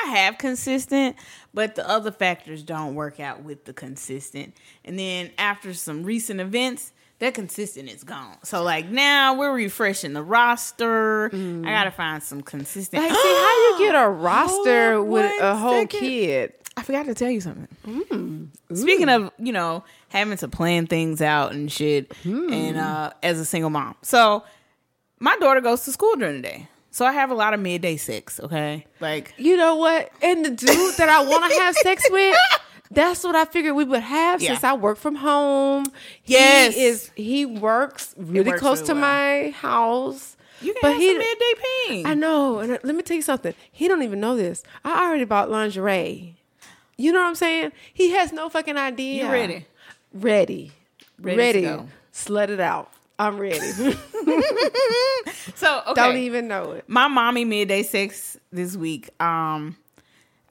I 0.04 0.10
have 0.18 0.38
consistent, 0.38 1.16
but 1.54 1.76
the 1.76 1.88
other 1.88 2.12
factors 2.12 2.64
don't 2.64 2.96
work 2.96 3.20
out 3.20 3.44
with 3.44 3.66
the 3.66 3.74
consistent. 3.74 4.56
And 4.86 4.98
then 4.98 5.32
after 5.38 5.74
some 5.74 6.04
recent 6.04 6.40
events, 6.40 6.94
that 7.20 7.36
consistent 7.36 7.88
is 7.88 8.04
gone. 8.04 8.38
So 8.44 8.64
like 8.64 8.90
now 8.90 9.36
we're 9.36 9.54
refreshing 9.54 10.14
the 10.14 10.24
roster. 10.24 11.28
I 11.28 11.36
mm. 11.36 11.64
gotta 11.64 11.92
find 11.92 12.22
some 12.24 12.42
consistent. 12.42 13.04
Like, 13.04 13.12
see 13.12 13.18
how 13.18 13.70
you 13.70 13.80
get 13.80 13.96
a 13.96 14.10
roster 14.10 14.96
Hold 14.96 15.08
with 15.08 15.42
a 15.42 15.56
whole 15.56 15.82
second. 15.82 16.00
kid. 16.00 16.54
I 16.78 16.84
forgot 16.84 17.06
to 17.06 17.14
tell 17.14 17.30
you 17.30 17.42
something. 17.42 17.68
Mm. 17.86 18.48
Speaking 18.76 19.10
of, 19.10 19.32
you 19.38 19.52
know, 19.52 19.84
having 20.08 20.38
to 20.38 20.48
plan 20.48 20.88
things 20.88 21.22
out 21.22 21.52
and 21.52 21.72
shit, 21.72 22.14
hmm. 22.24 22.52
and 22.52 22.78
uh, 22.78 23.12
as 23.22 23.40
a 23.40 23.46
single 23.46 23.70
mom, 23.70 23.96
so 24.02 24.44
my 25.20 25.36
daughter 25.38 25.62
goes 25.62 25.84
to 25.86 25.92
school 25.92 26.16
during 26.16 26.38
the 26.38 26.48
day, 26.48 26.70
so 26.92 27.06
I 27.06 27.14
have 27.14 27.32
a 27.32 27.34
lot 27.36 27.54
of 27.54 27.60
midday 27.60 27.98
sex. 27.98 28.40
Okay, 28.40 28.86
like 29.00 29.34
You 29.38 29.58
know 29.58 29.76
what? 29.76 30.12
And 30.22 30.46
the 30.46 30.52
dude 30.52 30.96
that 30.98 31.10
I 31.10 31.24
want 31.24 31.52
to 31.52 31.60
have 31.60 31.76
sex 31.78 32.04
with, 32.12 32.36
that's 32.92 33.24
what 33.24 33.36
I 33.36 33.46
figured 33.46 33.76
we 33.76 33.84
would 33.86 34.02
have 34.02 34.42
Yeah. 34.42 34.50
since 34.52 34.64
I 34.64 34.74
work 34.74 34.98
from 34.98 35.16
home. 35.16 35.86
Yes. 36.26 36.76
he 36.76 36.84
is. 36.86 37.12
He 37.16 37.46
works 37.46 38.14
really 38.18 38.50
works 38.52 38.60
close 38.62 38.78
really 38.82 38.88
to 38.88 38.94
well. 38.94 39.02
my 39.02 39.50
house. 39.52 40.36
you 40.62 40.74
can 40.74 40.80
But 40.82 40.92
have 40.94 41.02
he- 41.02 41.08
some 41.10 41.18
midday 41.18 41.54
ping. 41.88 42.06
I 42.06 42.14
know. 42.14 42.60
And 42.60 42.74
uh, 42.74 42.78
let 42.84 42.96
me 42.96 43.02
tell 43.04 43.16
you 43.16 43.22
something. 43.24 43.54
He 43.72 43.88
don't 43.88 44.04
even 44.04 44.20
know 44.20 44.36
this. 44.36 44.62
I 44.84 45.08
already 45.08 45.24
bought 45.26 45.50
lingerie. 45.50 46.36
You 46.98 47.12
know 47.14 47.22
what 47.22 47.28
I'm 47.30 47.36
saying? 47.36 47.72
He 47.94 48.12
has 48.12 48.32
no 48.32 48.48
fucking 48.50 48.78
idea. 48.78 49.26
You 49.26 49.32
ready? 49.32 49.66
Ready. 50.14 50.72
Ready 51.20 51.38
Ready. 51.38 51.82
Slut 52.14 52.50
it 52.50 52.60
out. 52.60 52.92
I'm 53.20 53.38
ready. 53.38 53.60
So 55.56 55.82
okay, 55.88 55.94
don't 56.02 56.18
even 56.18 56.48
know 56.48 56.72
it. 56.72 56.86
my 56.88 57.08
mommy 57.08 57.46
midday 57.46 57.84
sex 57.84 58.38
this 58.52 58.76
week. 58.76 59.10
Um, 59.22 59.76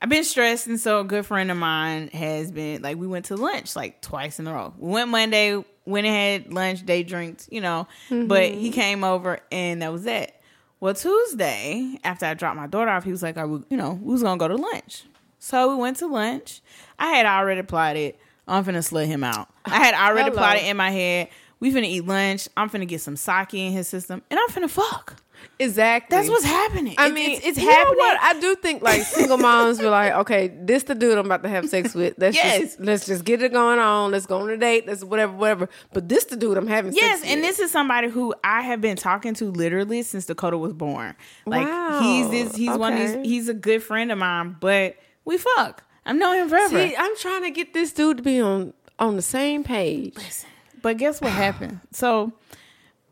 I've 0.01 0.09
been 0.09 0.25
stressed, 0.25 0.67
and 0.69 0.79
so 0.81 1.01
a 1.01 1.05
good 1.05 1.27
friend 1.27 1.51
of 1.51 1.57
mine 1.57 2.09
has 2.09 2.51
been 2.53 2.83
like, 2.83 2.97
we 2.97 3.07
went 3.07 3.27
to 3.27 3.37
lunch 3.37 3.75
like 3.77 4.01
twice 4.01 4.39
in 4.39 4.47
a 4.47 4.53
row. 4.53 4.73
We 4.79 4.93
went 4.93 5.11
Monday, 5.11 5.63
went 5.85 6.07
and 6.07 6.45
had 6.47 6.53
lunch, 6.53 6.85
day 6.87 7.03
drinks, 7.03 7.49
you 7.51 7.61
know. 7.61 7.87
But 8.11 8.51
he 8.53 8.71
came 8.71 9.03
over, 9.05 9.39
and 9.51 9.83
that 9.83 9.93
was 9.93 10.07
it. 10.07 10.33
Well, 10.81 10.95
Tuesday 10.95 11.99
after 12.05 12.27
I 12.27 12.35
dropped 12.35 12.57
my 12.57 12.67
daughter 12.67 12.91
off, 12.91 13.05
he 13.05 13.11
was 13.11 13.23
like, 13.23 13.37
"I 13.37 13.45
would, 13.45 13.65
you 13.69 13.77
know, 13.77 13.99
we 14.03 14.13
was 14.13 14.23
gonna 14.23 14.39
go 14.39 14.49
to 14.49 14.57
lunch." 14.57 15.05
So 15.39 15.71
we 15.75 15.81
went 15.81 15.97
to 15.99 16.07
lunch. 16.07 16.61
I 16.99 17.09
had 17.09 17.27
already 17.27 17.63
plotted. 17.63 18.15
I'm 18.47 18.65
finna 18.65 18.79
slut 18.79 19.07
him 19.07 19.23
out. 19.25 19.49
I 19.65 19.79
had 19.79 19.95
already 19.95 20.31
Hello. 20.31 20.37
plotted 20.43 20.65
in 20.65 20.77
my 20.77 20.91
head. 20.91 21.29
We 21.61 21.73
finna 21.73 21.85
eat 21.85 22.07
lunch. 22.07 22.49
I'm 22.57 22.69
finna 22.71 22.89
get 22.89 23.01
some 23.03 23.17
sake 23.17 23.55
in 23.55 23.73
his 23.73 23.87
system, 23.87 24.23
and 24.31 24.41
I'm 24.41 24.49
finna 24.49 24.69
fuck. 24.71 25.23
Exactly. 25.59 26.15
That's 26.17 26.29
what's 26.29 26.45
happening. 26.45 26.95
I 26.99 27.07
It's- 27.07 27.15
mean, 27.15 27.31
it's, 27.39 27.47
it's 27.47 27.59
you 27.59 27.65
know 27.67 27.73
happening. 27.73 27.97
what? 27.97 28.19
I 28.21 28.41
do 28.41 28.55
think 28.57 28.83
like 28.83 29.03
single 29.03 29.39
moms 29.49 29.79
be 29.79 29.87
like, 29.87 30.13
okay, 30.13 30.49
this 30.49 30.83
the 30.85 30.95
dude 30.95 31.17
I'm 31.17 31.25
about 31.27 31.43
to 31.45 31.49
have 31.49 31.67
sex 31.69 31.95
with. 31.95 32.15
Let's 32.19 32.37
Yes. 32.37 32.61
just 32.61 32.81
let's 32.81 33.07
just 33.07 33.25
get 33.25 33.43
it 33.43 33.51
going 33.53 33.79
on. 33.79 34.11
Let's 34.11 34.27
go 34.27 34.39
on 34.41 34.51
a 34.51 34.57
date. 34.59 34.87
Let's 34.87 35.03
whatever, 35.03 35.33
whatever. 35.33 35.69
But 35.95 36.09
this 36.11 36.25
the 36.25 36.37
dude 36.37 36.59
I'm 36.59 36.67
having 36.67 36.93
yes, 36.95 37.23
and 37.25 37.41
with. 37.41 37.49
this 37.51 37.59
is 37.59 37.71
somebody 37.71 38.09
who 38.09 38.35
I 38.45 38.61
have 38.63 38.81
been 38.83 38.97
talking 38.97 39.33
to 39.35 39.51
literally 39.51 40.03
since 40.03 40.27
Dakota 40.27 40.59
was 40.59 40.75
born. 40.75 41.15
Like 41.47 41.67
Wow. 41.67 42.01
he's 42.03 42.29
this, 42.31 42.55
he's 42.57 42.77
one 42.77 42.93
of 42.95 42.99
these, 42.99 43.27
he's 43.27 43.49
a 43.49 43.55
good 43.55 43.83
friend 43.83 44.13
of 44.13 44.19
mine, 44.19 44.57
but 44.61 44.97
we 45.25 45.39
fuck. 45.39 45.85
I've 46.05 46.17
known 46.17 46.37
him 46.37 46.49
forever. 46.51 46.77
See, 46.87 46.95
I'm 46.97 47.17
trying 47.17 47.45
to 47.45 47.51
get 47.51 47.73
this 47.73 47.93
dude 47.93 48.19
to 48.19 48.23
be 48.23 48.41
on 48.41 48.75
on 48.99 49.17
the 49.17 49.23
same 49.23 49.65
page. 49.65 50.17
But 50.83 50.97
guess 50.99 51.21
what 51.21 51.33
happened? 51.45 51.81
So 51.93 52.33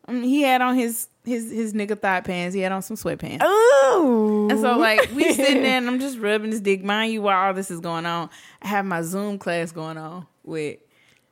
um, 0.06 0.22
he 0.22 0.42
had 0.42 0.60
on 0.60 0.74
his 0.76 1.08
his 1.24 1.50
his 1.50 1.72
nigga 1.74 1.98
thigh 2.00 2.20
pants. 2.22 2.54
He 2.54 2.60
had 2.60 2.72
on 2.72 2.82
some 2.82 2.96
sweatpants. 2.96 3.38
Oh, 3.42 4.48
And 4.50 4.58
so 4.60 4.76
like 4.78 5.10
we 5.14 5.32
sitting 5.34 5.62
there 5.62 5.76
and 5.78 5.88
I'm 5.88 6.00
just 6.00 6.18
rubbing 6.18 6.50
his 6.50 6.60
dick. 6.60 6.82
Mind 6.82 7.12
you, 7.12 7.22
while 7.22 7.46
all 7.48 7.54
this 7.54 7.70
is 7.70 7.80
going 7.80 8.06
on, 8.06 8.30
I 8.62 8.68
have 8.68 8.84
my 8.86 9.02
Zoom 9.02 9.38
class 9.38 9.70
going 9.72 9.98
on 9.98 10.26
with 10.44 10.78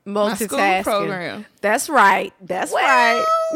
multitasking 0.07 0.83
program. 0.85 1.47
That's 1.61 1.89
right. 1.89 2.33
That's 2.41 2.73
right. 2.73 3.25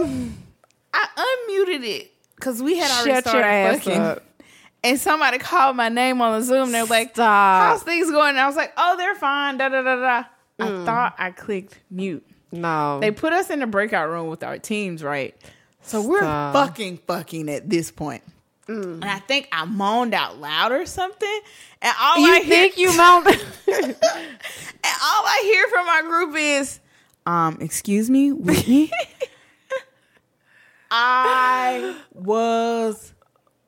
I 0.93 1.07
unmuted 1.17 1.85
it 1.85 2.11
because 2.37 2.63
we 2.63 2.77
had 2.79 2.91
already 2.91 3.11
Shut 3.11 3.25
your 3.27 3.43
started 3.43 3.47
ass 3.47 3.85
fucking. 3.85 4.01
up. 4.01 4.23
And 4.83 4.99
somebody 4.99 5.37
called 5.39 5.77
my 5.77 5.91
name 5.91 6.23
on 6.23 6.41
the 6.41 6.45
Zoom. 6.47 6.73
They 6.73 6.81
were 6.81 6.89
like, 6.89 7.11
Stop. 7.13 7.63
"How's 7.63 7.83
things 7.83 8.11
going?" 8.11 8.31
And 8.31 8.41
I 8.41 8.47
was 8.47 8.57
like, 8.57 8.73
"Oh, 8.79 8.97
they're 8.97 9.15
fine." 9.15 9.59
Da 9.59 9.69
da 9.69 9.83
da 9.83 9.97
da. 9.97 10.25
I 10.59 10.63
Mm. 10.71 10.87
thought 10.87 11.15
I 11.19 11.31
clicked 11.33 11.79
mute. 11.91 12.27
No, 12.53 12.99
They 13.01 13.11
put 13.11 13.33
us 13.33 13.51
in 13.51 13.61
the 13.61 13.67
breakout 13.67 14.09
room 14.09 14.29
with 14.29 14.43
our 14.43 14.59
teams, 14.59 15.03
right? 15.05 15.37
So 15.83 16.03
we're 16.03 16.19
Stop. 16.19 16.55
fucking 16.55 16.99
fucking 17.07 17.49
at 17.49 17.69
this 17.71 17.91
point. 17.91 18.23
And 18.67 19.05
I 19.05 19.19
think 19.19 19.49
I 19.51 19.65
moaned 19.65 20.15
out 20.15 20.39
loud 20.39 20.71
or 20.71 20.87
something. 20.87 21.41
And 21.83 21.93
all 22.01 22.19
you 22.19 22.33
I 22.35 22.41
hear, 22.41 22.57
think 22.57 22.79
you 22.79 22.97
mom? 22.97 23.27
and 23.27 23.37
all 23.37 25.25
I 25.27 25.41
hear 25.45 25.67
from 25.69 25.87
my 25.87 26.03
group 26.03 26.37
is, 26.37 26.79
um, 27.27 27.59
excuse 27.61 28.09
me, 28.09 28.31
Whitney. 28.33 28.91
I 30.91 31.97
was 32.13 33.13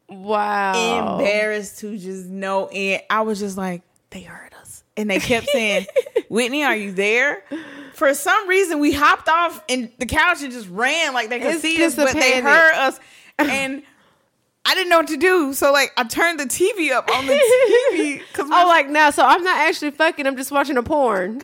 wow. 0.08 1.18
embarrassed 1.18 1.78
to 1.80 1.96
just 1.96 2.26
know 2.26 2.68
end. 2.72 3.02
I 3.10 3.22
was 3.22 3.38
just 3.40 3.56
like, 3.56 3.82
they 4.10 4.22
heard 4.22 4.52
us. 4.60 4.84
And 4.96 5.10
they 5.10 5.18
kept 5.20 5.48
saying, 5.48 5.86
Whitney, 6.28 6.64
are 6.64 6.76
you 6.76 6.92
there? 6.92 7.44
For 7.94 8.12
some 8.14 8.48
reason, 8.48 8.80
we 8.80 8.92
hopped 8.92 9.28
off 9.28 9.62
and 9.68 9.90
the 9.98 10.06
couch 10.06 10.42
and 10.42 10.52
just 10.52 10.68
ran 10.68 11.12
like 11.14 11.28
they 11.28 11.38
could 11.40 11.54
It's 11.54 11.62
see 11.62 11.84
us, 11.84 11.94
but 11.94 12.12
they 12.12 12.40
heard 12.40 12.74
us. 12.74 12.98
And 13.38 13.82
I 14.64 14.74
didn't 14.74 14.90
know 14.90 14.98
what 14.98 15.08
to 15.08 15.16
do. 15.16 15.52
So, 15.54 15.72
like, 15.72 15.90
I 15.96 16.04
turned 16.04 16.38
the 16.38 16.44
TV 16.44 16.92
up 16.92 17.10
on 17.12 17.26
the 17.26 17.32
TV. 17.92 18.22
Cause 18.34 18.48
Oh, 18.52 18.66
like 18.68 18.88
now, 18.88 19.10
so 19.10 19.24
I'm 19.24 19.42
not 19.42 19.56
actually 19.56 19.90
fucking. 19.90 20.26
I'm 20.26 20.36
just 20.36 20.52
watching 20.52 20.76
a 20.76 20.82
porn. 20.82 21.42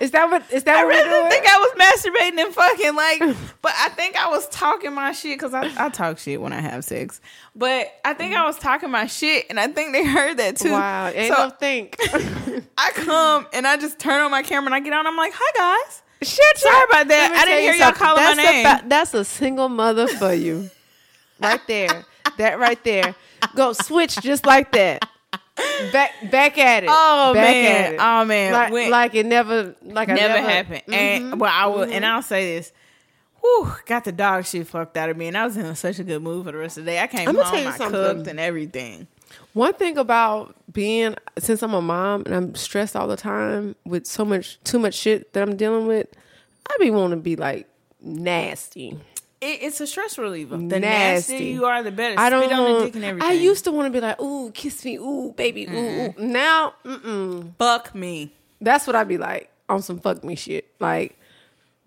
Is 0.00 0.10
that 0.12 0.28
what? 0.30 0.42
Is 0.52 0.64
that 0.64 0.76
I 0.76 0.84
what 0.84 0.94
really 0.94 1.30
think 1.30 1.46
I 1.46 1.58
was 1.58 1.72
masturbating 1.78 2.44
and 2.44 2.54
fucking 2.54 2.94
like, 2.94 3.36
but 3.62 3.72
I 3.76 3.88
think 3.90 4.16
I 4.16 4.28
was 4.28 4.48
talking 4.48 4.92
my 4.94 5.12
shit 5.12 5.38
because 5.38 5.54
I, 5.54 5.70
I 5.76 5.88
talk 5.88 6.18
shit 6.18 6.40
when 6.40 6.52
I 6.52 6.60
have 6.60 6.84
sex. 6.84 7.20
But 7.54 7.92
I 8.04 8.14
think 8.14 8.34
I 8.34 8.44
was 8.46 8.58
talking 8.58 8.90
my 8.90 9.06
shit, 9.06 9.46
and 9.50 9.58
I 9.58 9.68
think 9.68 9.92
they 9.92 10.04
heard 10.04 10.36
that 10.38 10.56
too. 10.56 10.72
wow, 10.72 11.08
ain't 11.08 11.34
so 11.34 11.44
no 11.44 11.50
think. 11.50 11.96
I 12.78 12.90
come 12.94 13.46
and 13.52 13.66
I 13.66 13.76
just 13.76 13.98
turn 13.98 14.20
on 14.22 14.30
my 14.30 14.42
camera 14.42 14.66
and 14.66 14.74
I 14.74 14.80
get 14.80 14.92
on. 14.92 15.06
I'm 15.06 15.16
like, 15.16 15.32
"Hi 15.34 15.78
guys." 15.84 16.02
Shit, 16.22 16.58
Sorry 16.58 16.84
about 16.88 17.08
that. 17.08 17.32
I 17.32 17.44
didn't 17.46 17.62
hear 17.62 17.74
y'all 17.74 17.90
calling 17.92 18.22
my 18.22 18.34
name. 18.34 18.60
about- 18.64 18.88
that's 18.88 19.12
a 19.12 19.24
single 19.24 19.68
mother 19.68 20.06
for 20.06 20.32
you, 20.32 20.70
right 21.40 21.60
there. 21.66 22.04
that 22.38 22.60
right 22.60 22.82
there. 22.84 23.14
Go 23.56 23.72
switch 23.72 24.16
just 24.20 24.46
like 24.46 24.70
that. 24.72 25.04
Back 25.92 26.12
back 26.30 26.58
at 26.58 26.84
it. 26.84 26.88
Oh 26.90 27.32
back 27.34 27.44
man, 27.54 27.94
it. 27.94 28.00
oh 28.00 28.24
man, 28.24 28.52
like, 28.52 28.72
When- 28.72 28.90
like 28.90 29.14
it 29.14 29.26
never, 29.26 29.74
like 29.82 30.08
never 30.08 30.20
never, 30.20 30.48
happened. 30.48 30.82
Mhm. 30.88 30.94
And 30.94 31.40
well, 31.40 31.50
I 31.52 31.66
will, 31.66 31.82
and 31.82 32.06
I'll 32.06 32.22
say 32.22 32.56
this. 32.56 32.72
Whew, 33.40 33.72
got 33.86 34.04
the 34.04 34.12
dog 34.12 34.46
shit 34.46 34.66
fucked 34.68 34.96
out 34.96 35.10
of 35.10 35.16
me, 35.16 35.26
and 35.26 35.36
I 35.36 35.44
was 35.44 35.56
in 35.56 35.74
such 35.74 35.98
a 35.98 36.04
good 36.04 36.22
mood 36.22 36.46
for 36.46 36.52
the 36.52 36.58
rest 36.58 36.78
of 36.78 36.84
the 36.84 36.92
day. 36.92 37.00
I 37.00 37.06
came 37.08 37.28
I'ma 37.28 37.42
home, 37.42 37.66
I 37.66 37.76
something. 37.76 37.90
cooked 37.90 38.26
and 38.28 38.38
everything. 38.40 39.08
One 39.52 39.74
thing 39.74 39.98
about 39.98 40.54
being 40.72 41.16
since 41.38 41.62
I'm 41.62 41.74
a 41.74 41.82
mom 41.82 42.22
and 42.26 42.34
I'm 42.34 42.54
stressed 42.54 42.94
all 42.96 43.08
the 43.08 43.16
time 43.16 43.74
with 43.84 44.06
so 44.06 44.24
much 44.24 44.58
too 44.64 44.78
much 44.78 44.94
shit 44.94 45.32
that 45.32 45.42
I'm 45.46 45.56
dealing 45.56 45.86
with, 45.86 46.06
I 46.70 46.76
be 46.78 46.90
wanting 46.90 47.18
to 47.18 47.22
be 47.22 47.36
like 47.36 47.66
nasty. 48.00 48.96
It, 49.42 49.58
it's 49.62 49.80
a 49.80 49.88
stress 49.88 50.18
reliever. 50.18 50.56
The 50.56 50.78
Nasty. 50.78 51.32
nastier 51.32 51.52
you 51.52 51.64
are, 51.64 51.82
the 51.82 51.90
better. 51.90 52.14
I 52.16 52.30
don't 52.30 52.44
Spit 52.44 52.58
on 52.58 52.72
the 52.78 52.84
dick 52.84 52.94
and 52.94 53.04
everything. 53.04 53.28
I 53.28 53.32
used 53.34 53.64
to 53.64 53.72
want 53.72 53.86
to 53.86 53.90
be 53.90 54.00
like, 54.00 54.20
ooh, 54.22 54.52
kiss 54.52 54.84
me, 54.84 54.96
ooh, 54.98 55.34
baby, 55.36 55.64
ooh, 55.66 55.70
mm-hmm. 55.70 56.22
ooh. 56.22 56.26
Now, 56.26 56.74
mm-mm. 56.84 57.52
fuck 57.58 57.92
me, 57.92 58.32
that's 58.60 58.86
what 58.86 58.94
I'd 58.94 59.08
be 59.08 59.18
like 59.18 59.50
on 59.68 59.82
some 59.82 59.98
fuck 59.98 60.22
me 60.22 60.36
shit. 60.36 60.70
Like 60.78 61.18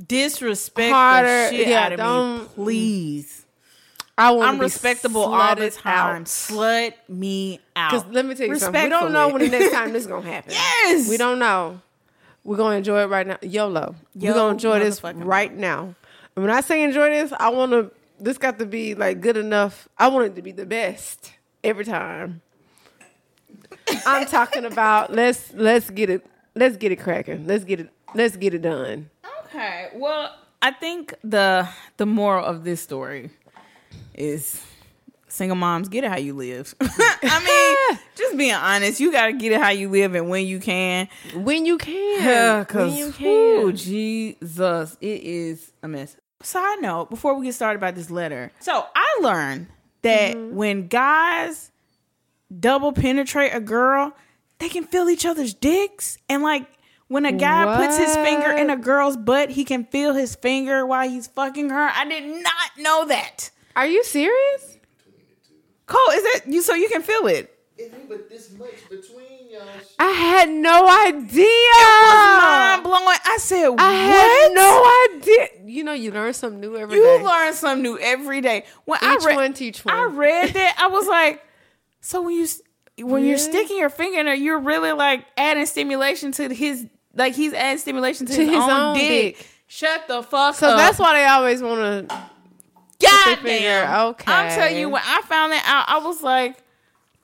disrespect 0.05 0.91
Harder, 0.91 1.49
the 1.49 1.55
shit 1.55 1.67
yeah, 1.69 1.85
out 1.85 1.91
of 1.93 1.99
me, 1.99 2.03
don't- 2.03 2.55
please. 2.55 3.45
I 4.17 4.31
want. 4.31 4.47
I'm 4.49 4.59
respectable 4.59 5.23
all 5.23 5.55
the 5.55 5.69
time. 5.71 6.23
Because 6.23 6.29
Slut 6.29 6.93
me 7.09 7.59
out. 7.75 7.91
Because 7.91 8.13
let 8.13 8.25
me 8.25 8.33
tell 8.35 8.47
you 8.47 8.57
something. 8.57 8.83
We 8.83 8.89
don't 8.89 9.11
know 9.11 9.27
when 9.29 9.41
the 9.41 9.49
next 9.49 9.73
time 9.73 9.91
this 9.91 10.03
is 10.03 10.07
gonna 10.07 10.25
happen. 10.31 10.51
Yes, 10.51 11.09
We 11.09 11.17
don't 11.17 11.39
know. 11.39 11.81
We're 12.45 12.57
gonna 12.57 12.77
enjoy 12.77 13.01
it 13.01 13.07
right 13.07 13.27
now. 13.27 13.37
YOLO. 13.41 13.95
Yo, 14.13 14.29
We're 14.29 14.35
gonna 14.35 14.53
enjoy 14.53 14.79
this 14.79 15.03
right 15.03 15.53
now. 15.53 15.95
When 16.35 16.49
I 16.49 16.61
say 16.61 16.83
enjoy 16.83 17.09
this, 17.09 17.33
I 17.37 17.49
want 17.49 17.71
to. 17.71 17.91
This 18.19 18.37
got 18.37 18.59
to 18.59 18.65
be 18.65 18.95
like 18.95 19.19
good 19.21 19.35
enough. 19.37 19.89
I 19.97 20.07
want 20.09 20.27
it 20.27 20.35
to 20.35 20.41
be 20.41 20.51
the 20.51 20.65
best 20.65 21.33
every 21.63 21.83
time. 21.85 22.41
I'm 24.05 24.25
talking 24.27 24.65
about 24.65 25.11
let's 25.13 25.53
let's 25.53 25.89
get 25.89 26.09
it 26.09 26.25
let's 26.55 26.77
get 26.77 26.91
it 26.91 26.97
cracking. 26.97 27.47
Let's 27.47 27.63
get 27.63 27.79
it 27.81 27.89
let's 28.13 28.37
get 28.37 28.53
it 28.53 28.61
done. 28.61 29.09
Okay. 29.45 29.89
Well, 29.93 30.33
I 30.61 30.71
think 30.71 31.13
the 31.23 31.67
the 31.97 32.05
moral 32.05 32.45
of 32.45 32.63
this 32.63 32.81
story 32.81 33.31
is 34.13 34.61
single 35.27 35.55
moms 35.57 35.89
get 35.89 36.03
it 36.05 36.09
how 36.11 36.17
you 36.17 36.33
live. 36.33 36.73
I 36.81 37.87
mean, 37.91 37.99
just 38.15 38.37
being 38.37 38.53
honest, 38.53 38.99
you 38.99 39.11
got 39.11 39.27
to 39.27 39.33
get 39.33 39.51
it 39.51 39.61
how 39.61 39.69
you 39.69 39.89
live 39.89 40.15
and 40.15 40.29
when 40.29 40.45
you 40.47 40.59
can. 40.59 41.07
When 41.33 41.65
you 41.65 41.77
can, 41.77 42.23
Yeah, 42.23 42.57
when 42.57 42.65
cause 42.65 42.97
you 42.97 43.11
whew, 43.11 43.67
can. 43.67 43.75
Jesus, 43.75 44.97
it 45.01 45.21
is 45.23 45.71
a 45.83 45.87
mess. 45.87 46.15
Side 46.45 46.79
note, 46.81 47.09
before 47.09 47.33
we 47.37 47.45
get 47.47 47.55
started 47.55 47.77
about 47.77 47.95
this 47.95 48.11
letter, 48.11 48.51
so 48.59 48.85
I 48.95 49.17
learned 49.21 49.67
that 50.03 50.35
Mm-hmm. 50.35 50.55
when 50.55 50.87
guys 50.87 51.71
double 52.59 52.93
penetrate 52.93 53.51
a 53.53 53.59
girl, 53.59 54.13
they 54.59 54.69
can 54.69 54.83
feel 54.85 55.09
each 55.09 55.25
other's 55.25 55.53
dicks. 55.55 56.17
And 56.29 56.43
like 56.43 56.67
when 57.07 57.25
a 57.25 57.31
guy 57.31 57.75
puts 57.77 57.97
his 57.97 58.15
finger 58.17 58.51
in 58.51 58.69
a 58.69 58.77
girl's 58.77 59.17
butt, 59.17 59.49
he 59.49 59.63
can 59.65 59.85
feel 59.85 60.13
his 60.13 60.35
finger 60.35 60.85
while 60.85 61.09
he's 61.09 61.25
fucking 61.27 61.69
her. 61.71 61.89
I 61.91 62.07
did 62.07 62.23
not 62.43 62.69
know 62.77 63.05
that. 63.07 63.49
Are 63.75 63.87
you 63.87 64.03
serious? 64.03 64.77
Cole, 65.87 65.99
is 66.13 66.23
that 66.23 66.41
you? 66.47 66.61
So 66.61 66.73
you 66.75 66.89
can 66.89 67.01
feel 67.01 67.25
it. 67.27 67.51
It 67.77 67.91
ain't 67.93 68.07
but 68.07 68.29
this 68.29 68.51
much 68.53 68.87
between 68.89 69.17
y'all. 69.27 69.34
I 69.99 70.11
had 70.11 70.49
no 70.49 70.87
idea. 71.07 71.45
It 71.45 72.05
was 72.05 72.43
Mind 72.43 72.83
blowing. 72.83 73.17
I 73.25 73.37
said, 73.39 73.75
I 73.77 73.93
had 73.93 74.53
no 74.53 75.17
idea. 75.19 75.47
You 75.65 75.83
know, 75.83 75.93
you 75.93 76.11
learn 76.11 76.33
something 76.33 76.59
new 76.59 76.75
every 76.77 76.95
day. 76.99 77.01
You 77.19 77.25
learn 77.25 77.53
something 77.53 77.81
new 77.83 77.97
every 77.99 78.41
day. 78.41 78.65
When 78.85 78.99
I 79.01 79.17
read, 79.23 79.35
one 79.35 79.53
teach 79.53 79.83
one. 79.85 79.95
I 79.95 80.03
read 80.05 80.53
that. 80.53 80.75
I 80.79 80.87
was 80.87 81.07
like, 81.07 81.43
so 82.01 82.21
when 82.21 82.35
you 82.35 82.47
when 83.05 83.25
you're 83.25 83.37
sticking 83.37 83.77
your 83.77 83.89
finger 83.89 84.19
in 84.19 84.25
there, 84.25 84.35
you're 84.35 84.59
really 84.59 84.91
like 84.91 85.25
adding 85.37 85.65
stimulation 85.65 86.31
to 86.33 86.53
his 86.53 86.85
like 87.13 87.33
he's 87.35 87.53
adding 87.53 87.77
stimulation 87.79 88.25
to, 88.27 88.33
To 88.33 88.41
his, 88.41 88.49
his 88.49 88.57
own, 88.63 88.69
own 88.69 88.95
dick. 88.95 89.37
dick. 89.37 89.47
Shut 89.67 90.07
the 90.07 90.21
fuck 90.21 90.55
so 90.55 90.67
up. 90.67 90.73
So 90.73 90.77
that's 90.77 90.99
why 90.99 91.13
they 91.19 91.25
always 91.25 91.61
want 91.61 92.09
to. 92.09 92.15
God 93.01 93.39
damn. 93.43 94.05
Okay. 94.09 94.31
I'm 94.31 94.49
telling 94.49 94.77
you, 94.77 94.89
when 94.89 95.01
I 95.03 95.21
found 95.23 95.51
that 95.51 95.63
out, 95.67 95.93
I 95.93 96.05
was 96.05 96.21
like, 96.23 96.57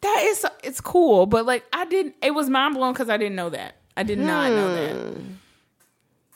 that 0.02 0.24
is 0.26 0.45
it's 0.64 0.82
cool, 0.82 1.26
but 1.26 1.45
like 1.45 1.64
I 1.74 1.86
didn't. 1.86 2.16
It 2.22 2.32
was 2.32 2.49
mind 2.49 2.76
blowing 2.76 2.93
because 2.93 3.10
I 3.10 3.18
didn't 3.18 3.36
know 3.36 3.49
that. 3.49 3.76
I 3.95 4.04
did 4.04 4.20
not 4.20 4.49
know 4.52 4.74
that. 4.74 4.95
Hmm. 4.95 5.28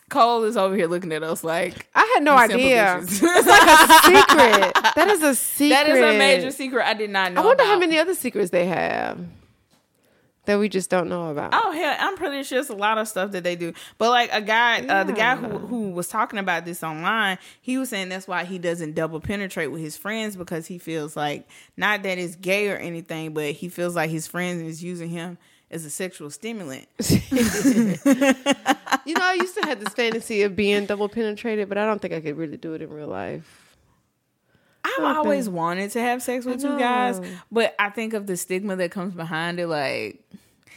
Cole 0.09 0.43
is 0.43 0.55
over 0.55 0.75
here 0.75 0.87
looking 0.87 1.11
at 1.13 1.23
us 1.23 1.43
like 1.43 1.87
I 1.95 2.11
had 2.13 2.23
no 2.23 2.35
idea. 2.37 2.99
it's 3.01 3.21
like 3.21 3.67
a 3.67 4.03
secret. 4.05 4.71
That 4.95 5.09
is 5.09 5.23
a 5.23 5.35
secret. 5.35 5.69
that 5.69 5.89
is 5.89 5.97
a 5.97 6.17
major 6.17 6.51
secret. 6.51 6.87
I 6.87 6.93
did 6.93 7.09
not 7.09 7.33
know. 7.33 7.41
I 7.41 7.45
wonder 7.45 7.63
how 7.63 7.77
many 7.77 7.97
other 7.97 8.13
secrets 8.15 8.49
they 8.51 8.65
have 8.65 9.19
that 10.45 10.59
we 10.59 10.69
just 10.69 10.89
don't 10.89 11.09
know 11.09 11.29
about. 11.29 11.51
Oh 11.53 11.71
hell, 11.71 11.95
I'm 11.99 12.15
pretty 12.15 12.43
sure 12.43 12.59
it's 12.59 12.69
a 12.69 12.75
lot 12.75 12.97
of 12.97 13.07
stuff 13.07 13.31
that 13.31 13.43
they 13.43 13.55
do. 13.55 13.73
But 13.97 14.09
like 14.09 14.29
a 14.31 14.41
guy, 14.41 14.85
uh, 14.85 15.03
the 15.03 15.13
guy 15.13 15.35
who 15.35 15.57
who 15.57 15.91
was 15.91 16.07
talking 16.07 16.39
about 16.39 16.65
this 16.65 16.83
online, 16.83 17.37
he 17.61 17.77
was 17.77 17.89
saying 17.89 18.09
that's 18.09 18.27
why 18.27 18.43
he 18.43 18.57
doesn't 18.57 18.93
double 18.95 19.19
penetrate 19.19 19.71
with 19.71 19.81
his 19.81 19.97
friends 19.97 20.35
because 20.35 20.67
he 20.67 20.77
feels 20.77 21.15
like 21.15 21.47
not 21.77 22.03
that 22.03 22.17
it's 22.17 22.35
gay 22.35 22.69
or 22.69 22.77
anything, 22.77 23.33
but 23.33 23.51
he 23.51 23.69
feels 23.69 23.95
like 23.95 24.09
his 24.09 24.27
friends 24.27 24.61
is 24.61 24.83
using 24.83 25.09
him 25.09 25.37
as 25.71 25.85
a 25.85 25.89
sexual 25.89 26.29
stimulant. 26.29 26.87
You 29.05 29.13
know, 29.13 29.23
I 29.23 29.33
used 29.33 29.55
to 29.55 29.67
have 29.67 29.79
this 29.79 29.93
fantasy 29.93 30.41
of 30.41 30.55
being 30.55 30.87
double 30.87 31.07
penetrated, 31.07 31.69
but 31.69 31.77
I 31.77 31.85
don't 31.85 32.01
think 32.01 32.13
I 32.13 32.21
could 32.21 32.37
really 32.37 32.57
do 32.57 32.73
it 32.73 32.81
in 32.81 32.89
real 32.89 33.07
life. 33.07 33.64
I've 34.97 35.17
always 35.17 35.49
wanted 35.49 35.91
to 35.91 35.99
have 36.01 36.21
sex 36.21 36.45
with 36.45 36.61
two 36.61 36.77
guys, 36.77 37.19
but 37.51 37.75
I 37.79 37.89
think 37.89 38.13
of 38.13 38.27
the 38.27 38.37
stigma 38.37 38.75
that 38.77 38.91
comes 38.91 39.13
behind 39.13 39.59
it, 39.59 39.67
like 39.67 40.21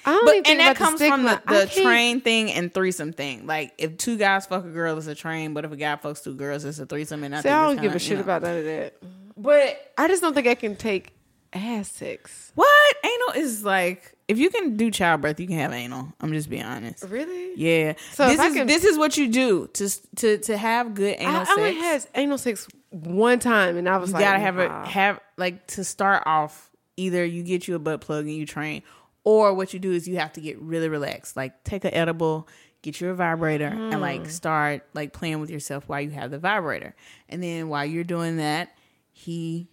I 0.05 0.13
don't 0.13 0.25
But 0.25 0.31
even 0.37 0.45
think 0.45 0.49
and 0.49 0.61
that 0.61 0.77
comes 0.77 1.03
from 1.03 1.23
the. 1.25 1.43
I 1.47 1.61
the 1.61 1.67
can't- 1.67 1.87
train 1.87 2.21
thing 2.21 2.51
and 2.53 2.73
threesome 2.73 3.13
thing. 3.13 3.47
Like 3.47 3.75
if 3.79 3.99
two 3.99 4.17
guys 4.17 4.47
fuck 4.47 4.65
a 4.65 4.69
girl, 4.69 4.97
it's 4.97 5.07
a 5.07 5.15
train. 5.15 5.53
But 5.55 5.65
if 5.65 5.73
a 5.73 5.77
guy 5.77 5.97
fucks 5.97 6.23
two 6.23 6.35
girls, 6.35 6.65
it's 6.65 6.79
a 6.79 6.87
threesome. 6.87 7.25
And 7.25 7.35
I, 7.37 7.41
See, 7.43 7.49
I 7.49 7.65
don't 7.67 7.75
give 7.77 7.83
kinda, 7.83 7.97
a 7.97 7.99
shit 7.99 8.11
you 8.11 8.17
know. 8.17 8.23
about 8.23 8.43
none 8.43 8.57
of 8.59 8.65
that. 8.65 8.95
But 9.37 9.93
I 9.99 10.09
just 10.09 10.23
don't 10.23 10.35
think 10.35 10.47
I 10.47 10.55
can 10.55 10.77
take 10.77 11.13
ass 11.53 11.91
sex. 11.91 12.53
what 12.55 12.97
anal 13.05 13.43
is 13.43 13.65
like? 13.65 14.15
If 14.29 14.39
you 14.39 14.51
can 14.51 14.77
do 14.77 14.91
childbirth, 14.91 15.41
you 15.41 15.47
can 15.47 15.57
have 15.59 15.73
anal. 15.73 16.13
I'm 16.21 16.33
just 16.33 16.51
being 16.51 16.63
honest. 16.65 17.05
Really? 17.09 17.55
Yeah. 17.57 17.95
So 18.13 18.27
this 18.29 18.39
is 18.41 18.55
can- 18.55 18.67
this 18.67 18.85
is 18.85 18.99
what 18.99 19.17
you 19.17 19.29
do 19.29 19.67
to 19.69 19.89
to 20.17 20.39
to 20.39 20.57
have 20.57 20.95
good 20.95 21.17
anal 21.19 21.37
I 21.37 21.45
sex. 21.45 21.59
only 21.59 21.75
had 21.75 22.07
anal 22.15 22.39
sex 22.39 22.69
one 22.91 23.39
time, 23.39 23.77
and 23.77 23.89
I 23.89 23.97
was 23.97 24.11
you 24.11 24.15
like, 24.15 24.25
gotta 24.25 24.39
have 24.39 24.57
wow. 24.57 24.83
a 24.85 24.87
have 24.89 25.21
like 25.37 25.67
to 25.69 25.85
start 25.85 26.23
off. 26.27 26.71
Either 26.97 27.25
you 27.25 27.43
get 27.45 27.69
you 27.69 27.75
a 27.77 27.79
butt 27.79 28.01
plug 28.01 28.25
and 28.27 28.35
you 28.35 28.45
train, 28.45 28.83
or 29.25 29.55
what 29.55 29.73
you 29.73 29.79
do 29.79 29.93
is 29.93 30.09
you 30.09 30.17
have 30.19 30.33
to 30.35 30.41
get 30.41 30.61
really 30.61 30.89
relaxed. 30.89 31.37
Like 31.37 31.63
take 31.65 31.85
an 31.85 31.95
edible, 31.95 32.49
get 32.83 33.01
you 33.01 33.09
a 33.11 33.15
vibrator, 33.15 33.69
and 33.69 33.95
Hmm. 33.95 34.01
like 34.01 34.29
start 34.29 34.85
like 34.95 35.13
playing 35.15 35.41
with 35.41 35.49
yourself 35.49 35.85
while 35.89 36.01
you 36.01 36.11
have 36.11 36.31
the 36.33 36.39
vibrator. 36.39 36.95
And 37.29 37.43
then 37.43 37.69
while 37.69 37.87
you're 37.87 38.05
doing 38.05 38.37
that, 38.39 38.77
he 39.13 39.69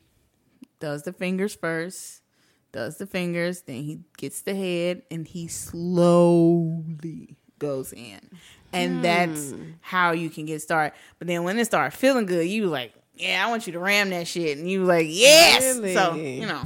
does 0.79 1.03
the 1.03 1.13
fingers 1.13 1.55
first, 1.55 2.21
does 2.71 2.97
the 2.97 3.07
fingers, 3.07 3.61
then 3.63 3.83
he 3.83 3.99
gets 4.17 4.41
the 4.41 4.53
head, 4.55 5.03
and 5.09 5.27
he 5.27 5.47
slowly 6.25 7.37
goes 7.59 7.93
in. 7.93 8.19
And 8.73 9.01
that's 9.03 9.51
Hmm. 9.51 9.61
how 9.81 10.11
you 10.11 10.29
can 10.29 10.45
get 10.45 10.61
started. 10.61 10.93
But 11.19 11.27
then 11.27 11.43
when 11.43 11.57
it 11.57 11.65
starts 11.65 11.95
feeling 11.95 12.25
good, 12.25 12.47
you 12.47 12.67
like, 12.67 12.93
yeah, 13.15 13.45
I 13.45 13.49
want 13.49 13.65
you 13.67 13.73
to 13.73 13.79
ram 13.79 14.09
that 14.09 14.27
shit. 14.27 14.57
And 14.57 14.69
you 14.69 14.83
like, 14.83 15.07
yes. 15.09 15.63
So, 15.93 16.15
you 16.15 16.45
know. 16.45 16.63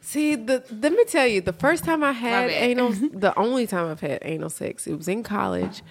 See, 0.00 0.34
the 0.34 0.64
let 0.80 0.92
me 0.92 1.04
tell 1.04 1.26
you, 1.28 1.40
the 1.40 1.52
first 1.52 1.84
time 1.84 2.02
I 2.02 2.10
had 2.12 2.50
anal, 2.50 2.90
the 3.12 3.38
only 3.38 3.66
time 3.68 3.88
I've 3.88 4.00
had 4.00 4.18
anal 4.22 4.50
sex, 4.50 4.86
it 4.88 4.94
was 4.96 5.06
in 5.06 5.22
college, 5.22 5.82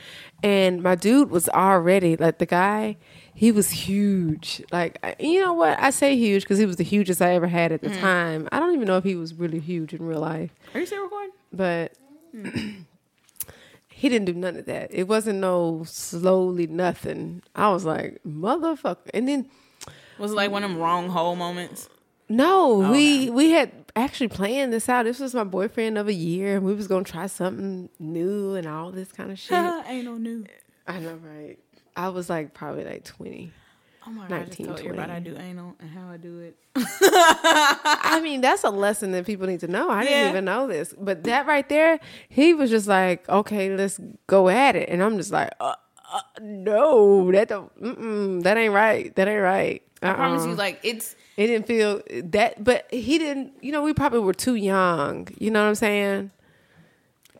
and 0.43 0.84
my 0.84 0.95
dude 0.95 1.30
was 1.32 1.47
already 1.47 2.18
like 2.18 2.38
the 2.39 2.45
guy. 2.45 2.97
He 3.34 3.52
was 3.52 3.70
huge. 3.72 4.62
Like 4.72 4.98
you 5.20 5.42
know 5.42 5.54
what? 5.54 5.80
I 5.80 5.90
say 5.90 6.16
huge 6.16 6.44
because 6.44 6.58
he 6.60 6.66
was 6.66 6.76
the 6.76 6.84
hugest 6.84 7.22
I 7.22 7.34
ever 7.34 7.48
had 7.48 7.72
at 7.72 7.82
the 7.82 7.90
Mm. 7.90 8.00
time. 8.00 8.50
I 8.52 8.60
don't 8.60 8.74
even 8.76 8.88
know 8.88 8.98
if 8.98 9.04
he 9.04 9.16
was 9.16 9.34
really 9.34 9.60
huge 9.60 9.94
in 9.94 10.04
real 10.06 10.20
life, 10.20 10.52
Are 10.74 10.80
you 10.80 10.86
still 10.86 11.04
recording? 11.04 11.32
but 11.52 11.94
he 13.90 14.10
didn't 14.10 14.26
do 14.26 14.34
none 14.34 14.58
of 14.58 14.66
that. 14.66 14.90
It 14.94 15.08
wasn't 15.08 15.40
no 15.40 15.84
slowly 15.86 16.68
nothing. 16.68 17.42
I 17.56 17.70
was 17.70 17.86
like 17.86 18.20
motherfucker, 18.28 19.10
and 19.14 19.28
then. 19.28 19.50
Was 20.18 20.32
it 20.34 20.36
like 20.36 20.52
one 20.52 20.64
of 20.64 20.70
them 20.72 20.80
wrong 20.80 21.10
hole 21.10 21.36
moments? 21.36 21.90
No, 22.30 22.84
Oh, 22.84 22.92
we 22.92 23.30
we 23.30 23.52
had 23.52 23.72
actually 23.96 24.28
planned 24.30 24.72
this 24.72 24.88
out. 24.88 25.04
This 25.04 25.20
was 25.20 25.34
my 25.36 25.44
boyfriend 25.44 25.98
of 25.98 26.08
a 26.08 26.14
year, 26.14 26.56
and 26.58 26.66
we 26.66 26.74
was 26.74 26.88
gonna 26.88 27.04
try 27.04 27.28
something 27.28 27.90
new 28.00 28.56
and 28.56 28.68
all 28.68 28.92
this 28.92 29.12
kind 29.12 29.32
of 29.32 29.40
shit. 29.46 29.58
Ain't 29.88 30.06
no 30.06 30.18
new. 30.18 30.46
I 30.88 31.00
know, 31.00 31.16
right? 31.16 31.58
I 32.02 32.10
was 32.10 32.30
like 32.30 32.54
probably 32.54 32.84
like 32.84 33.04
twenty. 33.04 33.52
Oh 34.08 34.10
my 34.10 34.28
god, 34.28 34.34
I 34.34 34.45
just 34.45 34.60
19, 34.60 34.66
told 34.66 34.80
everybody 34.80 35.12
I 35.12 35.20
do 35.20 35.38
anal 35.38 35.76
and 35.80 35.89
how 35.91 36.10
I 36.10 36.18
do 36.18 36.39
it. 36.39 36.56
I 36.76 38.20
mean, 38.24 38.41
that's 38.41 38.64
a 38.64 38.72
lesson 38.72 39.12
that 39.12 39.28
people 39.28 39.45
need 39.45 39.60
to 39.60 39.68
know. 39.68 39.89
I 39.89 40.02
Yeah. 40.04 40.10
didn't 40.10 40.30
even 40.30 40.45
know 40.45 40.66
this, 40.68 40.93
but 40.99 41.24
that 41.26 41.45
right 41.45 41.68
there, 41.70 41.99
he 42.28 42.54
was 42.56 42.70
just 42.72 42.88
like, 42.88 43.28
"Okay, 43.30 43.76
let's 43.76 43.99
go 44.28 44.49
at 44.49 44.76
it," 44.76 44.89
and 44.89 45.04
I'm 45.04 45.18
just 45.18 45.32
like, 45.32 45.52
uh, 45.60 45.76
uh, 46.12 46.22
"No, 46.41 47.32
that 47.32 47.47
don't, 47.47 48.43
that 48.43 48.58
ain't 48.58 48.74
right. 48.74 49.16
That 49.16 49.28
ain't 49.28 49.41
right." 49.41 49.84
I 50.02 50.14
promise 50.14 50.41
Uh-uh. 50.41 50.49
you, 50.49 50.56
like 50.56 50.80
it's 50.82 51.16
It 51.38 51.45
didn't 51.47 51.68
feel 51.68 52.02
that, 52.24 52.64
but 52.64 52.88
he 52.91 53.20
didn't. 53.20 53.54
You 53.62 53.72
know, 53.72 53.84
we 53.84 53.93
probably 53.93 54.20
were 54.22 54.34
too 54.34 54.56
young. 54.56 55.28
You 55.38 55.52
know 55.52 55.62
what 55.62 55.70
I'm 55.70 55.76
saying? 55.76 56.32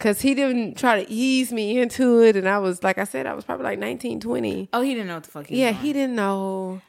Because 0.02 0.20
he 0.20 0.34
didn't 0.34 0.80
try 0.80 1.04
to 1.04 1.12
ease 1.12 1.54
me 1.54 1.80
into 1.80 2.24
it, 2.24 2.36
and 2.36 2.50
I 2.50 2.58
was 2.58 2.82
like 2.82 2.98
I 2.98 3.04
said, 3.04 3.28
I 3.28 3.36
was 3.36 3.46
probably 3.46 3.66
like 3.66 3.78
19, 3.78 4.20
20. 4.20 4.70
oh 4.74 4.82
he 4.82 4.96
didn't 4.96 5.08
know 5.08 5.14
what 5.14 5.26
the 5.26 5.30
fuck 5.30 5.46
he 5.46 5.54
was 5.54 5.60
Yeah, 5.60 5.72
he 5.74 5.94
didn't 5.94 6.16
know. 6.16 6.82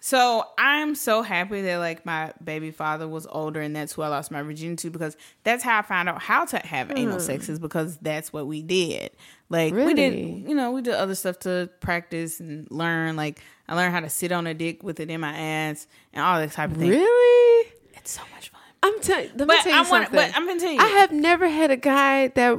So 0.00 0.46
I'm 0.56 0.94
so 0.94 1.20
happy 1.20 1.60
that 1.60 1.76
like 1.76 2.06
my 2.06 2.32
baby 2.42 2.70
father 2.70 3.06
was 3.06 3.26
older 3.26 3.60
and 3.60 3.76
that's 3.76 3.92
who 3.92 4.00
I 4.00 4.08
lost 4.08 4.30
my 4.30 4.40
virginity 4.40 4.88
to 4.88 4.90
because 4.90 5.14
that's 5.42 5.62
how 5.62 5.78
I 5.78 5.82
found 5.82 6.08
out 6.08 6.22
how 6.22 6.46
to 6.46 6.58
have 6.58 6.90
anal 6.90 7.14
hmm. 7.14 7.20
sex 7.20 7.50
is 7.50 7.58
because 7.58 7.98
that's 7.98 8.32
what 8.32 8.46
we 8.46 8.62
did. 8.62 9.10
Like 9.50 9.74
we 9.74 9.92
did, 9.92 10.14
you 10.48 10.54
know, 10.54 10.70
we 10.70 10.80
did 10.80 10.94
other 10.94 11.14
stuff 11.14 11.40
to 11.40 11.68
practice 11.80 12.40
and 12.40 12.66
learn. 12.70 13.14
Like 13.14 13.42
I 13.68 13.74
learned 13.76 13.92
how 13.92 14.00
to 14.00 14.10
sit 14.10 14.32
on 14.32 14.46
a 14.46 14.54
dick 14.54 14.82
with 14.82 15.00
it 15.00 15.10
in 15.10 15.20
my 15.20 15.36
ass 15.36 15.86
and 16.14 16.24
all 16.24 16.38
that 16.38 16.52
type 16.52 16.70
of 16.70 16.78
thing. 16.78 16.88
Really? 16.88 17.72
It's 17.92 18.12
so 18.12 18.22
much 18.34 18.48
fun. 18.48 18.53
I'm 18.84 19.00
telling. 19.00 19.30
Let 19.36 19.48
me 19.48 19.56
tell 19.62 19.72
you 19.72 19.72
I 19.72 19.78
want, 19.78 19.88
something. 19.88 20.12
but 20.12 20.32
I'm 20.36 20.46
gonna 20.46 20.60
tell 20.60 20.72
you, 20.72 20.80
I 20.80 20.86
have 21.00 21.10
never 21.12 21.48
had 21.48 21.70
a 21.70 21.76
guy 21.76 22.28
that 22.28 22.58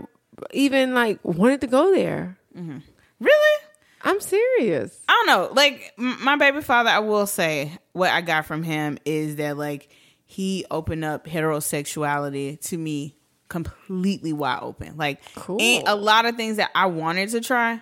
even 0.51 0.93
like 0.93 1.19
wanted 1.23 1.61
to 1.61 1.67
go 1.67 1.93
there. 1.93 2.38
Mm-hmm. 2.57 2.78
really. 3.19 3.61
I'm 4.01 4.19
serious. 4.21 4.99
I 5.07 5.13
don't 5.26 5.28
know. 5.28 5.53
Like 5.53 5.93
m- 5.97 6.23
my 6.23 6.36
baby 6.36 6.61
father, 6.61 6.89
I 6.89 6.99
will 6.99 7.26
say 7.26 7.71
what 7.93 8.11
I 8.11 8.21
got 8.21 8.45
from 8.45 8.61
him 8.63 8.97
is 9.05 9.38
that 9.38 9.57
like 9.57 9.89
he 10.26 10.65
opened 10.69 11.03
up 11.05 11.26
heterosexuality 11.26 12.59
to 12.69 12.78
me 12.78 13.15
completely 13.49 14.34
wide 14.34 14.59
open. 14.61 14.95
Like 14.97 15.21
Cool. 15.36 15.57
ain't 15.59 15.88
a 15.88 15.95
lot 15.95 16.26
of 16.26 16.36
things 16.36 16.57
that 16.57 16.71
I 16.76 16.86
wanted 16.88 17.30
to 17.30 17.41
try, 17.41 17.82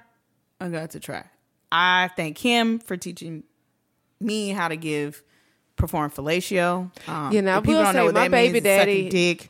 I 0.59 0.69
got 0.69 0.91
to 0.91 0.99
try. 0.99 1.25
I 1.71 2.09
thank 2.15 2.37
him 2.37 2.79
for 2.79 2.95
teaching 2.97 3.43
me 4.19 4.49
how 4.49 4.67
to 4.69 4.75
give 4.77 5.23
perform 5.75 6.11
fellatio. 6.11 6.91
Um, 7.07 7.31
You 7.33 7.41
know, 7.41 7.61
people 7.61 7.75
don't 7.81 7.93
know 7.95 8.01
say 8.01 8.05
what 8.05 8.13
my 8.13 8.21
that 8.23 8.31
baby 8.31 8.59
sucking 8.59 8.63
daddy- 8.63 9.09
dick. 9.09 9.49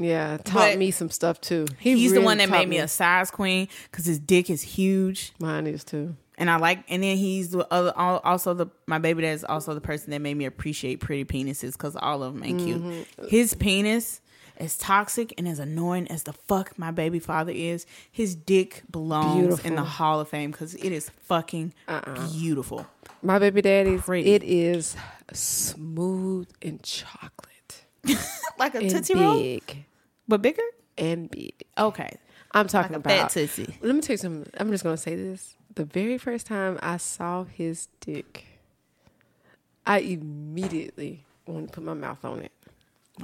Yeah, 0.00 0.36
taught 0.38 0.76
me 0.78 0.90
some 0.90 1.10
stuff 1.10 1.40
too. 1.40 1.66
He 1.78 1.96
He's 1.96 2.12
the 2.12 2.20
one 2.20 2.38
that 2.38 2.50
made 2.50 2.68
me 2.68 2.78
a 2.78 2.88
size 2.88 3.30
queen 3.30 3.68
because 3.90 4.04
his 4.06 4.18
dick 4.18 4.50
is 4.50 4.62
huge. 4.62 5.32
Mine 5.38 5.66
is 5.66 5.84
too. 5.84 6.16
and 6.36 6.50
I 6.50 6.56
like, 6.56 6.84
and 6.88 7.02
then 7.02 7.16
he's 7.16 7.50
the 7.50 7.64
other, 7.72 7.92
also 7.96 8.54
the 8.54 8.66
my 8.86 8.98
baby 8.98 9.22
dad 9.22 9.32
is 9.34 9.44
also 9.44 9.72
the 9.74 9.80
person 9.80 10.10
that 10.10 10.20
made 10.20 10.34
me 10.36 10.44
appreciate 10.46 10.98
pretty 11.00 11.24
penises 11.24 11.72
because 11.72 11.94
all 11.96 12.22
of 12.24 12.34
them 12.34 12.42
ain't 12.44 12.60
Mm-hmm. 12.60 12.90
cute. 13.18 13.30
His 13.30 13.54
penis, 13.54 14.20
as 14.56 14.76
toxic 14.76 15.32
and 15.38 15.46
as 15.46 15.60
annoying 15.60 16.08
as 16.08 16.24
the 16.24 16.32
fuck 16.32 16.76
my 16.76 16.90
baby 16.90 17.20
father 17.20 17.52
is, 17.54 17.86
his 18.10 18.34
dick 18.34 18.82
belongs 18.90 19.60
in 19.64 19.76
the 19.76 19.84
Hall 19.84 20.18
of 20.20 20.28
Fame 20.28 20.50
because 20.50 20.74
it 20.74 20.90
is 20.92 21.10
fucking 21.22 21.72
Uh-uh. 21.86 22.28
beautiful. 22.32 22.86
My 23.24 23.38
baby 23.38 23.62
daddy's 23.62 24.02
Pretty. 24.02 24.30
it 24.34 24.42
is 24.44 24.96
smooth 25.32 26.48
and 26.62 26.82
chocolate. 26.82 27.84
Like 28.56 28.74
a 28.76 28.88
tootsie 28.88 29.14
roll, 29.14 29.34
big 29.34 29.84
but 30.28 30.40
bigger. 30.40 30.62
and 30.96 31.28
big. 31.28 31.54
Okay, 31.76 32.16
I'm 32.52 32.68
talking 32.68 32.92
like 32.92 33.04
about. 33.04 33.30
tootsie. 33.30 33.76
Let 33.82 33.94
me 33.96 34.00
tell 34.00 34.14
you 34.14 34.18
something. 34.18 34.52
I'm 34.58 34.70
just 34.70 34.84
gonna 34.84 34.96
say 34.96 35.16
this. 35.16 35.56
The 35.74 35.84
very 35.84 36.18
first 36.18 36.46
time 36.46 36.78
I 36.80 36.98
saw 36.98 37.44
his 37.44 37.88
dick, 37.98 38.44
I 39.84 39.98
immediately 39.98 41.24
wanted 41.46 41.66
to 41.68 41.72
put 41.72 41.82
my 41.84 41.94
mouth 41.94 42.24
on 42.24 42.40
it. 42.42 42.52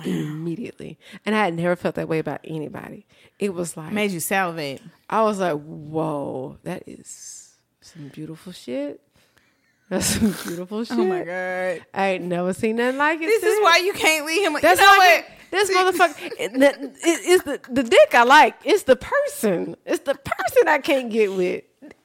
Immediately, 0.04 0.98
and 1.24 1.34
I 1.36 1.44
had 1.44 1.54
never 1.54 1.76
felt 1.76 1.94
that 1.96 2.08
way 2.08 2.18
about 2.18 2.40
anybody. 2.44 3.06
It 3.38 3.54
was 3.54 3.76
like 3.76 3.92
Made 3.92 4.10
you 4.10 4.20
salivate. 4.20 4.82
I 5.08 5.22
was 5.22 5.38
like, 5.38 5.60
"Whoa, 5.62 6.58
that 6.64 6.82
is 6.88 7.56
some 7.80 8.08
beautiful 8.08 8.52
shit." 8.52 9.00
That's 9.90 10.06
some 10.06 10.30
beautiful 10.30 10.84
shit. 10.84 10.96
Oh 10.98 11.04
my 11.04 11.24
god. 11.24 11.84
I 11.92 12.06
ain't 12.10 12.24
never 12.24 12.54
seen 12.54 12.76
nothing 12.76 12.96
like 12.96 13.20
it. 13.20 13.26
This 13.26 13.42
is 13.42 13.60
why 13.60 13.78
you 13.78 13.92
can't 13.92 14.24
leave 14.24 14.46
him. 14.46 14.56
That's 14.62 14.80
you 14.80 14.86
know 14.86 14.92
why 14.92 15.24
what? 15.26 15.50
this 15.50 15.70
motherfucker. 15.70 16.32
it- 16.38 16.62
it- 16.62 16.92
it's 17.02 17.44
the 17.44 17.60
the 17.68 17.82
dick 17.82 18.14
I 18.14 18.22
like. 18.22 18.54
It's 18.64 18.84
the 18.84 18.96
person. 18.96 19.76
It's 19.84 20.04
the 20.04 20.14
person 20.14 20.68
I 20.68 20.78
can't 20.78 21.10
get 21.10 21.32
with. 21.32 21.64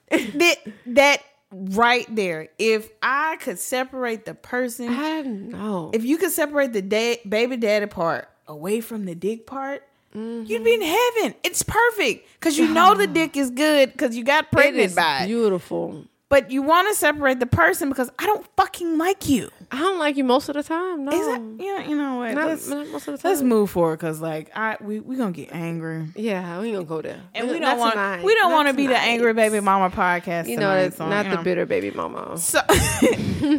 that, 0.09 0.57
that 0.87 1.21
right 1.51 2.07
there. 2.13 2.49
If 2.57 2.89
I 3.01 3.37
could 3.39 3.59
separate 3.59 4.25
the 4.25 4.33
person, 4.33 4.89
I 4.89 5.21
know. 5.21 5.91
if 5.93 6.03
you 6.03 6.17
could 6.17 6.31
separate 6.31 6.73
the 6.73 6.81
da- 6.81 7.21
baby 7.27 7.57
daddy 7.57 7.85
part 7.85 8.27
away 8.47 8.81
from 8.81 9.05
the 9.05 9.15
dick 9.15 9.45
part, 9.45 9.83
you'd 10.13 10.47
be 10.47 10.73
in 10.73 10.81
mm-hmm. 10.81 11.21
heaven. 11.21 11.35
It's 11.43 11.61
perfect 11.61 12.27
because 12.39 12.57
you 12.57 12.67
know 12.67 12.95
the 12.95 13.07
dick 13.07 13.37
is 13.37 13.51
good 13.51 13.91
because 13.91 14.15
you 14.15 14.23
got 14.23 14.51
pregnant 14.51 14.85
is 14.85 14.95
by 14.95 15.23
it. 15.23 15.27
beautiful. 15.27 16.05
But 16.29 16.49
you 16.51 16.61
want 16.63 16.87
to 16.89 16.95
separate 16.95 17.39
the 17.39 17.45
person 17.45 17.89
because 17.89 18.09
I 18.17 18.25
don't 18.25 18.45
fucking 18.57 18.97
like 18.97 19.29
you. 19.29 19.51
I 19.71 19.79
don't 19.79 19.99
like 19.99 20.17
you 20.17 20.23
most 20.23 20.49
of 20.49 20.55
the 20.55 20.63
time. 20.63 21.05
No, 21.05 21.11
that 21.11 21.41
you 21.59 21.95
know? 21.95 21.95
Know 21.95 22.15
what? 22.17 22.33
not, 22.33 22.47
let's, 22.47 22.67
not 22.67 22.87
most 22.89 23.07
of 23.07 23.13
the 23.13 23.21
time. 23.21 23.31
let's 23.31 23.41
move 23.41 23.69
forward 23.69 23.97
because 23.97 24.21
like 24.21 24.55
I 24.55 24.77
we 24.81 24.99
we 24.99 25.15
gonna 25.15 25.31
get 25.31 25.51
angry. 25.51 26.07
Yeah, 26.15 26.61
we 26.61 26.71
gonna 26.71 26.83
go 26.83 27.01
there. 27.01 27.21
And 27.33 27.49
we 27.49 27.59
don't 27.59 27.77
want 27.77 27.93
tonight. 27.93 28.23
we 28.23 28.35
don't 28.35 28.51
want 28.51 28.67
to 28.67 28.73
be 28.73 28.87
the 28.87 28.97
angry 28.97 29.33
baby 29.33 29.59
mama 29.59 29.89
podcast. 29.95 30.47
You 30.47 30.57
know, 30.57 30.73
tonight, 30.75 30.93
so, 30.95 31.07
not 31.07 31.25
you 31.25 31.37
the 31.37 31.43
bitter 31.43 31.65
baby 31.65 31.91
mama. 31.91 32.37
So, 32.37 32.59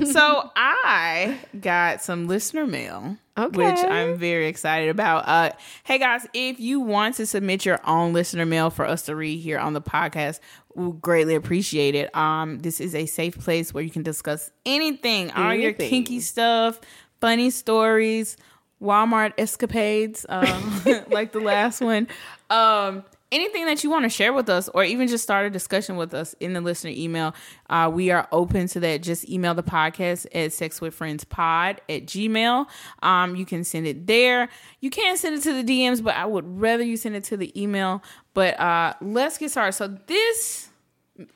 so 0.04 0.50
I 0.57 1.38
got 1.61 2.02
some 2.02 2.28
listener 2.28 2.66
mail, 2.66 3.16
Okay. 3.38 3.59
which 3.59 3.78
I'm 3.84 4.16
very 4.16 4.46
excited 4.48 4.88
about. 4.88 5.26
Uh, 5.28 5.52
hey 5.84 5.98
guys, 5.98 6.26
if 6.32 6.61
you 6.61 6.80
want 6.80 7.16
to 7.16 7.26
submit 7.26 7.64
your 7.64 7.80
own 7.86 8.12
listener 8.12 8.46
mail 8.46 8.70
for 8.70 8.84
us 8.84 9.02
to 9.02 9.16
read 9.16 9.38
here 9.38 9.59
on 9.59 9.72
the 9.72 9.82
podcast, 9.82 10.40
we 10.74 10.92
greatly 11.00 11.34
appreciate 11.34 11.94
it. 11.94 12.14
Um, 12.14 12.59
this 12.59 12.80
is 12.80 12.94
a 12.94 13.07
safe 13.07 13.38
place 13.38 13.72
where 13.72 13.82
you 13.82 13.90
can 13.90 14.02
discuss 14.02 14.50
anything, 14.66 15.30
all 15.30 15.54
your 15.54 15.70
Anything. 15.70 15.90
Kinky 16.05 16.20
stuff, 16.20 16.80
funny 17.20 17.51
stories, 17.51 18.36
Walmart 18.82 19.32
escapades, 19.38 20.26
um, 20.28 20.82
like 21.11 21.32
the 21.32 21.40
last 21.40 21.80
one. 21.80 22.09
Um, 22.51 23.05
anything 23.32 23.66
that 23.66 23.82
you 23.82 23.90
want 23.90 24.05
to 24.05 24.09
share 24.09 24.32
with 24.32 24.49
us 24.49 24.68
or 24.68 24.84
even 24.84 25.09
just 25.09 25.24
start 25.24 25.47
a 25.47 25.51
discussion 25.51 25.97
with 25.97 26.14
us 26.14 26.34
in 26.38 26.53
the 26.53 26.61
listener 26.61 26.92
email 26.94 27.34
uh, 27.68 27.90
we 27.92 28.11
are 28.11 28.28
open 28.30 28.68
to 28.68 28.80
that. 28.80 29.03
Just 29.03 29.28
email 29.28 29.53
the 29.55 29.62
podcast 29.62 30.26
at 30.26 30.51
sexwithfriendspod 30.51 31.78
at 31.88 32.07
gmail. 32.07 32.66
Um, 33.03 33.34
you 33.34 33.44
can 33.44 33.64
send 33.64 33.86
it 33.86 34.07
there. 34.07 34.49
You 34.80 34.90
can 34.90 35.16
send 35.16 35.34
it 35.34 35.42
to 35.42 35.53
the 35.53 35.64
dms 35.64 36.03
but 36.03 36.14
i 36.14 36.24
would 36.24 36.61
rather 36.61 36.84
you 36.84 36.97
send 36.97 37.16
it 37.16 37.24
to 37.24 37.36
the 37.36 37.61
email. 37.61 38.03
But 38.34 38.61
uh, 38.61 38.94
let's 39.01 39.38
get 39.38 39.51
started. 39.51 39.72
So 39.72 39.88
this 40.07 40.68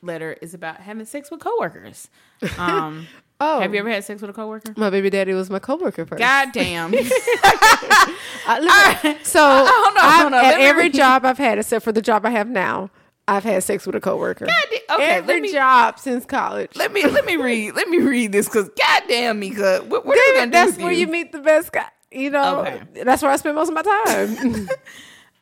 letter 0.01 0.37
is 0.41 0.53
about 0.53 0.77
having 0.77 1.05
sex 1.05 1.31
with 1.31 1.39
coworkers. 1.39 2.09
Um, 2.57 3.07
Oh, 3.43 3.59
have 3.59 3.73
you 3.73 3.79
ever 3.79 3.89
had 3.89 4.03
sex 4.03 4.21
with 4.21 4.29
a 4.29 4.33
coworker 4.33 4.73
My 4.77 4.89
baby 4.91 5.09
daddy 5.09 5.33
was 5.33 5.49
my 5.49 5.57
coworker 5.59 6.05
first. 6.05 6.19
god 6.19 6.49
damn 6.53 6.93
I- 8.47 9.17
so 9.23 9.39
on, 9.43 9.67
I've- 9.97 10.21
hold 10.21 10.33
on, 10.33 10.33
at 10.33 10.43
let 10.43 10.57
me 10.59 10.65
every 10.65 10.89
job 10.89 11.25
I've 11.25 11.37
had, 11.37 11.57
except 11.57 11.83
for 11.83 11.91
the 11.91 12.01
job 12.01 12.25
I 12.25 12.29
have 12.31 12.47
now, 12.47 12.89
I've 13.27 13.43
had 13.43 13.63
sex 13.63 13.85
with 13.85 13.95
a 13.95 13.99
coworker. 14.01 14.45
God 14.45 14.95
okay, 14.97 15.05
every 15.15 15.41
me- 15.41 15.51
job 15.51 15.99
since 15.99 16.25
college. 16.25 16.75
let 16.75 16.91
me 16.91 17.05
let 17.05 17.25
me 17.25 17.35
read 17.47 17.75
let 17.75 17.87
me 17.89 17.99
read 17.99 18.31
this 18.31 18.47
because 18.47 18.69
goddamn 18.77 19.39
me, 19.39 19.51
cuz 19.51 19.81
what, 19.81 20.05
what 20.05 20.17
are 20.17 20.39
gonna 20.39 20.51
that's 20.51 20.77
where 20.77 20.91
you 20.91 21.07
meet 21.07 21.31
the 21.31 21.39
best 21.39 21.71
guy. 21.71 21.85
You 22.11 22.29
know, 22.29 22.59
Okay. 22.61 23.03
that's 23.05 23.21
where 23.21 23.31
I 23.31 23.37
spend 23.37 23.55
most 23.55 23.69
of 23.69 23.73
my 23.75 23.83
time. 23.83 24.67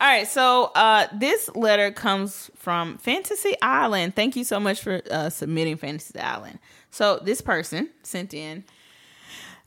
All 0.02 0.06
right, 0.08 0.26
so 0.26 0.70
uh, 0.76 1.08
this 1.18 1.50
letter 1.54 1.90
comes 1.90 2.50
from 2.56 2.96
Fantasy 2.98 3.54
Island. 3.60 4.14
Thank 4.16 4.34
you 4.34 4.44
so 4.44 4.58
much 4.58 4.80
for 4.80 5.02
uh, 5.10 5.28
submitting 5.28 5.76
Fantasy 5.76 6.18
Island. 6.18 6.58
So 6.90 7.18
this 7.22 7.40
person 7.40 7.90
sent 8.02 8.34
in 8.34 8.64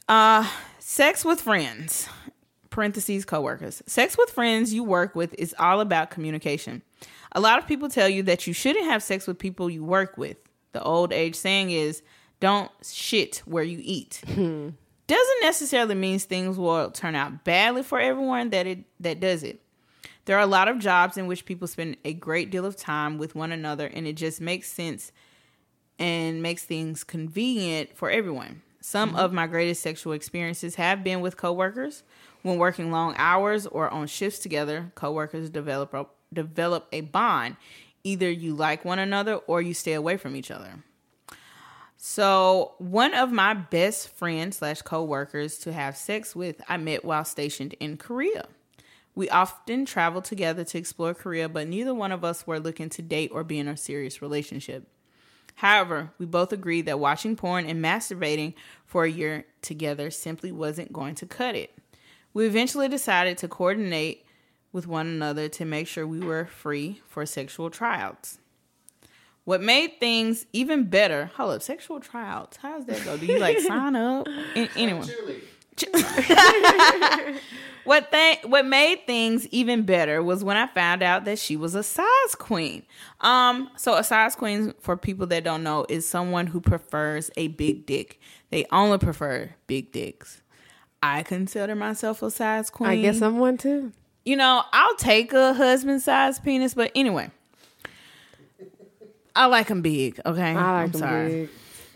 uh, 0.07 0.47
sex 0.79 1.23
with 1.23 1.41
friends, 1.41 2.07
parentheses 2.69 3.25
coworkers. 3.25 3.81
Sex 3.87 4.17
with 4.17 4.29
friends 4.29 4.73
you 4.73 4.83
work 4.83 5.15
with 5.15 5.33
is 5.37 5.55
all 5.57 5.79
about 5.79 6.09
communication. 6.09 6.81
A 7.31 7.39
lot 7.39 7.57
of 7.59 7.67
people 7.67 7.89
tell 7.89 8.09
you 8.09 8.23
that 8.23 8.45
you 8.45 8.53
shouldn't 8.53 8.85
have 8.85 9.01
sex 9.01 9.25
with 9.25 9.39
people 9.39 9.69
you 9.69 9.83
work 9.83 10.17
with. 10.17 10.37
The 10.73 10.83
old 10.83 11.13
age 11.13 11.35
saying 11.35 11.71
is, 11.71 12.01
"Don't 12.39 12.71
shit 12.83 13.41
where 13.45 13.63
you 13.63 13.79
eat." 13.81 14.21
Doesn't 14.27 15.41
necessarily 15.41 15.95
mean 15.95 16.19
things 16.19 16.57
will 16.57 16.89
turn 16.91 17.15
out 17.15 17.43
badly 17.43 17.83
for 17.83 17.99
everyone 17.99 18.49
that 18.51 18.67
it 18.67 18.79
that 18.99 19.19
does 19.19 19.43
it. 19.43 19.61
There 20.25 20.37
are 20.37 20.41
a 20.41 20.47
lot 20.47 20.67
of 20.69 20.79
jobs 20.79 21.17
in 21.17 21.27
which 21.27 21.45
people 21.45 21.67
spend 21.67 21.97
a 22.05 22.13
great 22.13 22.49
deal 22.49 22.65
of 22.65 22.77
time 22.77 23.17
with 23.17 23.35
one 23.35 23.51
another, 23.51 23.87
and 23.87 24.07
it 24.07 24.13
just 24.13 24.39
makes 24.39 24.71
sense 24.71 25.11
and 25.99 26.41
makes 26.41 26.63
things 26.63 27.03
convenient 27.03 27.95
for 27.95 28.09
everyone. 28.09 28.61
Some 28.81 29.09
mm-hmm. 29.09 29.19
of 29.19 29.33
my 29.33 29.47
greatest 29.47 29.81
sexual 29.81 30.13
experiences 30.13 30.75
have 30.75 31.03
been 31.03 31.21
with 31.21 31.37
coworkers. 31.37 32.03
When 32.41 32.57
working 32.57 32.91
long 32.91 33.15
hours 33.17 33.65
or 33.65 33.89
on 33.89 34.07
shifts 34.07 34.39
together, 34.39 34.91
coworkers 34.95 35.49
develop 35.49 35.93
a, 35.93 36.05
develop 36.33 36.87
a 36.91 37.01
bond. 37.01 37.55
Either 38.03 38.29
you 38.29 38.53
like 38.53 38.83
one 38.83 38.99
another 38.99 39.35
or 39.35 39.61
you 39.61 39.73
stay 39.73 39.93
away 39.93 40.17
from 40.17 40.35
each 40.35 40.51
other. 40.51 40.83
So, 41.95 42.73
one 42.79 43.13
of 43.13 43.31
my 43.31 43.53
best 43.53 44.09
friends 44.09 44.57
slash 44.57 44.81
coworkers 44.81 45.57
to 45.59 45.71
have 45.71 45.95
sex 45.95 46.35
with, 46.35 46.61
I 46.67 46.75
met 46.75 47.05
while 47.05 47.23
stationed 47.23 47.75
in 47.79 47.95
Korea. 47.95 48.47
We 49.15 49.29
often 49.29 49.85
traveled 49.85 50.25
together 50.25 50.65
to 50.65 50.77
explore 50.77 51.13
Korea, 51.13 51.47
but 51.47 51.69
neither 51.69 51.93
one 51.93 52.11
of 52.11 52.25
us 52.25 52.45
were 52.45 52.59
looking 52.59 52.89
to 52.89 53.01
date 53.01 53.31
or 53.33 53.45
be 53.45 53.57
in 53.57 53.69
a 53.69 53.77
serious 53.77 54.21
relationship. 54.21 54.85
However, 55.55 56.11
we 56.17 56.25
both 56.25 56.51
agreed 56.51 56.85
that 56.87 56.99
watching 56.99 57.35
porn 57.35 57.65
and 57.65 57.83
masturbating 57.83 58.53
for 58.85 59.05
a 59.05 59.11
year 59.11 59.45
together 59.61 60.11
simply 60.11 60.51
wasn't 60.51 60.93
going 60.93 61.15
to 61.15 61.25
cut 61.25 61.55
it. 61.55 61.73
We 62.33 62.45
eventually 62.45 62.87
decided 62.87 63.37
to 63.39 63.47
coordinate 63.47 64.25
with 64.71 64.87
one 64.87 65.07
another 65.07 65.47
to 65.49 65.65
make 65.65 65.87
sure 65.87 66.07
we 66.07 66.19
were 66.19 66.45
free 66.45 67.01
for 67.07 67.25
sexual 67.25 67.69
tryouts. 67.69 68.39
What 69.45 69.61
made 69.61 69.99
things 69.99 70.45
even 70.53 70.85
better, 70.85 71.31
hold 71.35 71.55
up, 71.55 71.61
sexual 71.61 71.99
tryouts. 71.99 72.57
How 72.57 72.77
does 72.77 72.85
that 72.85 73.03
go? 73.05 73.17
Do 73.17 73.25
you 73.25 73.39
like 73.39 73.59
sign 73.59 73.95
up? 73.95 74.27
Anyone? 74.55 75.07
Cheerleader. 75.07 75.41
What 77.85 78.11
th- 78.11 78.45
what 78.45 78.65
made 78.65 79.05
things 79.05 79.45
even 79.47 79.83
better 79.83 80.23
was 80.23 80.43
when 80.43 80.55
I 80.55 80.67
found 80.67 81.03
out 81.03 81.25
that 81.25 81.37
she 81.37 81.57
was 81.57 81.75
a 81.75 81.83
size 81.83 82.35
queen. 82.37 82.83
Um, 83.21 83.69
so 83.75 83.95
a 83.95 84.03
size 84.03 84.35
queen, 84.35 84.73
for 84.79 84.95
people 84.95 85.27
that 85.27 85.43
don't 85.43 85.63
know, 85.63 85.85
is 85.89 86.07
someone 86.07 86.47
who 86.47 86.61
prefers 86.61 87.29
a 87.35 87.49
big 87.49 87.85
dick. 87.85 88.19
They 88.51 88.65
only 88.71 88.97
prefer 88.99 89.49
big 89.67 89.91
dicks. 89.91 90.41
I 91.01 91.23
consider 91.23 91.75
myself 91.75 92.21
a 92.23 92.31
size 92.31 92.69
queen. 92.69 92.89
I 92.89 93.01
guess 93.01 93.21
I'm 93.21 93.37
one 93.37 93.57
too. 93.57 93.91
you 94.23 94.37
know, 94.37 94.63
I'll 94.71 94.95
take 94.95 95.33
a 95.33 95.53
husband 95.53 96.01
size 96.01 96.39
penis, 96.39 96.73
but 96.75 96.91
anyway, 96.95 97.29
I 99.35 99.47
like 99.47 99.67
them 99.67 99.81
big. 99.81 100.19
Okay, 100.25 100.41
I 100.41 100.53
like 100.53 100.83
I'm 100.85 100.91
them 100.91 100.99
sorry. 100.99 101.49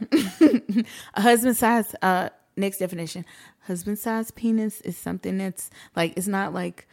big. 0.10 0.86
A 1.14 1.22
husband 1.22 1.56
size. 1.58 1.96
Uh, 2.02 2.30
next 2.56 2.78
definition: 2.80 3.26
husband 3.68 4.00
size 4.00 4.32
penis 4.32 4.82
is 4.82 4.98
something 4.98 5.38
that's 5.38 5.70
like 5.96 6.14
it's 6.18 6.28
not 6.28 6.54
like 6.54 6.88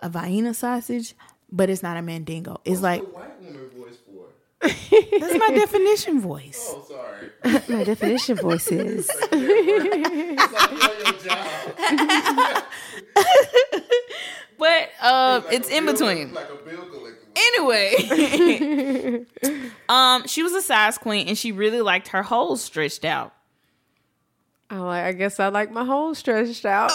a 0.00 0.08
Vienna 0.08 0.54
sausage, 0.54 1.14
but 1.50 1.68
it's 1.70 1.82
not 1.82 1.96
a 1.96 2.02
mandingo. 2.02 2.60
It's 2.64 2.80
like 2.80 3.02
the 3.02 3.08
white 3.08 3.40
woman 3.42 3.70
voice 3.70 3.96
for? 4.06 4.26
that's 5.20 5.38
my 5.38 5.50
definition 5.54 6.20
voice. 6.20 6.72
Oh, 6.74 6.84
sorry. 6.88 7.60
My 7.68 7.82
definition 7.84 8.36
voice 8.36 8.68
is. 8.70 9.10
It's 9.10 10.52
like 10.52 10.70
you're 10.70 10.96
your 11.02 11.12
job. 11.20 12.64
But 14.58 14.90
uh, 15.02 15.40
Like 15.44 15.54
it's 15.54 15.68
a 15.70 15.76
in 15.76 15.84
bill- 15.86 15.94
between. 15.94 16.32
Like 16.34 16.48
a 16.48 16.54
bill. 16.64 16.86
Anyway, 17.34 19.24
um, 19.88 20.26
she 20.28 20.42
was 20.44 20.52
a 20.52 20.62
size 20.62 20.98
queen, 20.98 21.26
and 21.28 21.36
she 21.36 21.50
really 21.50 21.80
liked 21.80 22.08
her 22.08 22.22
holes 22.22 22.62
stretched 22.62 23.04
out. 23.04 23.34
I 24.72 24.78
like. 24.78 25.04
I 25.04 25.12
guess 25.12 25.38
I 25.38 25.48
like 25.48 25.70
my 25.70 25.84
whole 25.84 26.14
stretched 26.14 26.64
out. 26.64 26.90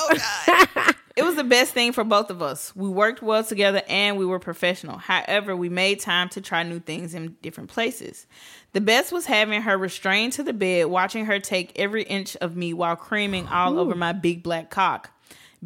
It 1.18 1.26
was 1.26 1.34
the 1.34 1.44
best 1.44 1.74
thing 1.74 1.94
for 1.94 2.04
both 2.04 2.30
of 2.30 2.44
us. 2.44 2.76
We 2.76 2.88
worked 2.90 3.24
well 3.24 3.44
together 3.44 3.82
and 3.90 4.20
we 4.20 4.26
were 4.26 4.38
professional. 4.38 5.00
However, 5.00 5.56
we 5.56 5.68
made 5.68 6.00
time 6.00 6.30
to 6.30 6.42
try 6.42 6.62
new 6.62 6.80
things 6.80 7.16
in 7.16 7.36
different 7.42 7.72
places. 7.72 8.28
The 8.74 8.82
best 8.82 9.12
was 9.12 9.26
having 9.26 9.64
her 9.64 9.80
restrained 9.80 10.34
to 10.34 10.44
the 10.44 10.54
bed, 10.54 10.86
watching 10.86 11.26
her 11.26 11.40
take 11.40 11.72
every 11.76 12.04
inch 12.04 12.36
of 12.36 12.56
me 12.56 12.72
while 12.72 12.96
creaming 12.96 13.48
all 13.48 13.80
over 13.80 13.96
my 13.96 14.14
big 14.14 14.44
black 14.44 14.70
cock. 14.70 15.10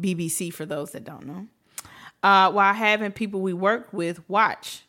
BBC 0.00 0.50
for 0.54 0.64
those 0.64 0.92
that 0.92 1.04
don't 1.04 1.26
know. 1.26 1.46
Uh, 2.22 2.50
while 2.50 2.72
having 2.72 3.12
people 3.12 3.42
we 3.42 3.52
work 3.52 3.92
with 3.92 4.26
watch 4.30 4.84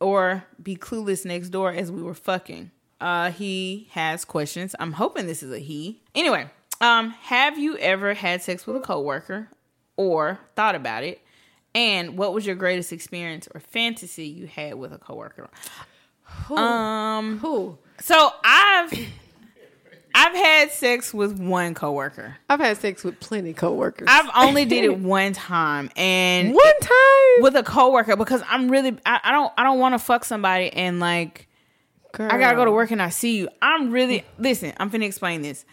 or 0.00 0.42
be 0.60 0.74
clueless 0.74 1.24
next 1.24 1.50
door 1.50 1.72
as 1.72 1.92
we 1.92 2.02
were 2.02 2.14
fucking. 2.14 2.72
Uh, 3.00 3.30
he 3.30 3.88
has 3.92 4.24
questions. 4.24 4.74
I'm 4.80 4.94
hoping 4.94 5.28
this 5.28 5.44
is 5.44 5.52
a 5.52 5.60
he. 5.60 6.02
Anyway, 6.12 6.50
um, 6.80 7.10
have 7.10 7.58
you 7.58 7.76
ever 7.78 8.14
had 8.14 8.42
sex 8.42 8.66
with 8.66 8.76
a 8.76 8.80
coworker 8.80 9.48
or 9.96 10.38
thought 10.56 10.74
about 10.74 11.04
it? 11.04 11.20
And 11.74 12.16
what 12.16 12.32
was 12.32 12.46
your 12.46 12.56
greatest 12.56 12.92
experience 12.92 13.48
or 13.54 13.60
fantasy 13.60 14.26
you 14.26 14.46
had 14.46 14.74
with 14.74 14.92
a 14.92 14.98
coworker? 14.98 15.48
Um, 16.50 17.38
Who? 17.38 17.78
so 18.00 18.30
I've 18.44 18.92
I've 20.14 20.34
had 20.34 20.70
sex 20.72 21.14
with 21.14 21.38
one 21.38 21.74
coworker. 21.74 22.36
I've 22.48 22.60
had 22.60 22.76
sex 22.78 23.04
with 23.04 23.20
plenty 23.20 23.50
of 23.50 23.56
coworkers. 23.56 24.08
I've 24.10 24.30
only 24.36 24.64
did 24.64 24.84
it 24.84 24.98
one 24.98 25.32
time, 25.32 25.90
and 25.96 26.54
one 26.54 26.80
time 26.80 27.42
with 27.42 27.56
a 27.56 27.62
coworker 27.62 28.16
because 28.16 28.42
I'm 28.48 28.70
really 28.70 28.98
I, 29.06 29.20
I 29.24 29.32
don't 29.32 29.52
I 29.56 29.62
don't 29.62 29.78
want 29.78 29.94
to 29.94 29.98
fuck 29.98 30.24
somebody 30.24 30.72
and 30.72 31.00
like 31.00 31.48
Girl. 32.12 32.28
I 32.32 32.38
gotta 32.38 32.56
go 32.56 32.64
to 32.64 32.72
work 32.72 32.90
and 32.90 33.02
I 33.02 33.10
see 33.10 33.36
you. 33.36 33.48
I'm 33.60 33.90
really 33.90 34.24
listen. 34.38 34.72
I'm 34.78 34.90
finna 34.90 35.04
explain 35.04 35.42
this. 35.42 35.64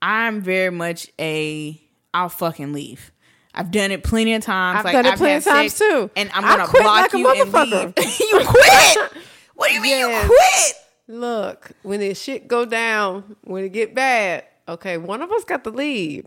I'm 0.00 0.40
very 0.40 0.70
much 0.70 1.08
a 1.18 1.80
I'll 2.14 2.28
fucking 2.28 2.72
leave. 2.72 3.12
I've 3.54 3.70
done 3.70 3.90
it 3.90 4.04
plenty 4.04 4.34
of 4.34 4.42
times. 4.42 4.78
I've 4.80 4.84
like 4.84 4.92
done 4.92 5.06
it 5.06 5.12
I've 5.12 5.18
plenty 5.18 5.36
of 5.38 5.44
times, 5.44 5.74
sex, 5.74 5.78
too. 5.90 6.10
And 6.16 6.30
I'm 6.32 6.42
gonna 6.42 6.70
block 6.70 6.84
like 6.84 7.12
you 7.12 7.28
and 7.28 7.52
leave. 7.52 7.94
you 8.20 8.40
quit. 8.46 9.12
What 9.54 9.68
do 9.68 9.74
you 9.74 9.80
mean 9.82 9.98
Yes. 9.98 10.22
you 10.24 10.28
quit? 10.36 11.16
Look, 11.20 11.70
when 11.82 12.00
this 12.00 12.20
shit 12.20 12.46
go 12.46 12.64
down, 12.64 13.36
when 13.42 13.64
it 13.64 13.70
get 13.70 13.94
bad, 13.94 14.44
okay, 14.68 14.98
one 14.98 15.22
of 15.22 15.32
us 15.32 15.42
got 15.44 15.64
to 15.64 15.70
leave. 15.70 16.26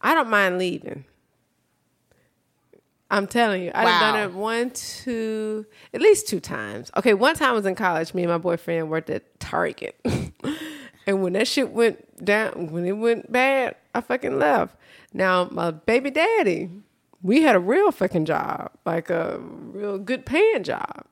I 0.00 0.14
don't 0.14 0.28
mind 0.30 0.58
leaving. 0.58 1.04
I'm 3.10 3.26
telling 3.26 3.62
you, 3.64 3.72
I've 3.74 3.86
Wow. 3.86 4.00
done 4.12 4.16
it 4.20 4.32
one, 4.32 4.70
two, 4.70 5.66
at 5.92 6.00
least 6.00 6.28
two 6.28 6.38
times. 6.38 6.92
Okay, 6.96 7.12
one 7.14 7.34
time 7.34 7.48
I 7.50 7.52
was 7.52 7.66
in 7.66 7.74
college. 7.74 8.14
Me 8.14 8.22
and 8.22 8.30
my 8.30 8.38
boyfriend 8.38 8.88
worked 8.88 9.10
at 9.10 9.40
Target, 9.40 9.98
and 11.06 11.22
when 11.22 11.32
that 11.32 11.48
shit 11.48 11.70
went 11.70 12.06
down, 12.24 12.70
when 12.72 12.84
it 12.84 12.92
went 12.92 13.30
bad, 13.30 13.76
I 13.94 14.00
fucking 14.00 14.38
left. 14.38 14.76
Now 15.12 15.48
my 15.50 15.70
baby 15.70 16.10
daddy, 16.10 16.70
we 17.22 17.42
had 17.42 17.54
a 17.56 17.60
real 17.60 17.90
fucking 17.92 18.24
job, 18.24 18.70
like 18.86 19.10
a 19.10 19.38
real 19.40 19.98
good 19.98 20.24
paying 20.24 20.62
job, 20.62 21.04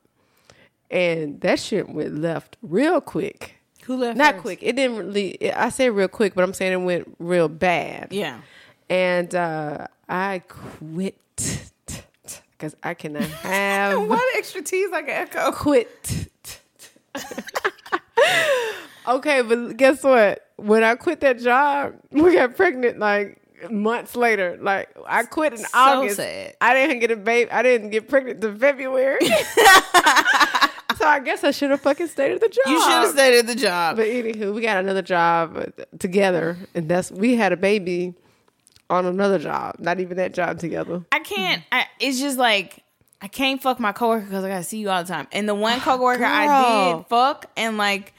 and 0.89 1.39
that 1.41 1.59
shit 1.59 1.89
went 1.89 2.19
left 2.19 2.57
real 2.61 3.01
quick. 3.01 3.55
Who 3.83 3.97
left? 3.97 4.17
Not 4.17 4.33
first? 4.35 4.41
quick. 4.43 4.59
It 4.63 4.75
didn't 4.75 4.97
really. 4.97 5.51
I 5.53 5.69
say 5.69 5.89
real 5.89 6.07
quick, 6.07 6.35
but 6.35 6.43
I'm 6.43 6.53
saying 6.53 6.73
it 6.73 6.77
went 6.85 7.15
real 7.19 7.47
bad. 7.49 8.09
Yeah. 8.11 8.41
And 8.89 9.33
uh, 9.35 9.87
I 10.07 10.41
quit 10.47 11.15
because 12.51 12.75
I 12.83 12.93
cannot 12.93 13.23
have 13.23 14.07
What 14.07 14.23
extra 14.37 14.61
T's 14.61 14.89
like 14.91 15.05
an 15.05 15.09
echo? 15.11 15.51
quit. 15.51 16.27
okay, 19.07 19.41
but 19.41 19.77
guess 19.77 20.03
what? 20.03 20.45
When 20.59 20.83
I 20.83 20.95
quit 20.95 21.21
that 21.21 21.39
job, 21.39 21.95
we 22.11 22.33
got 22.33 22.55
pregnant 22.55 22.99
like 22.99 23.37
months 23.69 24.15
later. 24.15 24.57
Like 24.61 24.89
I 25.07 25.23
quit 25.23 25.53
in 25.53 25.59
So 25.59 25.67
August. 25.73 26.17
sad. 26.17 26.55
I 26.61 26.73
didn't 26.73 26.99
get 26.99 27.11
a 27.11 27.15
baby. 27.15 27.51
I 27.51 27.61
didn't 27.63 27.89
get 27.89 28.07
pregnant 28.07 28.41
till 28.41 28.55
February. 28.55 29.19
so 30.97 31.05
I 31.05 31.19
guess 31.23 31.43
I 31.43 31.51
should 31.51 31.71
have 31.71 31.81
fucking 31.81 32.07
stayed 32.07 32.33
at 32.33 32.41
the 32.41 32.49
job. 32.49 32.63
You 32.67 32.79
should 32.81 32.91
have 32.91 33.09
stayed 33.11 33.39
at 33.39 33.47
the 33.47 33.55
job. 33.55 33.97
But 33.97 34.07
anywho, 34.07 34.53
we 34.53 34.61
got 34.61 34.77
another 34.77 35.01
job 35.01 35.71
together, 35.99 36.57
and 36.75 36.89
that's 36.89 37.11
we 37.11 37.35
had 37.35 37.51
a 37.53 37.57
baby 37.57 38.13
on 38.89 39.05
another 39.05 39.39
job. 39.39 39.75
Not 39.79 39.99
even 39.99 40.17
that 40.17 40.33
job 40.33 40.59
together. 40.59 41.03
I 41.11 41.19
can't. 41.19 41.63
I, 41.71 41.85
it's 41.99 42.19
just 42.19 42.37
like 42.37 42.83
I 43.21 43.27
can't 43.27 43.61
fuck 43.61 43.79
my 43.79 43.91
coworker 43.91 44.25
because 44.25 44.43
I 44.43 44.49
gotta 44.49 44.63
see 44.63 44.79
you 44.79 44.89
all 44.89 45.03
the 45.03 45.07
time. 45.09 45.27
And 45.31 45.47
the 45.47 45.55
one 45.55 45.79
coworker 45.79 46.23
I 46.25 46.95
did 46.95 47.05
fuck, 47.07 47.45
and 47.57 47.77
like 47.77 48.13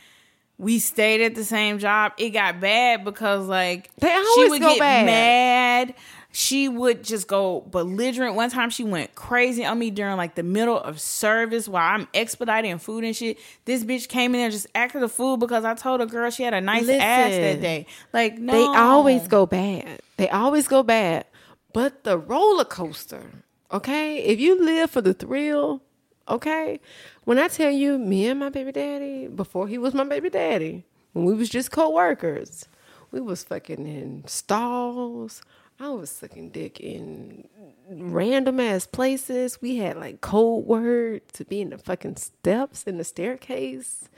we 0.60 0.78
stayed 0.78 1.22
at 1.22 1.34
the 1.34 1.44
same 1.44 1.78
job. 1.78 2.12
It 2.18 2.30
got 2.30 2.60
bad 2.60 3.02
because 3.04 3.46
like 3.48 3.90
They 3.96 4.22
she 4.34 4.48
would 4.50 4.60
go 4.60 4.68
get 4.74 4.78
bad. 4.78 5.06
mad. 5.06 5.94
She 6.32 6.68
would 6.68 7.02
just 7.02 7.26
go 7.26 7.62
belligerent. 7.62 8.36
One 8.36 8.50
time 8.50 8.68
she 8.70 8.84
went 8.84 9.14
crazy 9.14 9.64
on 9.64 9.78
me 9.78 9.90
during 9.90 10.16
like 10.18 10.34
the 10.34 10.42
middle 10.44 10.78
of 10.78 11.00
service 11.00 11.66
while 11.66 11.94
I'm 11.94 12.06
expediting 12.14 12.78
food 12.78 13.02
and 13.04 13.16
shit. 13.16 13.38
This 13.64 13.82
bitch 13.82 14.06
came 14.06 14.34
in 14.34 14.40
there 14.42 14.50
just 14.50 14.66
acted 14.74 15.00
the 15.02 15.08
fool 15.08 15.38
because 15.38 15.64
I 15.64 15.74
told 15.74 16.02
a 16.02 16.06
girl 16.06 16.30
she 16.30 16.42
had 16.42 16.54
a 16.54 16.60
nice 16.60 16.88
ass 16.88 17.30
that 17.30 17.60
day. 17.60 17.86
Like 18.12 18.38
no, 18.38 18.52
They 18.52 18.78
always 18.78 19.26
go 19.26 19.46
bad. 19.46 20.00
They 20.18 20.28
always 20.28 20.68
go 20.68 20.82
bad. 20.82 21.24
But 21.72 22.04
the 22.04 22.18
roller 22.18 22.64
coaster, 22.66 23.24
okay? 23.72 24.18
If 24.18 24.38
you 24.40 24.62
live 24.62 24.90
for 24.90 25.00
the 25.00 25.14
thrill, 25.14 25.82
okay? 26.28 26.80
When 27.24 27.38
I 27.38 27.48
tell 27.48 27.70
you, 27.70 27.98
me 27.98 28.26
and 28.28 28.38
my 28.40 28.48
baby 28.48 28.72
daddy, 28.72 29.26
before 29.28 29.68
he 29.68 29.78
was 29.78 29.94
my 29.94 30.04
baby 30.04 30.30
daddy, 30.30 30.84
when 31.12 31.24
we 31.24 31.34
was 31.34 31.48
just 31.48 31.70
co-workers, 31.70 32.66
we 33.10 33.20
was 33.20 33.42
fucking 33.44 33.86
in 33.86 34.24
stalls. 34.26 35.42
I 35.82 35.88
was 35.88 36.10
sucking 36.10 36.50
dick 36.50 36.78
in 36.78 37.48
random 37.90 38.60
ass 38.60 38.86
places. 38.86 39.62
We 39.62 39.76
had 39.76 39.96
like 39.96 40.20
code 40.20 40.66
word 40.66 41.22
to 41.32 41.44
be 41.46 41.62
in 41.62 41.70
the 41.70 41.78
fucking 41.78 42.16
steps 42.16 42.84
in 42.84 42.98
the 42.98 43.04
staircase. 43.04 44.08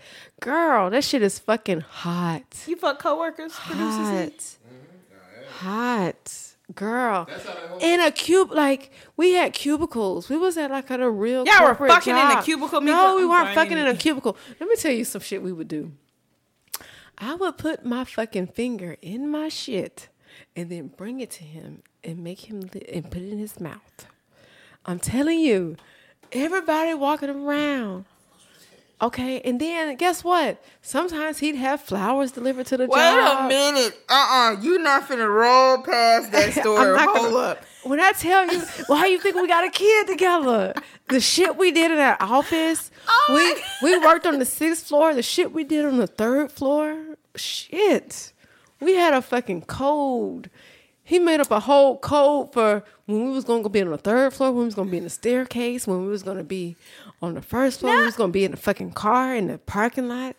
Girl, 0.40 0.90
that 0.90 1.04
shit 1.04 1.22
is 1.22 1.38
fucking 1.38 1.82
hot 1.82 2.64
You 2.66 2.74
fuck 2.76 2.98
coworkers, 2.98 3.52
producers. 3.54 4.58
hot, 5.52 5.60
hot, 5.60 6.51
girl. 6.74 7.28
In 7.80 8.00
a 8.00 8.10
cube, 8.10 8.50
like 8.52 8.90
we 9.16 9.32
had 9.32 9.52
cubicles. 9.52 10.28
We 10.28 10.36
was 10.36 10.56
at 10.56 10.70
like 10.70 10.90
at 10.90 11.00
a 11.00 11.10
real. 11.10 11.44
Y'all 11.46 11.60
were 11.62 11.66
corporate 11.68 11.90
fucking 11.92 12.14
in 12.16 12.38
a 12.38 12.42
cubicle? 12.42 12.80
No, 12.80 13.16
we 13.16 13.26
weren't 13.26 13.54
fucking 13.54 13.78
in 13.78 13.86
a 13.86 13.94
cubicle. 13.96 14.36
Let 14.60 14.68
me 14.68 14.76
tell 14.76 14.92
you 14.92 15.04
some 15.04 15.22
shit 15.22 15.42
we 15.42 15.52
would 15.52 15.68
do. 15.68 15.92
I 17.18 17.34
would 17.34 17.58
put 17.58 17.84
my 17.84 18.04
fucking 18.04 18.48
finger 18.48 18.96
in 19.02 19.28
my 19.30 19.48
shit 19.48 20.08
and 20.56 20.70
then 20.70 20.88
bring 20.88 21.20
it 21.20 21.30
to 21.32 21.44
him 21.44 21.82
and 22.02 22.18
make 22.24 22.50
him 22.50 22.62
li- 22.74 22.86
and 22.92 23.10
put 23.10 23.22
it 23.22 23.30
in 23.30 23.38
his 23.38 23.60
mouth. 23.60 24.06
I'm 24.84 24.98
telling 24.98 25.38
you, 25.38 25.76
everybody 26.32 26.94
walking 26.94 27.30
around. 27.30 28.06
Okay, 29.02 29.40
and 29.40 29.60
then 29.60 29.96
guess 29.96 30.22
what? 30.22 30.62
Sometimes 30.80 31.40
he'd 31.40 31.56
have 31.56 31.80
flowers 31.80 32.30
delivered 32.30 32.66
to 32.66 32.76
the 32.76 32.86
Wait 32.86 32.96
job. 32.98 33.48
Wait 33.50 33.56
a 33.56 33.74
minute. 33.74 33.98
Uh 34.08 34.54
uh 34.56 34.60
You 34.62 34.78
not 34.78 35.08
finna 35.08 35.28
roll 35.28 35.82
past 35.82 36.30
that 36.30 36.56
I'm 36.64 36.64
not 36.94 37.08
Hold 37.16 37.32
gonna- 37.32 37.36
up. 37.48 37.64
When 37.82 37.98
I 37.98 38.12
tell 38.12 38.46
you, 38.46 38.62
why 38.86 39.06
you 39.06 39.18
think 39.18 39.34
we 39.34 39.48
got 39.48 39.64
a 39.64 39.70
kid 39.70 40.06
together? 40.06 40.72
The 41.08 41.18
shit 41.20 41.56
we 41.56 41.72
did 41.72 41.90
in 41.90 41.96
that 41.96 42.20
office. 42.20 42.90
Oh 43.08 43.34
we 43.82 43.90
we 43.90 43.98
worked 43.98 44.24
on 44.26 44.38
the 44.38 44.44
sixth 44.44 44.86
floor. 44.86 45.12
The 45.12 45.22
shit 45.24 45.52
we 45.52 45.64
did 45.64 45.84
on 45.84 45.98
the 45.98 46.06
third 46.06 46.52
floor. 46.52 47.16
Shit. 47.34 48.32
We 48.80 48.94
had 48.94 49.12
a 49.14 49.20
fucking 49.20 49.62
code. 49.62 50.48
He 51.02 51.18
made 51.18 51.40
up 51.40 51.50
a 51.50 51.58
whole 51.60 51.98
code 51.98 52.52
for 52.52 52.84
when 53.06 53.26
we 53.26 53.32
was 53.32 53.44
gonna 53.44 53.68
be 53.68 53.82
on 53.82 53.90
the 53.90 53.98
third 53.98 54.32
floor, 54.32 54.52
when 54.52 54.60
we 54.60 54.64
was 54.66 54.76
gonna 54.76 54.90
be 54.92 54.98
in 54.98 55.04
the 55.04 55.10
staircase, 55.10 55.86
when 55.88 56.02
we 56.04 56.08
was 56.08 56.22
gonna 56.22 56.44
be 56.44 56.76
on 57.22 57.34
the 57.34 57.42
first 57.42 57.80
floor, 57.80 57.96
we 57.98 58.04
was 58.04 58.16
gonna 58.16 58.32
be 58.32 58.44
in 58.44 58.50
the 58.50 58.56
fucking 58.56 58.92
car 58.92 59.34
in 59.34 59.46
the 59.48 59.58
parking 59.58 60.08
lot. 60.08 60.36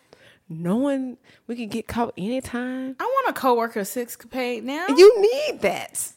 Knowing 0.48 1.16
we 1.46 1.56
could 1.56 1.70
get 1.70 1.86
caught 1.88 2.12
anytime. 2.18 2.94
I 3.00 3.04
want 3.04 3.28
a 3.30 3.32
coworker 3.40 3.80
sexcapade 3.80 4.62
now. 4.62 4.86
You 4.88 5.20
need 5.22 5.60
that. 5.62 6.12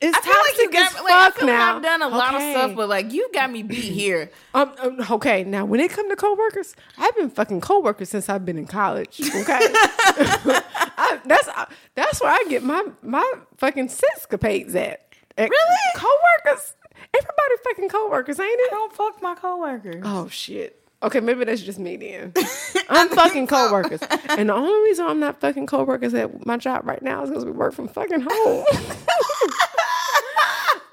It's 0.00 0.16
I 0.16 0.20
feel 0.20 0.32
like 0.32 0.56
you 0.58 0.70
got 0.72 0.94
me. 0.94 1.00
Like, 1.00 1.12
I 1.12 1.30
feel 1.32 1.46
now. 1.48 1.66
like 1.66 1.76
I've 1.76 1.82
done 1.82 2.02
a 2.02 2.08
lot 2.08 2.34
of 2.36 2.40
stuff, 2.40 2.74
but 2.76 2.88
like 2.88 3.12
you 3.12 3.28
got 3.34 3.50
me 3.52 3.62
beat 3.62 3.84
here. 3.84 4.30
Um, 4.54 4.72
um, 4.80 5.00
okay, 5.10 5.44
now 5.44 5.66
when 5.66 5.80
it 5.80 5.90
come 5.90 6.08
to 6.08 6.16
coworkers, 6.16 6.74
I've 6.96 7.14
been 7.16 7.28
fucking 7.28 7.60
coworkers 7.60 8.08
since 8.08 8.28
I've 8.30 8.46
been 8.46 8.56
in 8.56 8.66
college. 8.66 9.20
Okay, 9.20 9.58
I, 9.60 11.20
that's 11.26 11.48
that's 11.94 12.20
where 12.22 12.30
I 12.30 12.44
get 12.48 12.62
my 12.62 12.84
my 13.02 13.30
fucking 13.58 13.88
sexcapades 13.88 14.74
at. 14.74 15.04
At 15.36 15.50
Really? 15.50 15.76
coworkers? 15.94 16.74
Everybody 17.18 17.62
fucking 17.64 17.88
coworkers, 17.88 18.38
ain't 18.40 18.48
I 18.48 18.64
it? 18.66 18.70
don't 18.70 18.92
fuck 18.92 19.20
my 19.22 19.34
coworkers. 19.34 20.02
Oh 20.04 20.28
shit. 20.28 20.74
Okay, 21.02 21.20
maybe 21.20 21.44
that's 21.44 21.62
just 21.62 21.78
me 21.78 21.96
then. 21.96 22.32
I'm 22.88 23.08
fucking 23.10 23.46
coworkers, 23.46 24.00
and 24.30 24.48
the 24.48 24.54
only 24.54 24.88
reason 24.88 25.06
I'm 25.06 25.20
not 25.20 25.40
fucking 25.40 25.66
coworkers 25.66 26.12
at 26.14 26.44
my 26.44 26.56
job 26.56 26.86
right 26.86 27.00
now 27.02 27.22
is 27.22 27.30
because 27.30 27.44
we 27.44 27.52
work 27.52 27.72
from 27.72 27.86
fucking 27.86 28.26
home. 28.28 28.64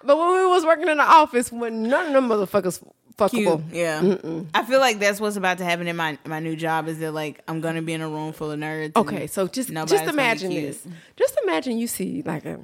but 0.03 0.17
when 0.17 0.33
we 0.33 0.45
was 0.45 0.63
working 0.63 0.87
in 0.89 0.97
the 0.97 1.03
office, 1.03 1.51
when 1.51 1.83
none 1.83 2.07
of 2.07 2.13
them 2.13 2.29
motherfuckers 2.29 2.83
Cute. 3.29 3.47
fuckable. 3.47 3.63
Yeah. 3.71 4.43
I 4.53 4.63
feel 4.63 4.79
like 4.79 4.99
that's 4.99 5.19
what's 5.19 5.37
about 5.37 5.57
to 5.57 5.63
happen 5.63 5.87
in 5.87 5.95
my 5.95 6.19
my 6.25 6.39
new 6.39 6.55
job 6.55 6.87
is 6.87 6.99
that 6.99 7.13
like 7.13 7.41
I'm 7.47 7.61
gonna 7.61 7.81
be 7.81 7.93
in 7.93 8.01
a 8.01 8.09
room 8.09 8.31
full 8.33 8.51
of 8.51 8.59
nerds. 8.59 8.95
Okay, 8.95 9.25
so 9.25 9.47
just 9.47 9.73
just 9.73 10.05
imagine 10.05 10.51
this. 10.51 10.85
Just 11.15 11.35
imagine 11.43 11.77
you 11.79 11.87
see 11.87 12.21
like 12.23 12.45
a. 12.45 12.59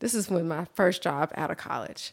This 0.00 0.14
is 0.14 0.28
when 0.28 0.46
my 0.46 0.66
first 0.74 1.02
job 1.02 1.32
out 1.36 1.50
of 1.50 1.56
college. 1.56 2.12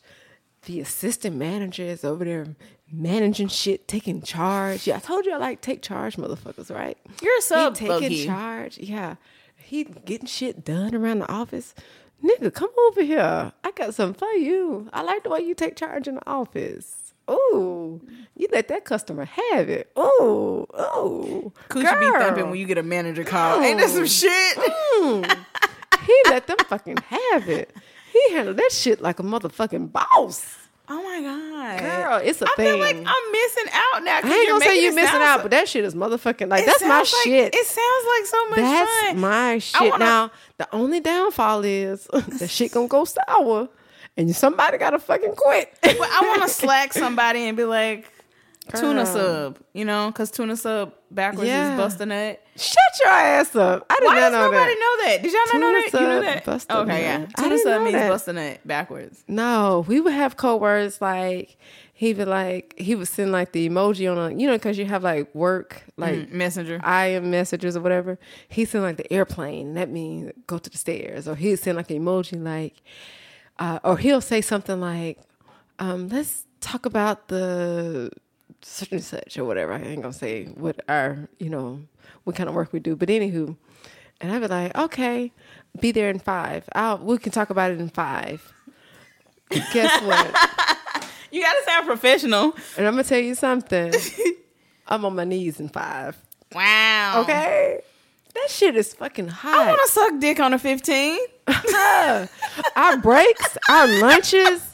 The 0.66 0.80
assistant 0.80 1.36
manager 1.36 1.84
is 1.84 2.03
over 2.05 2.24
there 2.24 2.47
managing 2.91 3.49
shit, 3.49 3.88
taking 3.88 4.22
charge. 4.22 4.88
Yeah, 4.88 4.95
I 4.97 4.99
told 4.99 5.26
you 5.26 5.34
I 5.34 5.38
like 5.38 5.61
take 5.61 5.82
charge, 5.82 6.16
motherfuckers, 6.16 6.74
right? 6.74 6.97
You're 7.22 7.34
a 7.34 7.38
He 7.38 7.41
sub 7.41 7.76
taking 7.76 7.89
low-key. 8.01 8.26
charge. 8.26 8.78
Yeah, 8.78 9.16
he 9.57 9.84
getting 9.84 10.28
shit 10.28 10.64
done 10.64 10.95
around 10.95 11.20
the 11.20 11.32
office. 11.32 11.74
nigga, 12.24 12.53
come 12.53 12.70
over 12.88 13.03
here. 13.03 13.51
I 13.64 13.72
got 13.72 13.93
something 13.93 14.18
for 14.18 14.32
you. 14.34 14.89
I 14.93 15.01
like 15.01 15.24
the 15.24 15.30
way 15.30 15.41
you 15.41 15.53
take 15.53 15.76
charge 15.76 16.07
in 16.07 16.16
the 16.16 16.28
office. 16.30 17.14
Ooh, 17.30 18.01
you 18.36 18.47
let 18.51 18.68
that 18.70 18.84
customer 18.86 19.26
have 19.26 19.70
it. 19.70 19.91
Ooh, 19.97 20.66
ooh. 20.78 21.51
Coochie 21.70 21.99
be 21.99 22.20
thumping 22.20 22.49
when 22.49 22.59
you 22.59 22.66
get 22.66 22.78
a 22.78 22.84
manager 22.84 23.24
call. 23.24 23.61
Ain't 23.61 23.80
that 23.80 23.89
some 23.89 24.05
shit? 24.05 24.57
Mm. 24.57 25.38
he 26.05 26.22
let 26.26 26.47
them 26.47 26.57
fucking 26.68 26.97
have 26.97 27.49
it. 27.49 27.74
He 28.14 28.34
handled 28.34 28.57
that 28.57 28.72
shit 28.72 29.01
like 29.01 29.20
a 29.20 29.24
motherfucking 29.24 29.91
boss. 29.91 30.57
Oh 30.89 31.01
my 31.01 31.22
god, 31.22 31.80
Girl, 31.80 32.18
it's 32.24 32.41
a 32.41 32.45
I 32.45 32.53
thing. 32.57 32.68
I 32.68 32.72
feel 32.72 32.80
like. 32.80 32.95
I'm 32.97 33.32
missing 33.32 33.66
out 33.72 34.03
now. 34.03 34.20
I 34.22 34.34
ain't 34.36 34.49
gonna 34.49 34.66
say 34.66 34.84
you're 34.84 34.93
missing 34.93 35.22
out, 35.22 35.38
so- 35.38 35.41
but 35.43 35.51
that 35.51 35.68
shit 35.70 35.86
is 35.86 35.95
motherfucking 35.95 36.49
like 36.49 36.66
that's 36.66 36.82
my 36.82 36.97
like- 36.99 37.05
shit. 37.07 37.55
It 37.55 37.66
sounds 37.66 38.05
like 38.18 38.26
so 38.26 38.49
much 38.49 38.59
fun. 38.59 38.66
That's 38.66 39.07
fun. 39.07 39.20
my 39.20 39.59
shit. 39.59 39.91
wanna- 39.91 40.05
now, 40.05 40.32
the 40.57 40.68
only 40.76 40.99
downfall 40.99 41.64
is 41.64 42.03
the 42.39 42.47
shit 42.49 42.74
gonna 42.74 42.88
go 42.89 43.05
sour, 43.05 43.70
and 44.18 44.36
somebody 44.36 44.78
gotta 44.78 44.99
fucking 44.99 45.36
quit. 45.36 45.74
But 45.82 45.97
I 46.01 46.22
want 46.28 46.41
to 46.43 46.49
slack 46.53 46.91
somebody 46.93 47.47
and 47.47 47.55
be 47.55 47.64
like, 47.64 48.11
tuna 48.76 49.05
Girl. 49.05 49.05
sub, 49.05 49.59
you 49.74 49.86
know, 49.86 50.07
because 50.07 50.32
tuna 50.32 50.57
sub 50.57 50.93
backwards 51.14 51.47
Yeah. 51.47 51.74
is 51.74 51.78
bust 51.78 52.01
a 52.01 52.05
nut. 52.05 52.41
Shut 52.55 52.78
your 53.03 53.11
ass 53.14 53.55
up. 53.55 53.86
I 53.89 53.95
did 53.99 54.05
Why 54.07 54.16
not 54.16 54.20
does 54.20 54.32
know 54.34 54.45
nobody 54.51 54.74
that. 54.74 54.80
know 54.80 55.05
that? 55.07 55.22
Did 55.24 55.32
y'all 55.34 55.41
not 55.53 55.59
know 55.59 55.82
that? 55.82 55.93
You 55.93 56.07
know 56.07 56.22
that? 56.22 56.45
bust 56.45 56.70
a 56.72 56.78
Okay, 56.80 57.01
yeah. 57.01 57.18
nut. 57.20 57.30
Tuna 57.38 57.57
sub 57.59 57.82
means 57.82 57.93
that. 57.93 58.09
bust 58.09 58.28
a 58.28 58.34
nut 58.34 58.59
backwards. 58.66 59.24
No, 59.28 59.86
we 59.88 59.99
would 59.99 60.14
have 60.14 60.38
code 60.38 60.61
words 60.61 61.01
like 61.01 61.57
he 61.95 62.14
would 62.14 62.28
like 62.28 62.74
he 62.78 62.95
would 62.95 63.07
send 63.07 63.32
like 63.32 63.51
the 63.53 63.70
emoji 63.70 64.11
on 64.11 64.18
a 64.18 64.36
you 64.36 64.47
know 64.47 64.53
because 64.53 64.78
you 64.78 64.86
have 64.86 65.03
like 65.03 65.34
work 65.34 65.84
like 65.97 66.16
Mm, 66.16 66.32
messenger. 66.32 66.76
IM 66.86 67.30
messages 67.32 67.78
or 67.78 67.82
whatever. 67.82 68.18
He 68.49 68.66
send 68.66 68.84
like 68.84 68.97
the 68.97 69.11
airplane. 69.14 69.74
That 69.76 69.89
means 69.89 70.32
go 70.47 70.57
to 70.57 70.70
the 70.70 70.78
stairs. 70.78 71.28
Or 71.28 71.36
he'll 71.36 71.57
send 71.57 71.78
like 71.78 71.89
an 71.91 71.99
emoji 72.03 72.43
like, 72.43 72.82
uh, 73.59 73.80
or 73.84 73.97
he'll 73.97 74.22
say 74.22 74.41
something 74.41 74.80
like, 74.82 75.20
um, 75.80 76.07
"Let's 76.09 76.45
talk 76.61 76.86
about 76.86 77.28
the 77.28 78.09
such 78.66 78.91
and 78.91 79.03
such 79.03 79.38
or 79.38 79.45
whatever." 79.45 79.74
I 79.74 79.82
ain't 79.82 80.01
gonna 80.01 80.14
say 80.14 80.45
what 80.45 80.80
our 80.88 81.30
you 81.39 81.49
know 81.49 81.82
what 82.24 82.36
kind 82.36 82.49
of 82.49 82.55
work 82.55 82.74
we 82.74 82.80
do, 82.80 82.95
but 82.95 83.09
anywho, 83.09 83.55
and 84.22 84.32
I'd 84.32 84.39
be 84.41 84.47
like, 84.47 84.76
"Okay, 84.78 85.32
be 85.80 85.91
there 85.91 86.09
in 86.09 86.20
five. 86.20 86.68
I'll 86.74 86.97
we 86.97 87.18
can 87.18 87.32
talk 87.32 87.49
about 87.49 87.72
it 87.72 87.80
in 87.80 87.89
five. 87.89 88.51
Guess 89.49 90.01
what? 90.03 90.70
You 91.34 91.41
gotta 91.41 91.64
sound 91.66 91.88
professional. 91.88 92.53
and 92.78 92.86
I'm 92.86 92.93
gonna 92.93 93.03
tell 93.03 93.18
you 93.18 93.34
something. 93.34 93.91
I'm 94.88 95.03
on 95.03 95.16
my 95.16 95.24
knees 95.24 95.59
in 95.59 95.68
five. 95.68 96.16
Wow. 96.53 97.22
Okay. 97.24 97.82
That 98.36 98.49
shit 98.51 98.76
is 98.76 98.93
fucking 98.93 99.30
hot. 99.30 99.55
I 99.55 99.70
want 99.70 99.82
to 99.84 99.91
suck 99.91 100.20
dick 100.20 100.39
on 100.39 100.53
a 100.53 100.59
15. 100.59 101.18
our 102.76 102.97
breaks, 102.97 103.57
our 103.68 103.88
lunches, 103.99 104.72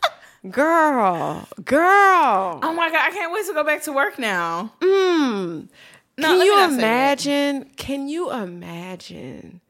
girl, 0.50 1.48
girl. 1.66 2.60
Oh 2.62 2.74
my 2.74 2.90
God. 2.90 3.00
I 3.02 3.12
can't 3.12 3.32
wait 3.34 3.46
to 3.48 3.54
go 3.54 3.64
back 3.64 3.84
to 3.84 3.92
work 3.92 4.18
now. 4.20 4.74
Mm. 4.82 5.68
No, 6.18 6.28
can 6.28 6.46
you 6.46 6.56
not 6.56 6.70
say 6.72 6.76
that. 6.78 6.82
imagine? 6.82 7.70
Can 7.78 8.08
you 8.10 8.32
imagine, 8.32 9.62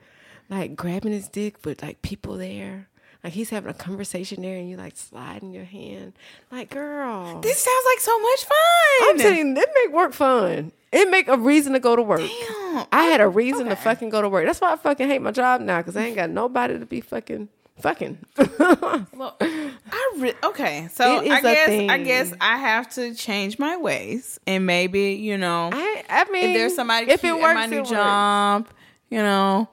like 0.49 0.75
grabbing 0.75 1.11
his 1.13 1.27
dick 1.27 1.63
with 1.63 1.81
like 1.81 2.01
people 2.01 2.37
there? 2.37 2.87
Like 3.23 3.33
he's 3.33 3.49
having 3.49 3.69
a 3.69 3.73
conversation 3.73 4.41
there, 4.41 4.57
and 4.57 4.69
you 4.69 4.77
like 4.77 4.95
sliding 4.95 5.51
your 5.51 5.65
hand. 5.65 6.13
Like, 6.51 6.69
girl, 6.69 7.41
This 7.41 7.57
sounds 7.59 7.85
like 7.93 7.99
so 7.99 8.19
much 8.19 8.45
fun. 8.45 9.09
I'm 9.09 9.19
saying 9.19 9.57
it 9.57 9.69
make 9.75 9.93
work 9.93 10.13
fun. 10.13 10.71
It 10.91 11.09
make 11.11 11.27
a 11.27 11.37
reason 11.37 11.73
to 11.73 11.79
go 11.79 11.95
to 11.95 12.01
work. 12.01 12.21
Damn. 12.21 12.85
I 12.91 13.03
had 13.03 13.21
a 13.21 13.27
reason 13.27 13.67
to 13.67 13.75
fucking 13.75 14.09
go 14.09 14.21
to 14.21 14.29
work. 14.29 14.45
That's 14.45 14.59
why 14.61 14.71
I 14.71 14.75
fucking 14.75 15.07
hate 15.07 15.21
my 15.21 15.31
job 15.31 15.61
now 15.61 15.79
because 15.79 15.95
I 15.97 16.03
ain't 16.05 16.15
got 16.15 16.29
nobody 16.29 16.79
to 16.79 16.85
be 16.85 17.01
fucking 17.01 17.49
fucking. 17.81 18.17
Well, 19.13 19.35
I 19.41 20.13
re- 20.17 20.33
okay. 20.43 20.87
So 20.91 21.19
I 21.19 21.41
guess 21.41 21.69
I 21.69 21.97
guess 21.97 22.33
I 22.39 22.57
have 22.57 22.89
to 22.95 23.13
change 23.13 23.59
my 23.59 23.75
ways, 23.77 24.39
and 24.47 24.65
maybe 24.65 25.13
you 25.13 25.37
know, 25.37 25.69
I, 25.73 26.03
I 26.09 26.25
mean, 26.31 26.49
if 26.49 26.53
there's 26.55 26.75
somebody 26.75 27.09
if 27.09 27.23
it 27.23 27.33
works, 27.33 27.45
at 27.45 27.53
my 27.55 27.65
new 27.65 27.77
works. 27.79 27.89
job, 27.89 28.69
you 29.09 29.17
know, 29.17 29.67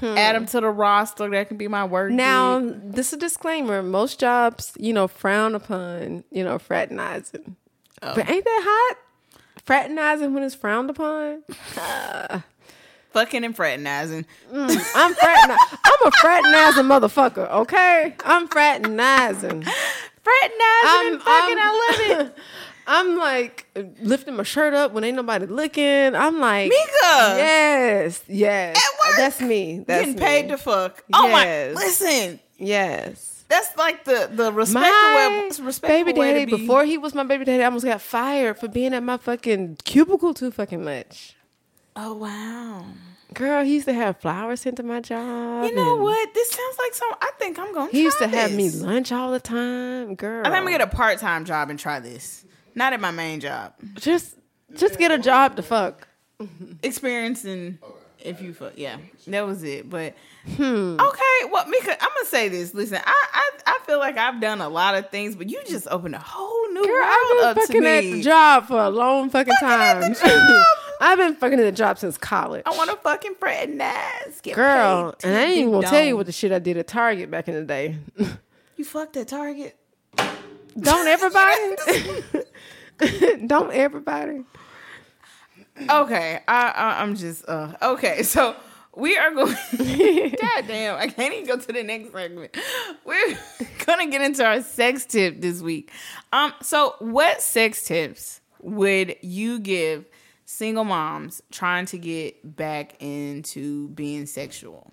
hmm. 0.00 0.06
add 0.18 0.34
them 0.34 0.46
to 0.46 0.60
the 0.60 0.68
roster. 0.68 1.30
That 1.30 1.48
can 1.48 1.56
be 1.56 1.68
my 1.68 1.84
work. 1.84 2.12
Now, 2.12 2.60
gig. 2.60 2.92
this 2.92 3.08
is 3.08 3.12
a 3.14 3.16
disclaimer. 3.18 3.82
Most 3.82 4.20
jobs, 4.20 4.72
you 4.78 4.92
know, 4.92 5.08
frown 5.08 5.54
upon, 5.54 6.24
you 6.30 6.44
know, 6.44 6.58
fraternizing. 6.58 7.56
Oh. 8.02 8.14
But 8.14 8.28
ain't 8.28 8.44
that 8.44 8.62
hot? 8.64 8.98
Fraternizing 9.64 10.34
when 10.34 10.42
it's 10.42 10.54
frowned 10.54 10.90
upon? 10.90 11.44
Ah. 11.76 12.44
Fucking 13.12 13.44
and 13.44 13.54
fraternizing. 13.56 14.26
Mm, 14.52 14.92
I'm 14.94 15.14
fraternizing. 15.14 15.78
I'm 15.84 16.06
a 16.06 16.10
fraternizing 16.20 16.84
motherfucker, 16.84 17.50
okay? 17.50 18.14
I'm 18.24 18.48
fraternizing. 18.48 19.62
Fraternizing 20.22 21.12
and 21.12 21.22
fucking. 21.22 21.56
I 21.58 22.16
love 22.18 22.26
it. 22.26 22.36
I'm 22.86 23.16
like 23.16 23.66
lifting 24.00 24.34
my 24.34 24.42
shirt 24.42 24.74
up 24.74 24.92
when 24.92 25.04
ain't 25.04 25.16
nobody 25.16 25.46
looking. 25.46 26.16
I'm 26.16 26.40
like, 26.40 26.68
Mika. 26.68 27.34
Yes, 27.36 28.24
yes. 28.26 28.76
At 28.76 29.08
work. 29.08 29.16
That's 29.16 29.40
me. 29.40 29.84
That's 29.86 30.00
Getting 30.06 30.14
me. 30.14 30.20
paid 30.20 30.48
to 30.48 30.58
fuck. 30.58 31.04
Oh 31.12 31.28
Yes. 31.28 31.74
my! 31.76 31.80
Listen, 31.80 32.40
Yes. 32.58 33.44
that's 33.48 33.76
like 33.76 34.02
the 34.04 34.28
the 34.32 34.52
respectable 34.52 34.90
My 34.90 35.48
way, 35.48 35.64
respectful 35.64 35.88
baby 36.04 36.18
way 36.18 36.32
daddy, 36.32 36.44
be. 36.46 36.56
before 36.56 36.84
he 36.84 36.98
was 36.98 37.14
my 37.14 37.22
baby 37.22 37.44
daddy, 37.44 37.62
I 37.62 37.66
almost 37.66 37.84
got 37.84 38.00
fired 38.00 38.58
for 38.58 38.66
being 38.66 38.94
at 38.94 39.02
my 39.04 39.16
fucking 39.16 39.78
cubicle 39.84 40.34
too 40.34 40.50
fucking 40.50 40.82
much. 40.84 41.36
Oh 41.96 42.14
wow! 42.14 42.84
Girl, 43.34 43.64
he 43.64 43.74
used 43.74 43.86
to 43.86 43.94
have 43.94 44.18
flowers 44.18 44.60
sent 44.60 44.76
to 44.76 44.82
my 44.82 45.00
job. 45.00 45.64
You 45.64 45.74
know 45.74 45.96
what? 45.96 46.34
This 46.34 46.50
sounds 46.50 46.76
like 46.78 46.94
some. 46.94 47.08
I 47.20 47.30
think 47.38 47.58
I'm 47.58 47.72
gonna. 47.72 47.90
He 47.90 48.02
used 48.02 48.18
to 48.18 48.28
try 48.28 48.38
have 48.38 48.52
me 48.54 48.70
lunch 48.70 49.10
all 49.12 49.30
the 49.32 49.40
time. 49.40 50.14
Girl. 50.14 50.40
I 50.40 50.44
think 50.44 50.56
I'm 50.56 50.64
gonna 50.64 50.78
get 50.78 50.80
a 50.82 50.86
part 50.94 51.18
time 51.18 51.44
job 51.44 51.70
and 51.70 51.78
try 51.78 52.00
this. 52.00 52.44
Not 52.74 52.92
at 52.92 53.00
my 53.00 53.10
main 53.10 53.40
job. 53.40 53.74
just 53.94 54.36
just 54.76 54.98
get 54.98 55.10
a 55.10 55.18
job 55.18 55.56
to 55.56 55.62
fuck. 55.62 56.08
Experience 56.82 57.44
and 57.44 57.78
if 58.18 58.40
you 58.40 58.52
fuck, 58.54 58.72
yeah, 58.76 58.96
that 59.28 59.46
was 59.46 59.62
it. 59.62 59.88
But 59.88 60.14
Hmm. 60.56 60.96
okay, 61.00 61.50
well, 61.52 61.66
Mika, 61.68 61.92
I'm 62.02 62.08
gonna 62.16 62.26
say 62.26 62.48
this. 62.48 62.74
Listen, 62.74 63.00
I, 63.04 63.26
I 63.32 63.50
I 63.66 63.78
feel 63.86 63.98
like 63.98 64.16
I've 64.18 64.40
done 64.40 64.60
a 64.60 64.68
lot 64.68 64.94
of 64.96 65.10
things, 65.10 65.36
but 65.36 65.48
you 65.50 65.60
just 65.66 65.86
opened 65.90 66.14
a 66.16 66.18
whole 66.18 66.68
new 66.72 66.82
Girl, 66.84 66.92
world 66.92 67.04
I've 67.06 67.36
been 67.36 67.44
up 67.44 67.54
to 67.56 67.60
fucking 67.66 67.86
at 67.86 68.00
the 68.00 68.22
job 68.22 68.66
for 68.66 68.78
a 68.80 68.90
long 68.90 69.30
fucking 69.30 69.52
at 69.52 69.60
time. 69.60 70.00
the 70.12 70.18
job. 70.18 70.66
I've 71.02 71.18
been 71.18 71.34
fucking 71.34 71.58
at 71.58 71.64
the 71.64 71.72
job 71.72 71.98
since 71.98 72.16
college. 72.16 72.62
I 72.64 72.70
want 72.76 72.88
to 72.90 72.96
fucking 72.96 73.34
Fred 73.40 73.70
fraternize, 73.70 74.40
get 74.40 74.54
Girl, 74.54 75.12
paid, 75.12 75.28
and 75.28 75.36
I 75.36 75.42
ain't 75.46 75.58
even 75.58 75.72
gonna 75.72 75.88
tell 75.88 76.04
you 76.04 76.16
what 76.16 76.26
the 76.26 76.32
shit 76.32 76.52
I 76.52 76.60
did 76.60 76.76
at 76.76 76.86
Target 76.86 77.28
back 77.28 77.48
in 77.48 77.54
the 77.54 77.64
day. 77.64 77.98
you 78.76 78.84
fucked 78.84 79.16
at 79.16 79.26
Target. 79.26 79.76
Don't 80.78 81.08
everybody? 81.08 81.76
Don't 83.46 83.72
everybody? 83.72 84.44
Okay, 85.90 86.40
I, 86.46 86.68
I 86.68 87.02
I'm 87.02 87.16
just 87.16 87.48
uh 87.48 87.74
okay. 87.82 88.22
So 88.22 88.54
we 88.94 89.16
are 89.18 89.32
going. 89.32 89.56
God 89.76 90.66
damn, 90.68 90.98
I 90.98 91.08
can't 91.08 91.34
even 91.34 91.46
go 91.46 91.56
to 91.58 91.72
the 91.72 91.82
next 91.82 92.12
segment. 92.12 92.56
We're 93.04 93.36
gonna 93.86 94.06
get 94.06 94.22
into 94.22 94.44
our 94.44 94.62
sex 94.62 95.04
tip 95.04 95.40
this 95.40 95.62
week. 95.62 95.90
Um, 96.32 96.52
so 96.62 96.94
what 97.00 97.42
sex 97.42 97.82
tips 97.82 98.40
would 98.60 99.16
you 99.20 99.58
give 99.58 100.06
single 100.52 100.84
moms 100.84 101.42
trying 101.50 101.86
to 101.86 101.98
get 101.98 102.56
back 102.56 102.96
into 103.00 103.88
being 103.88 104.26
sexual? 104.26 104.92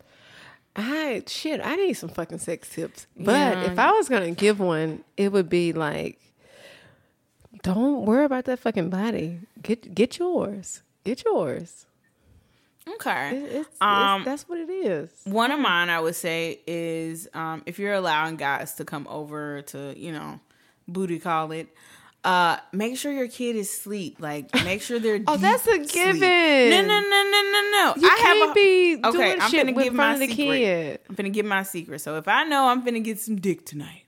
I 0.75 1.23
shit, 1.27 1.59
I 1.63 1.75
need 1.75 1.93
some 1.93 2.09
fucking 2.09 2.39
sex 2.39 2.69
tips. 2.69 3.07
But 3.17 3.33
Yeah. 3.57 3.71
if 3.71 3.79
I 3.79 3.91
was 3.91 4.07
gonna 4.07 4.31
give 4.31 4.59
one, 4.59 5.03
it 5.17 5.31
would 5.31 5.49
be 5.49 5.73
like, 5.73 6.19
don't 7.63 8.05
worry 8.05 8.25
about 8.25 8.45
that 8.45 8.59
fucking 8.59 8.89
body. 8.89 9.39
Get 9.61 9.93
get 9.93 10.17
yours. 10.19 10.81
Get 11.03 11.23
yours. 11.25 11.85
Okay. 12.95 13.37
It- 13.37 13.51
it's, 13.51 13.81
Um, 13.81 14.21
it's, 14.21 14.25
that's 14.25 14.49
what 14.49 14.59
it 14.59 14.69
is. 14.69 15.11
One 15.25 15.51
of 15.51 15.59
mine, 15.59 15.89
I 15.89 15.99
would 15.99 16.15
say, 16.15 16.59
is 16.65 17.27
um, 17.33 17.61
if 17.65 17.77
you're 17.77 17.93
allowing 17.93 18.35
guys 18.37 18.73
to 18.75 18.85
come 18.85 19.05
over 19.09 19.61
to, 19.63 19.93
you 19.97 20.11
know, 20.11 20.39
booty 20.87 21.19
call 21.19 21.51
it, 21.51 21.67
uh, 22.23 22.57
make 22.73 22.97
sure 22.97 23.11
your 23.11 23.27
kid 23.27 23.55
is 23.55 23.69
asleep. 23.69 24.17
Like, 24.19 24.53
make 24.65 24.81
sure 24.81 24.99
they're. 24.99 25.21
Oh, 25.27 25.37
that's 25.37 25.65
a 25.67 25.77
given. 25.79 26.19
No, 26.69 26.81
no, 26.81 26.99
no, 26.99 27.23
no, 27.23 27.41
no, 27.51 27.69
no. 27.71 27.93
You 27.97 28.07
I 28.07 28.17
can't 28.19 28.39
have 28.39 28.49
a, 28.49 28.53
be 28.53 28.99
okay. 29.03 29.11
doing 29.11 29.41
I'm 29.41 29.49
shit 29.51 29.65
gonna 29.67 29.83
give 29.83 29.93
my 29.93 30.17
secret. 30.17 30.35
kid. 30.35 30.99
I'm 31.09 31.15
gonna 31.15 31.29
give 31.29 31.45
my 31.45 31.63
secret. 31.63 32.01
So 32.01 32.17
if 32.17 32.27
I 32.27 32.43
know 32.43 32.67
I'm 32.67 32.83
gonna 32.83 32.99
get 32.99 33.19
some 33.19 33.37
dick 33.37 33.65
tonight, 33.65 34.03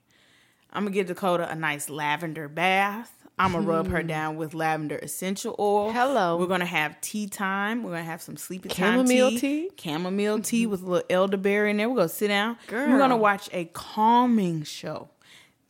I'm 0.74 0.84
gonna 0.84 0.94
give 0.94 1.08
Dakota 1.08 1.50
a 1.50 1.56
nice 1.56 1.90
lavender 1.90 2.48
bath. 2.48 3.14
I'm 3.40 3.54
gonna 3.54 3.66
rub 3.66 3.88
her 3.88 4.04
down 4.04 4.36
with 4.36 4.54
lavender 4.54 4.98
essential 4.98 5.56
oil. 5.58 5.90
Hmm. 5.92 5.98
Hello. 5.98 6.38
We're 6.38 6.46
gonna 6.48 6.66
have 6.66 7.00
tea 7.02 7.28
time. 7.28 7.82
We're 7.82 7.92
gonna 7.92 8.04
have 8.04 8.22
some 8.22 8.38
sleepy 8.38 8.70
time 8.70 8.94
Chamomile 9.08 9.32
tea, 9.32 9.40
tea? 9.40 9.70
chamomile 9.82 10.40
tea 10.42 10.68
with 10.68 10.84
a 10.84 10.86
little 10.86 11.08
elderberry 11.10 11.72
in 11.72 11.78
there. 11.78 11.90
We're 11.90 11.96
gonna 11.96 12.10
sit 12.10 12.28
down. 12.28 12.58
Girl. 12.68 12.90
We're 12.92 13.00
gonna 13.00 13.18
watch 13.18 13.50
a 13.54 13.66
calming 13.66 14.64
show. 14.64 15.10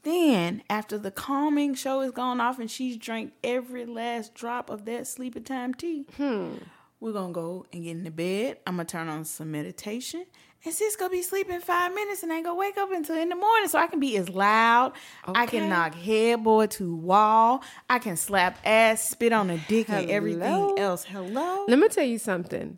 Then, 0.04 0.64
after 0.70 0.98
the 0.98 1.12
calming 1.12 1.76
show 1.76 2.02
is 2.02 2.12
gone 2.12 2.42
off 2.42 2.58
and 2.60 2.70
she's 2.72 2.98
drank 2.98 3.34
every 3.44 3.86
last 3.86 4.34
drop 4.34 4.70
of 4.70 4.86
that 4.86 5.06
sleepy 5.08 5.42
time 5.42 5.74
tea, 5.74 6.06
Hmm. 6.18 6.56
We're 7.00 7.14
gonna 7.14 7.34
go 7.34 7.66
and 7.74 7.84
get 7.84 7.92
in 7.92 8.04
the 8.04 8.12
bed. 8.12 8.60
I'm 8.68 8.76
gonna 8.76 8.86
turn 8.86 9.08
on 9.08 9.26
some 9.26 9.52
meditation. 9.52 10.24
And 10.64 10.72
sis 10.72 10.96
gonna 10.96 11.10
be 11.10 11.24
sleeping 11.24 11.60
five 11.60 11.92
minutes 11.96 12.22
and 12.22 12.32
ain't 12.32 12.46
gonna 12.46 12.56
wake 12.56 12.78
up 12.78 12.92
until 12.92 13.16
in 13.18 13.30
the 13.30 13.36
morning. 13.36 13.68
So 13.68 13.80
I 13.80 13.88
can 13.88 14.00
be 14.00 14.16
as 14.18 14.30
loud. 14.30 14.94
I 15.26 15.48
can 15.48 15.68
knock 15.70 15.96
headboard 15.96 16.70
to 16.72 16.96
wall. 16.96 17.64
I 17.90 17.98
can 17.98 18.18
slap 18.18 18.60
ass, 18.64 19.10
spit 19.10 19.34
on 19.34 19.50
a 19.50 19.58
dick 19.68 19.90
and 19.90 20.12
everything 20.12 20.78
else. 20.78 21.04
Hello. 21.04 21.66
Let 21.68 21.80
me 21.80 21.88
tell 21.88 22.04
you 22.06 22.20
something. 22.20 22.78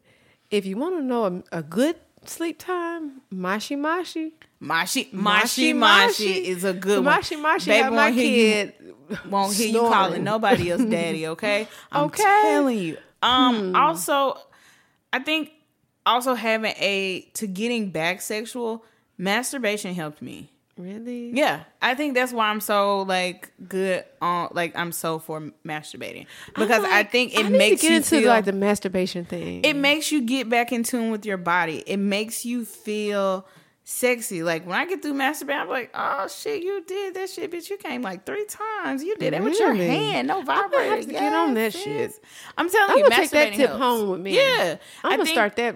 If 0.49 0.65
you 0.65 0.77
want 0.77 0.95
to 0.99 1.03
know 1.03 1.43
a, 1.51 1.57
a 1.57 1.61
good 1.63 1.97
sleep 2.29 2.59
time, 2.59 3.21
mashi 3.33 3.77
mashi. 3.77 4.31
Mashi 4.61 5.11
Mashi 5.11 5.73
Mashi 5.75 6.41
is 6.45 6.63
a 6.63 6.71
good 6.71 7.03
one. 7.03 7.19
Mashi 7.19 7.35
mashi. 7.37 7.65
Baby 7.65 7.83
have 7.83 7.91
my 7.91 8.05
won't 8.05 8.15
hear 8.15 8.65
kid. 8.65 8.73
you, 8.79 9.17
won't 9.29 9.53
hear 9.53 9.67
you 9.67 9.79
calling 9.81 10.23
nobody 10.23 10.71
else 10.71 10.81
daddy, 10.85 11.27
okay? 11.27 11.67
I'm 11.91 12.05
Okay. 12.05 12.23
Hmm. 12.23 12.47
telling 12.47 12.77
you. 12.79 12.97
Um 13.21 13.75
also 13.75 14.37
I 15.11 15.19
think 15.19 15.51
also 16.05 16.33
having 16.33 16.71
a 16.77 17.27
to 17.33 17.45
getting 17.45 17.89
back 17.91 18.21
sexual, 18.21 18.85
masturbation 19.17 19.93
helped 19.93 20.21
me. 20.21 20.49
Really? 20.75 21.29
Yeah, 21.33 21.63
I 21.83 21.93
think 21.93 22.15
that's 22.15 22.33
why 22.33 22.47
I'm 22.49 22.59
so 22.59 23.03
like 23.03 23.51
good 23.67 24.05
on 24.21 24.49
like 24.53 24.75
I'm 24.75 24.91
so 24.91 25.19
for 25.19 25.51
masturbating 25.63 26.25
because 26.55 26.83
I, 26.83 27.03
think 27.03 27.37
it 27.37 27.45
I 27.45 27.49
makes 27.49 27.83
get 27.83 27.89
you 27.91 27.95
into 27.97 28.09
feel 28.21 28.27
like 28.29 28.45
the 28.45 28.53
masturbation 28.53 29.23
thing. 29.23 29.63
it 29.63 29.75
makes 29.75 30.11
you 30.11 30.21
get 30.23 30.49
back 30.49 30.71
in 30.71 30.81
tune 30.83 31.11
with 31.11 31.27
your 31.27 31.37
body. 31.37 31.83
It 31.85 31.97
makes 31.97 32.43
you 32.43 32.65
feel 32.65 33.45
sexy. 33.83 34.41
Like 34.41 34.65
when 34.65 34.75
I 34.75 34.87
get 34.87 35.03
through 35.03 35.13
masturbating, 35.13 35.61
I'm 35.61 35.69
like, 35.69 35.91
oh 35.93 36.27
shit, 36.27 36.63
you 36.63 36.83
did 36.87 37.13
that 37.15 37.29
shit, 37.29 37.51
bitch. 37.51 37.69
You 37.69 37.77
came 37.77 38.01
like 38.01 38.25
three 38.25 38.45
times. 38.45 39.03
You 39.03 39.15
did 39.17 39.33
it 39.35 39.43
with 39.43 39.59
your 39.59 39.75
hand, 39.75 40.27
no 40.27 40.41
vibrator. 40.41 40.95
have 40.95 41.05
to 41.05 41.11
get 41.11 41.33
on 41.33 41.53
that 41.53 41.75
Yes, 41.75 41.83
shit. 41.83 42.23
I'm 42.57 42.67
telling 42.67 42.91
I'm 42.93 42.97
you, 42.97 43.03
gonna 43.03 43.15
take 43.15 43.29
that 43.29 43.53
tip 43.53 43.67
helps. 43.69 43.83
home 43.83 44.09
with 44.09 44.21
me. 44.21 44.35
Yeah, 44.37 44.77
I'm 45.03 45.13
I 45.13 45.17
gonna 45.17 45.29
start 45.29 45.55
that. 45.57 45.75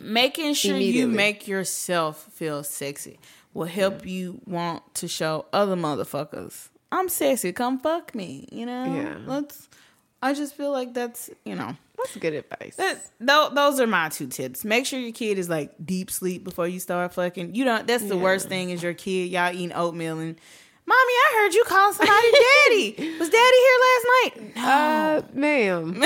making 0.00 0.54
sure 0.54 0.76
you 0.76 1.08
make 1.08 1.48
yourself 1.48 2.28
feel 2.32 2.62
sexy 2.62 3.18
will 3.54 3.64
help 3.66 4.04
you 4.04 4.40
want 4.46 4.82
to 4.96 5.06
show 5.08 5.46
other 5.52 5.76
motherfuckers 5.76 6.68
I'm 6.92 7.08
sexy. 7.08 7.52
Come 7.52 7.78
fuck 7.80 8.14
me. 8.14 8.46
You 8.52 8.66
know. 8.66 8.84
Yeah. 8.94 9.16
Let's. 9.26 9.68
I 10.22 10.32
just 10.32 10.54
feel 10.56 10.70
like 10.70 10.94
that's 10.94 11.28
you 11.44 11.56
know. 11.56 11.76
That's 11.96 12.16
good 12.16 12.34
advice. 12.34 12.76
That, 12.76 12.98
tho- 13.20 13.50
those 13.54 13.80
are 13.80 13.86
my 13.86 14.08
two 14.10 14.26
tips. 14.28 14.64
Make 14.64 14.86
sure 14.86 14.98
your 15.00 15.12
kid 15.12 15.38
is 15.38 15.48
like 15.48 15.72
deep 15.84 16.08
sleep 16.10 16.44
before 16.44 16.68
you 16.68 16.78
start 16.80 17.12
fucking. 17.14 17.54
You 17.56 17.64
don't. 17.64 17.86
That's 17.86 18.04
the 18.04 18.14
Yeah. 18.16 18.22
worst 18.22 18.48
thing 18.48 18.70
is 18.70 18.82
your 18.82 18.94
kid. 18.94 19.30
Y'all 19.30 19.52
eating 19.52 19.72
oatmeal 19.72 20.18
and. 20.20 20.38
Mommy, 20.86 20.98
I 21.00 21.32
heard 21.40 21.54
you 21.54 21.64
calling 21.64 21.94
somebody 21.94 22.30
daddy. 22.68 22.94
Was 23.18 23.30
daddy 23.30 23.56
here 23.56 23.78
last 23.86 24.06
night? 24.12 24.32
No. 24.54 24.62
Uh, 24.62 25.22
ma'am. 25.32 25.94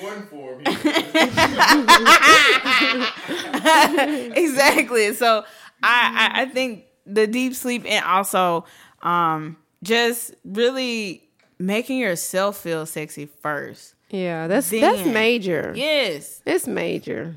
One 0.00 0.22
for 0.28 0.60
exactly. 4.36 5.12
So 5.14 5.44
I, 5.82 6.30
I 6.34 6.42
I 6.42 6.44
think 6.46 6.84
the 7.06 7.26
deep 7.26 7.54
sleep 7.54 7.84
and 7.86 8.04
also 8.04 8.64
um 9.02 9.56
just 9.82 10.34
really 10.44 11.22
making 11.58 11.98
yourself 11.98 12.58
feel 12.58 12.86
sexy 12.86 13.26
first. 13.42 13.94
Yeah, 14.10 14.46
that's 14.48 14.70
that's 14.70 15.04
major. 15.06 15.72
Yes. 15.76 16.42
It's 16.44 16.66
major. 16.66 17.36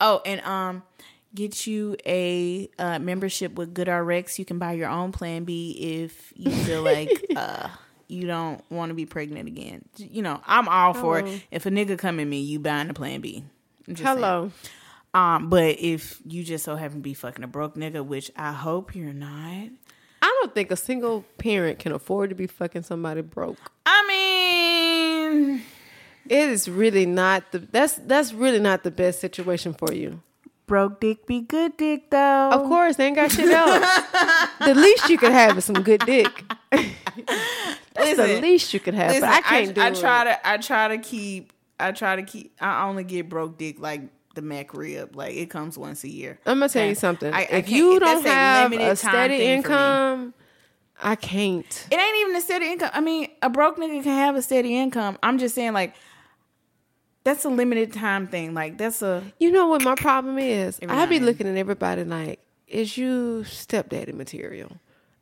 Oh, 0.00 0.20
and 0.26 0.40
um, 0.40 0.82
get 1.32 1.66
you 1.66 1.96
a 2.04 2.68
uh, 2.78 2.98
membership 2.98 3.54
with 3.54 3.72
GoodRx. 3.72 4.38
You 4.38 4.44
can 4.44 4.58
buy 4.58 4.72
your 4.72 4.88
own 4.88 5.12
Plan 5.12 5.44
B 5.44 5.70
if 6.02 6.32
you 6.34 6.50
feel 6.50 6.82
like 6.92 7.10
uh 7.36 7.68
you 8.08 8.26
don't 8.26 8.62
want 8.70 8.90
to 8.90 8.94
be 8.94 9.06
pregnant 9.06 9.46
again. 9.48 9.84
You 9.96 10.22
know, 10.22 10.40
I'm 10.46 10.68
all 10.68 10.92
for 10.92 11.18
Hello. 11.20 11.30
it. 11.32 11.42
If 11.50 11.66
a 11.66 11.70
nigga 11.70 11.96
come 11.96 12.20
at 12.20 12.26
me, 12.26 12.40
you 12.40 12.58
buying 12.58 12.90
a 12.90 12.94
Plan 12.94 13.20
B. 13.20 13.44
Hello. 13.96 14.50
saying. 14.50 14.52
Um, 15.14 15.50
but 15.50 15.76
if 15.78 16.20
you 16.26 16.42
just 16.42 16.64
so 16.64 16.74
happen 16.76 16.98
to 16.98 17.02
be 17.02 17.14
fucking 17.14 17.44
a 17.44 17.46
broke 17.46 17.74
nigga, 17.76 18.04
which 18.04 18.30
I 18.36 18.52
hope 18.52 18.94
you're 18.94 19.12
not. 19.12 19.68
I 20.24 20.38
don't 20.40 20.54
think 20.54 20.70
a 20.70 20.76
single 20.76 21.24
parent 21.38 21.78
can 21.78 21.92
afford 21.92 22.30
to 22.30 22.36
be 22.36 22.46
fucking 22.46 22.82
somebody 22.84 23.20
broke. 23.20 23.58
I 23.84 24.06
mean, 24.08 25.62
It 26.28 26.48
is 26.48 26.68
really 26.68 27.04
not 27.06 27.50
the 27.52 27.58
that's 27.58 27.94
that's 27.96 28.32
really 28.32 28.60
not 28.60 28.84
the 28.84 28.90
best 28.90 29.20
situation 29.20 29.74
for 29.74 29.92
you. 29.92 30.22
broke 30.66 31.00
dick 31.00 31.26
be 31.26 31.40
good 31.40 31.76
dick 31.76 32.08
though. 32.10 32.50
Of 32.52 32.62
course, 32.68 32.96
they 32.96 33.06
ain't 33.08 33.16
got 33.16 33.32
shit 33.32 33.50
else. 33.52 33.84
the 34.60 34.74
least 34.74 35.08
you 35.10 35.18
could 35.18 35.32
have 35.32 35.58
is 35.58 35.64
some 35.64 35.82
good 35.82 36.00
dick. 36.06 36.44
That's 37.94 38.16
the 38.16 38.40
least 38.40 38.72
you 38.72 38.80
could 38.80 38.94
have. 38.94 39.08
Listen, 39.08 39.20
but 39.22 39.30
I 39.30 39.40
can't 39.42 39.74
do 39.74 39.80
I 39.82 39.88
it. 39.88 39.96
try 39.96 40.24
to. 40.24 40.48
I 40.48 40.56
try 40.56 40.88
to 40.88 40.98
keep. 40.98 41.52
I 41.78 41.92
try 41.92 42.16
to 42.16 42.22
keep. 42.22 42.54
I 42.60 42.84
only 42.84 43.04
get 43.04 43.28
broke 43.28 43.58
dick 43.58 43.78
like 43.78 44.00
the 44.34 44.42
McRib. 44.42 45.14
Like 45.16 45.34
it 45.34 45.50
comes 45.50 45.76
once 45.78 46.04
a 46.04 46.08
year. 46.08 46.38
I'm 46.46 46.58
gonna 46.58 46.68
tell 46.68 46.86
you 46.86 46.94
something. 46.94 47.32
I- 47.32 47.40
I 47.40 47.42
if 47.56 47.68
you 47.68 47.98
don't 48.00 48.24
have 48.24 48.70
limited 48.72 48.92
a 48.92 48.96
steady 48.96 49.38
thing 49.38 49.62
for 49.62 49.68
me. 49.68 49.74
income, 49.74 50.34
I 51.02 51.14
can't. 51.16 51.86
It 51.90 51.98
ain't 51.98 52.16
even 52.18 52.36
a 52.36 52.40
steady 52.40 52.70
income. 52.72 52.90
I 52.92 53.00
mean, 53.00 53.28
a 53.42 53.50
broke 53.50 53.76
nigga 53.76 54.02
can 54.02 54.16
have 54.18 54.36
a 54.36 54.42
steady 54.42 54.76
income. 54.76 55.18
I'm 55.22 55.38
just 55.38 55.54
saying, 55.54 55.72
like, 55.72 55.94
that's 57.24 57.44
a 57.44 57.48
limited 57.48 57.92
time 57.92 58.26
thing. 58.26 58.54
Like, 58.54 58.78
that's 58.78 59.02
a. 59.02 59.22
You 59.38 59.50
know 59.52 59.66
what 59.68 59.82
my 59.82 59.94
problem 59.94 60.38
is? 60.38 60.78
I 60.88 61.06
be 61.06 61.20
looking 61.20 61.46
at 61.48 61.56
everybody 61.56 62.04
like, 62.04 62.40
is 62.66 62.96
you 62.96 63.44
stepdaddy 63.44 64.12
material? 64.12 64.72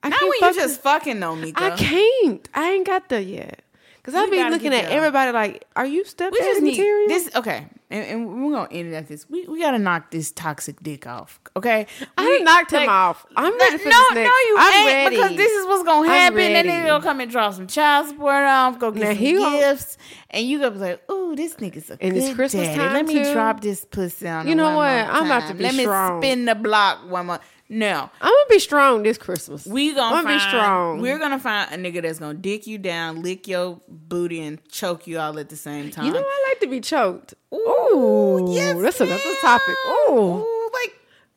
I 0.03 0.09
Not 0.09 0.19
can't 0.21 0.31
when 0.41 0.49
you 0.55 0.61
just 0.61 0.81
fucking 0.81 1.19
know 1.19 1.37
me. 1.37 1.53
I 1.57 1.71
can't. 1.71 2.49
I 2.55 2.71
ain't 2.71 2.87
got 2.87 3.09
there 3.11 3.21
yet. 3.21 3.63
Cause 4.03 4.15
I 4.15 4.25
You 4.25 4.31
be 4.31 4.37
gotta 4.39 4.51
looking 4.55 4.73
at 4.73 4.87
everybody 4.87 5.31
like, 5.31 5.67
are 5.77 5.85
you 5.85 5.99
We 5.99 6.05
stepdaddy 6.05 6.39
just 6.43 6.63
need 6.63 6.71
material? 6.79 7.09
this. 7.09 7.31
Okay, 7.37 7.67
and, 7.91 8.05
and 8.07 8.45
we're 8.47 8.53
gonna 8.55 8.69
end 8.73 8.89
it 8.93 8.95
at 8.97 9.09
this. 9.09 9.29
We 9.29 9.47
we 9.47 9.61
gotta 9.61 9.79
knock 9.79 10.11
this 10.11 10.33
toxic 10.33 10.83
dick 10.83 11.07
off. 11.07 11.39
Okay, 11.55 11.87
I 12.17 12.25
We- 12.25 12.43
knocked 12.43 12.71
him 12.73 12.89
off. 12.89 13.27
I'm 13.37 13.59
ready 13.59 13.77
for 13.77 13.91
no, 13.91 14.03
this 14.15 14.15
no, 14.15 14.23
you 14.23 14.57
I'm 14.59 14.73
ain't 14.75 14.87
ready. 15.05 15.17
because 15.17 15.37
this 15.37 15.53
is 15.53 15.67
what's 15.67 15.85
gonna 15.85 16.09
happen. 16.09 16.37
Ready. 16.39 16.69
nigga 16.69 16.87
gonna 16.87 17.05
come 17.05 17.21
and 17.21 17.31
draw 17.31 17.51
some 17.51 17.67
child 17.67 18.09
support 18.09 18.43
off, 18.45 18.79
go 18.79 18.91
get 18.91 19.03
Now, 19.03 19.13
some 19.13 19.53
gifts, 19.59 19.99
and 20.31 20.47
you 20.47 20.59
gonna 20.61 20.71
be 20.71 20.79
like, 20.79 21.11
"Ooh, 21.11 21.37
this 21.37 21.55
nigga's 21.57 21.91
a 21.91 21.99
And 22.03 22.15
good 22.15 22.23
it's 22.23 22.35
Christmas 22.35 22.69
daddy. 22.69 22.79
time, 22.79 22.93
Let 22.95 23.07
me 23.07 23.23
too. 23.23 23.33
drop 23.35 23.61
this 23.61 23.85
pussy 23.85 24.27
on 24.29 24.49
You 24.49 24.55
know 24.55 24.77
what? 24.77 24.87
I'm 24.89 25.27
about 25.27 25.47
to 25.49 25.55
be 25.55 25.65
Let 25.65 25.75
strong. 25.75 26.21
me 26.21 26.27
spin 26.27 26.45
the 26.47 26.55
block 26.55 27.01
one 27.11 27.27
more." 27.27 27.41
No, 27.73 28.11
I'm 28.21 28.29
gonna 28.33 28.37
be 28.49 28.59
strong 28.59 29.05
this 29.05 29.16
Christmas. 29.16 29.64
we 29.64 29.95
gonna, 29.95 30.16
I'm 30.16 30.25
find, 30.25 30.37
be 30.37 30.41
strong. 30.41 31.01
We're 31.01 31.18
gonna 31.21 31.39
find 31.39 31.73
a 31.73 31.77
nigga 31.77 32.03
that's 32.03 32.18
gonna 32.18 32.35
dick 32.35 32.66
you 32.66 32.79
down, 32.79 33.23
lick 33.23 33.47
your 33.47 33.81
booty, 33.89 34.41
and 34.43 34.59
choke 34.68 35.07
you 35.07 35.21
all 35.21 35.39
at 35.39 35.49
the 35.51 35.57
same 35.57 35.91
time. 35.93 36.07
you 36.07 36.12
know 36.12 36.18
I 36.21 36.47
like 36.51 36.61
to 36.61 36.66
be 36.66 36.81
choked. 36.81 37.35
Ooh, 37.55 38.49
yes, 38.51 38.77
that's 38.81 39.01
a 39.01 39.07
that's 39.07 39.25
a 39.25 39.35
topic. 39.41 39.77
Ooh, 39.89 40.12
Ooh, 40.43 40.71
like 40.73 40.93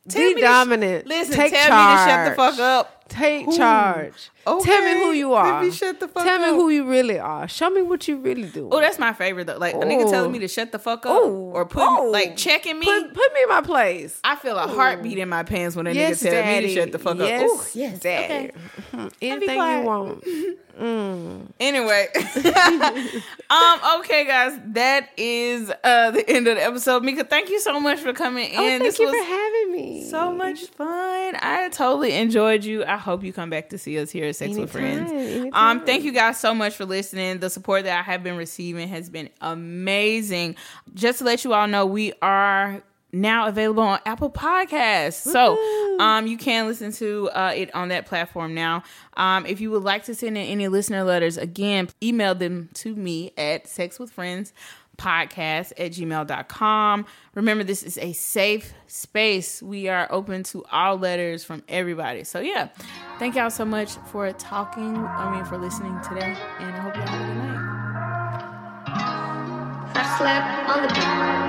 tell 0.08 0.22
be 0.22 0.34
me 0.34 0.34
to 0.34 0.40
sh- 0.40 0.42
dominant. 0.42 1.06
listen, 1.06 1.34
Take 1.36 1.52
tell 1.52 1.68
charge. 1.68 2.00
me 2.00 2.04
to 2.04 2.10
shut 2.10 2.30
the 2.30 2.34
fuck 2.36 2.58
up. 2.58 3.03
Take 3.14 3.46
Ooh. 3.46 3.56
charge. 3.56 4.30
Tell 4.44 4.60
me 4.60 4.92
who 5.04 5.12
you 5.12 5.30
let 5.30 5.46
are. 5.46 5.62
me 5.62 5.70
shut 5.70 6.00
the 6.00 6.08
fuck 6.08 6.24
Tell 6.24 6.38
me 6.40 6.48
who 6.48 6.68
you 6.68 6.84
really 6.84 7.18
are. 7.18 7.46
Show 7.46 7.70
me 7.70 7.80
what 7.82 8.08
you 8.08 8.16
really 8.18 8.48
do. 8.48 8.68
Oh, 8.72 8.80
that's 8.80 8.98
my 8.98 9.12
favorite 9.12 9.46
though. 9.46 9.56
Like 9.56 9.74
a 9.74 9.78
nigga 9.78 10.10
telling 10.10 10.32
me 10.32 10.40
to 10.40 10.48
shut 10.48 10.72
the 10.72 10.80
fuck 10.80 11.06
up 11.06 11.22
Ooh. 11.22 11.52
or 11.54 11.64
put 11.64 11.86
Ooh. 11.86 12.10
like 12.10 12.36
checking 12.36 12.76
me. 12.78 12.84
put 12.86 13.14
put 13.14 13.32
me 13.34 13.42
in 13.44 13.48
my 13.48 13.60
place. 13.60 14.18
I 14.24 14.34
feel 14.34 14.58
a 14.58 14.66
heartbeat 14.66 15.18
in 15.18 15.28
my 15.28 15.44
pants 15.44 15.76
when 15.76 15.86
a 15.86 15.92
Yes, 15.92 16.22
nigga 16.22 16.30
tell 16.30 16.42
me 16.44 16.52
daddy. 16.52 16.66
to 16.66 16.74
shut 16.74 16.92
the 16.92 16.98
fuck 16.98 17.18
yes, 17.18 17.42
up. 17.42 17.48
Ooh, 17.48 17.78
yes, 17.78 17.98
daddy. 18.00 18.34
okay. 18.34 18.52
Mhm. 18.92 19.12
Anything 19.22 19.58
you 19.58 19.80
want. 19.82 20.24
Anyway, 21.60 22.08
um, 23.50 23.80
okay, 24.00 24.24
guys, 24.26 24.58
that 24.72 25.08
is 25.16 25.70
uh 25.84 26.10
the 26.10 26.28
end 26.28 26.48
of 26.48 26.56
the 26.56 26.64
episode. 26.64 27.04
Mika, 27.04 27.22
thank 27.24 27.48
you 27.48 27.60
so 27.60 27.78
much 27.78 28.00
for 28.00 28.12
coming 28.12 28.50
in. 28.50 28.56
Oh, 28.58 28.62
thank 28.62 28.82
this 28.82 28.98
you 28.98 29.06
was 29.06 29.14
for 29.14 29.22
having 29.24 29.63
me. 29.74 30.04
so 30.04 30.32
much 30.32 30.66
fun. 30.68 31.34
I 31.40 31.68
totally 31.72 32.12
enjoyed 32.12 32.64
you. 32.64 32.84
I 32.84 32.96
hope 32.96 33.22
you 33.24 33.32
come 33.32 33.50
back 33.50 33.70
to 33.70 33.78
see 33.78 33.98
us 33.98 34.10
here 34.10 34.26
at 34.26 34.36
Sex 34.36 34.56
with 34.56 34.70
Friends. 34.70 35.10
anytime. 35.10 35.78
Um, 35.78 35.84
thank 35.84 36.04
you 36.04 36.12
guys 36.12 36.38
so 36.38 36.54
much 36.54 36.74
for 36.74 36.84
listening. 36.84 37.38
The 37.38 37.50
support 37.50 37.84
that 37.84 37.98
I 37.98 38.02
have 38.02 38.22
been 38.22 38.36
receiving 38.36 38.88
has 38.88 39.10
been 39.10 39.28
amazing. 39.40 40.56
Just 40.94 41.18
to 41.18 41.24
let 41.24 41.44
you 41.44 41.52
all 41.54 41.66
know, 41.66 41.86
we 41.86 42.12
are 42.22 42.82
now 43.12 43.46
available 43.46 43.82
on 43.84 44.00
Apple 44.06 44.30
Podcasts. 44.30 45.22
So 45.22 45.56
um 46.00 46.26
you 46.26 46.36
can 46.36 46.66
listen 46.66 46.90
to 46.90 47.30
uh, 47.30 47.52
it 47.54 47.72
on 47.72 47.88
that 47.88 48.06
platform 48.06 48.54
now. 48.54 48.82
Um, 49.16 49.46
if 49.46 49.60
you 49.60 49.70
would 49.70 49.84
like 49.84 50.04
to 50.06 50.14
send 50.16 50.36
in 50.36 50.44
any 50.44 50.66
listener 50.66 51.04
letters, 51.04 51.36
again, 51.36 51.88
email 52.02 52.34
them 52.34 52.70
to 52.74 52.96
me 52.96 53.32
at 53.38 53.66
sexwithfriends 53.66 54.52
podcast 54.96 55.72
at 55.78 55.92
gmail.com. 55.92 57.06
Remember, 57.34 57.64
this 57.64 57.82
is 57.82 57.98
a 57.98 58.12
safe 58.12 58.72
space. 58.86 59.62
We 59.62 59.88
are 59.88 60.06
open 60.10 60.42
to 60.44 60.64
all 60.70 60.96
letters 60.96 61.44
from 61.44 61.62
everybody. 61.68 62.24
So 62.24 62.40
yeah, 62.40 62.68
thank 63.18 63.34
y'all 63.34 63.50
so 63.50 63.64
much 63.64 63.94
for 64.10 64.32
talking. 64.32 64.96
I 64.96 65.34
mean 65.34 65.44
for 65.44 65.58
listening 65.58 65.98
today. 66.02 66.36
And 66.60 66.74
I 66.74 66.80
hope 66.80 66.96
y'all 66.96 67.06
have 67.06 67.20
a 67.20 67.26
good 67.26 67.36
night. 67.36 67.74
I 69.96 70.16
slept 70.18 70.68
on 70.70 70.82
the 70.82 70.88
bed. 70.94 71.43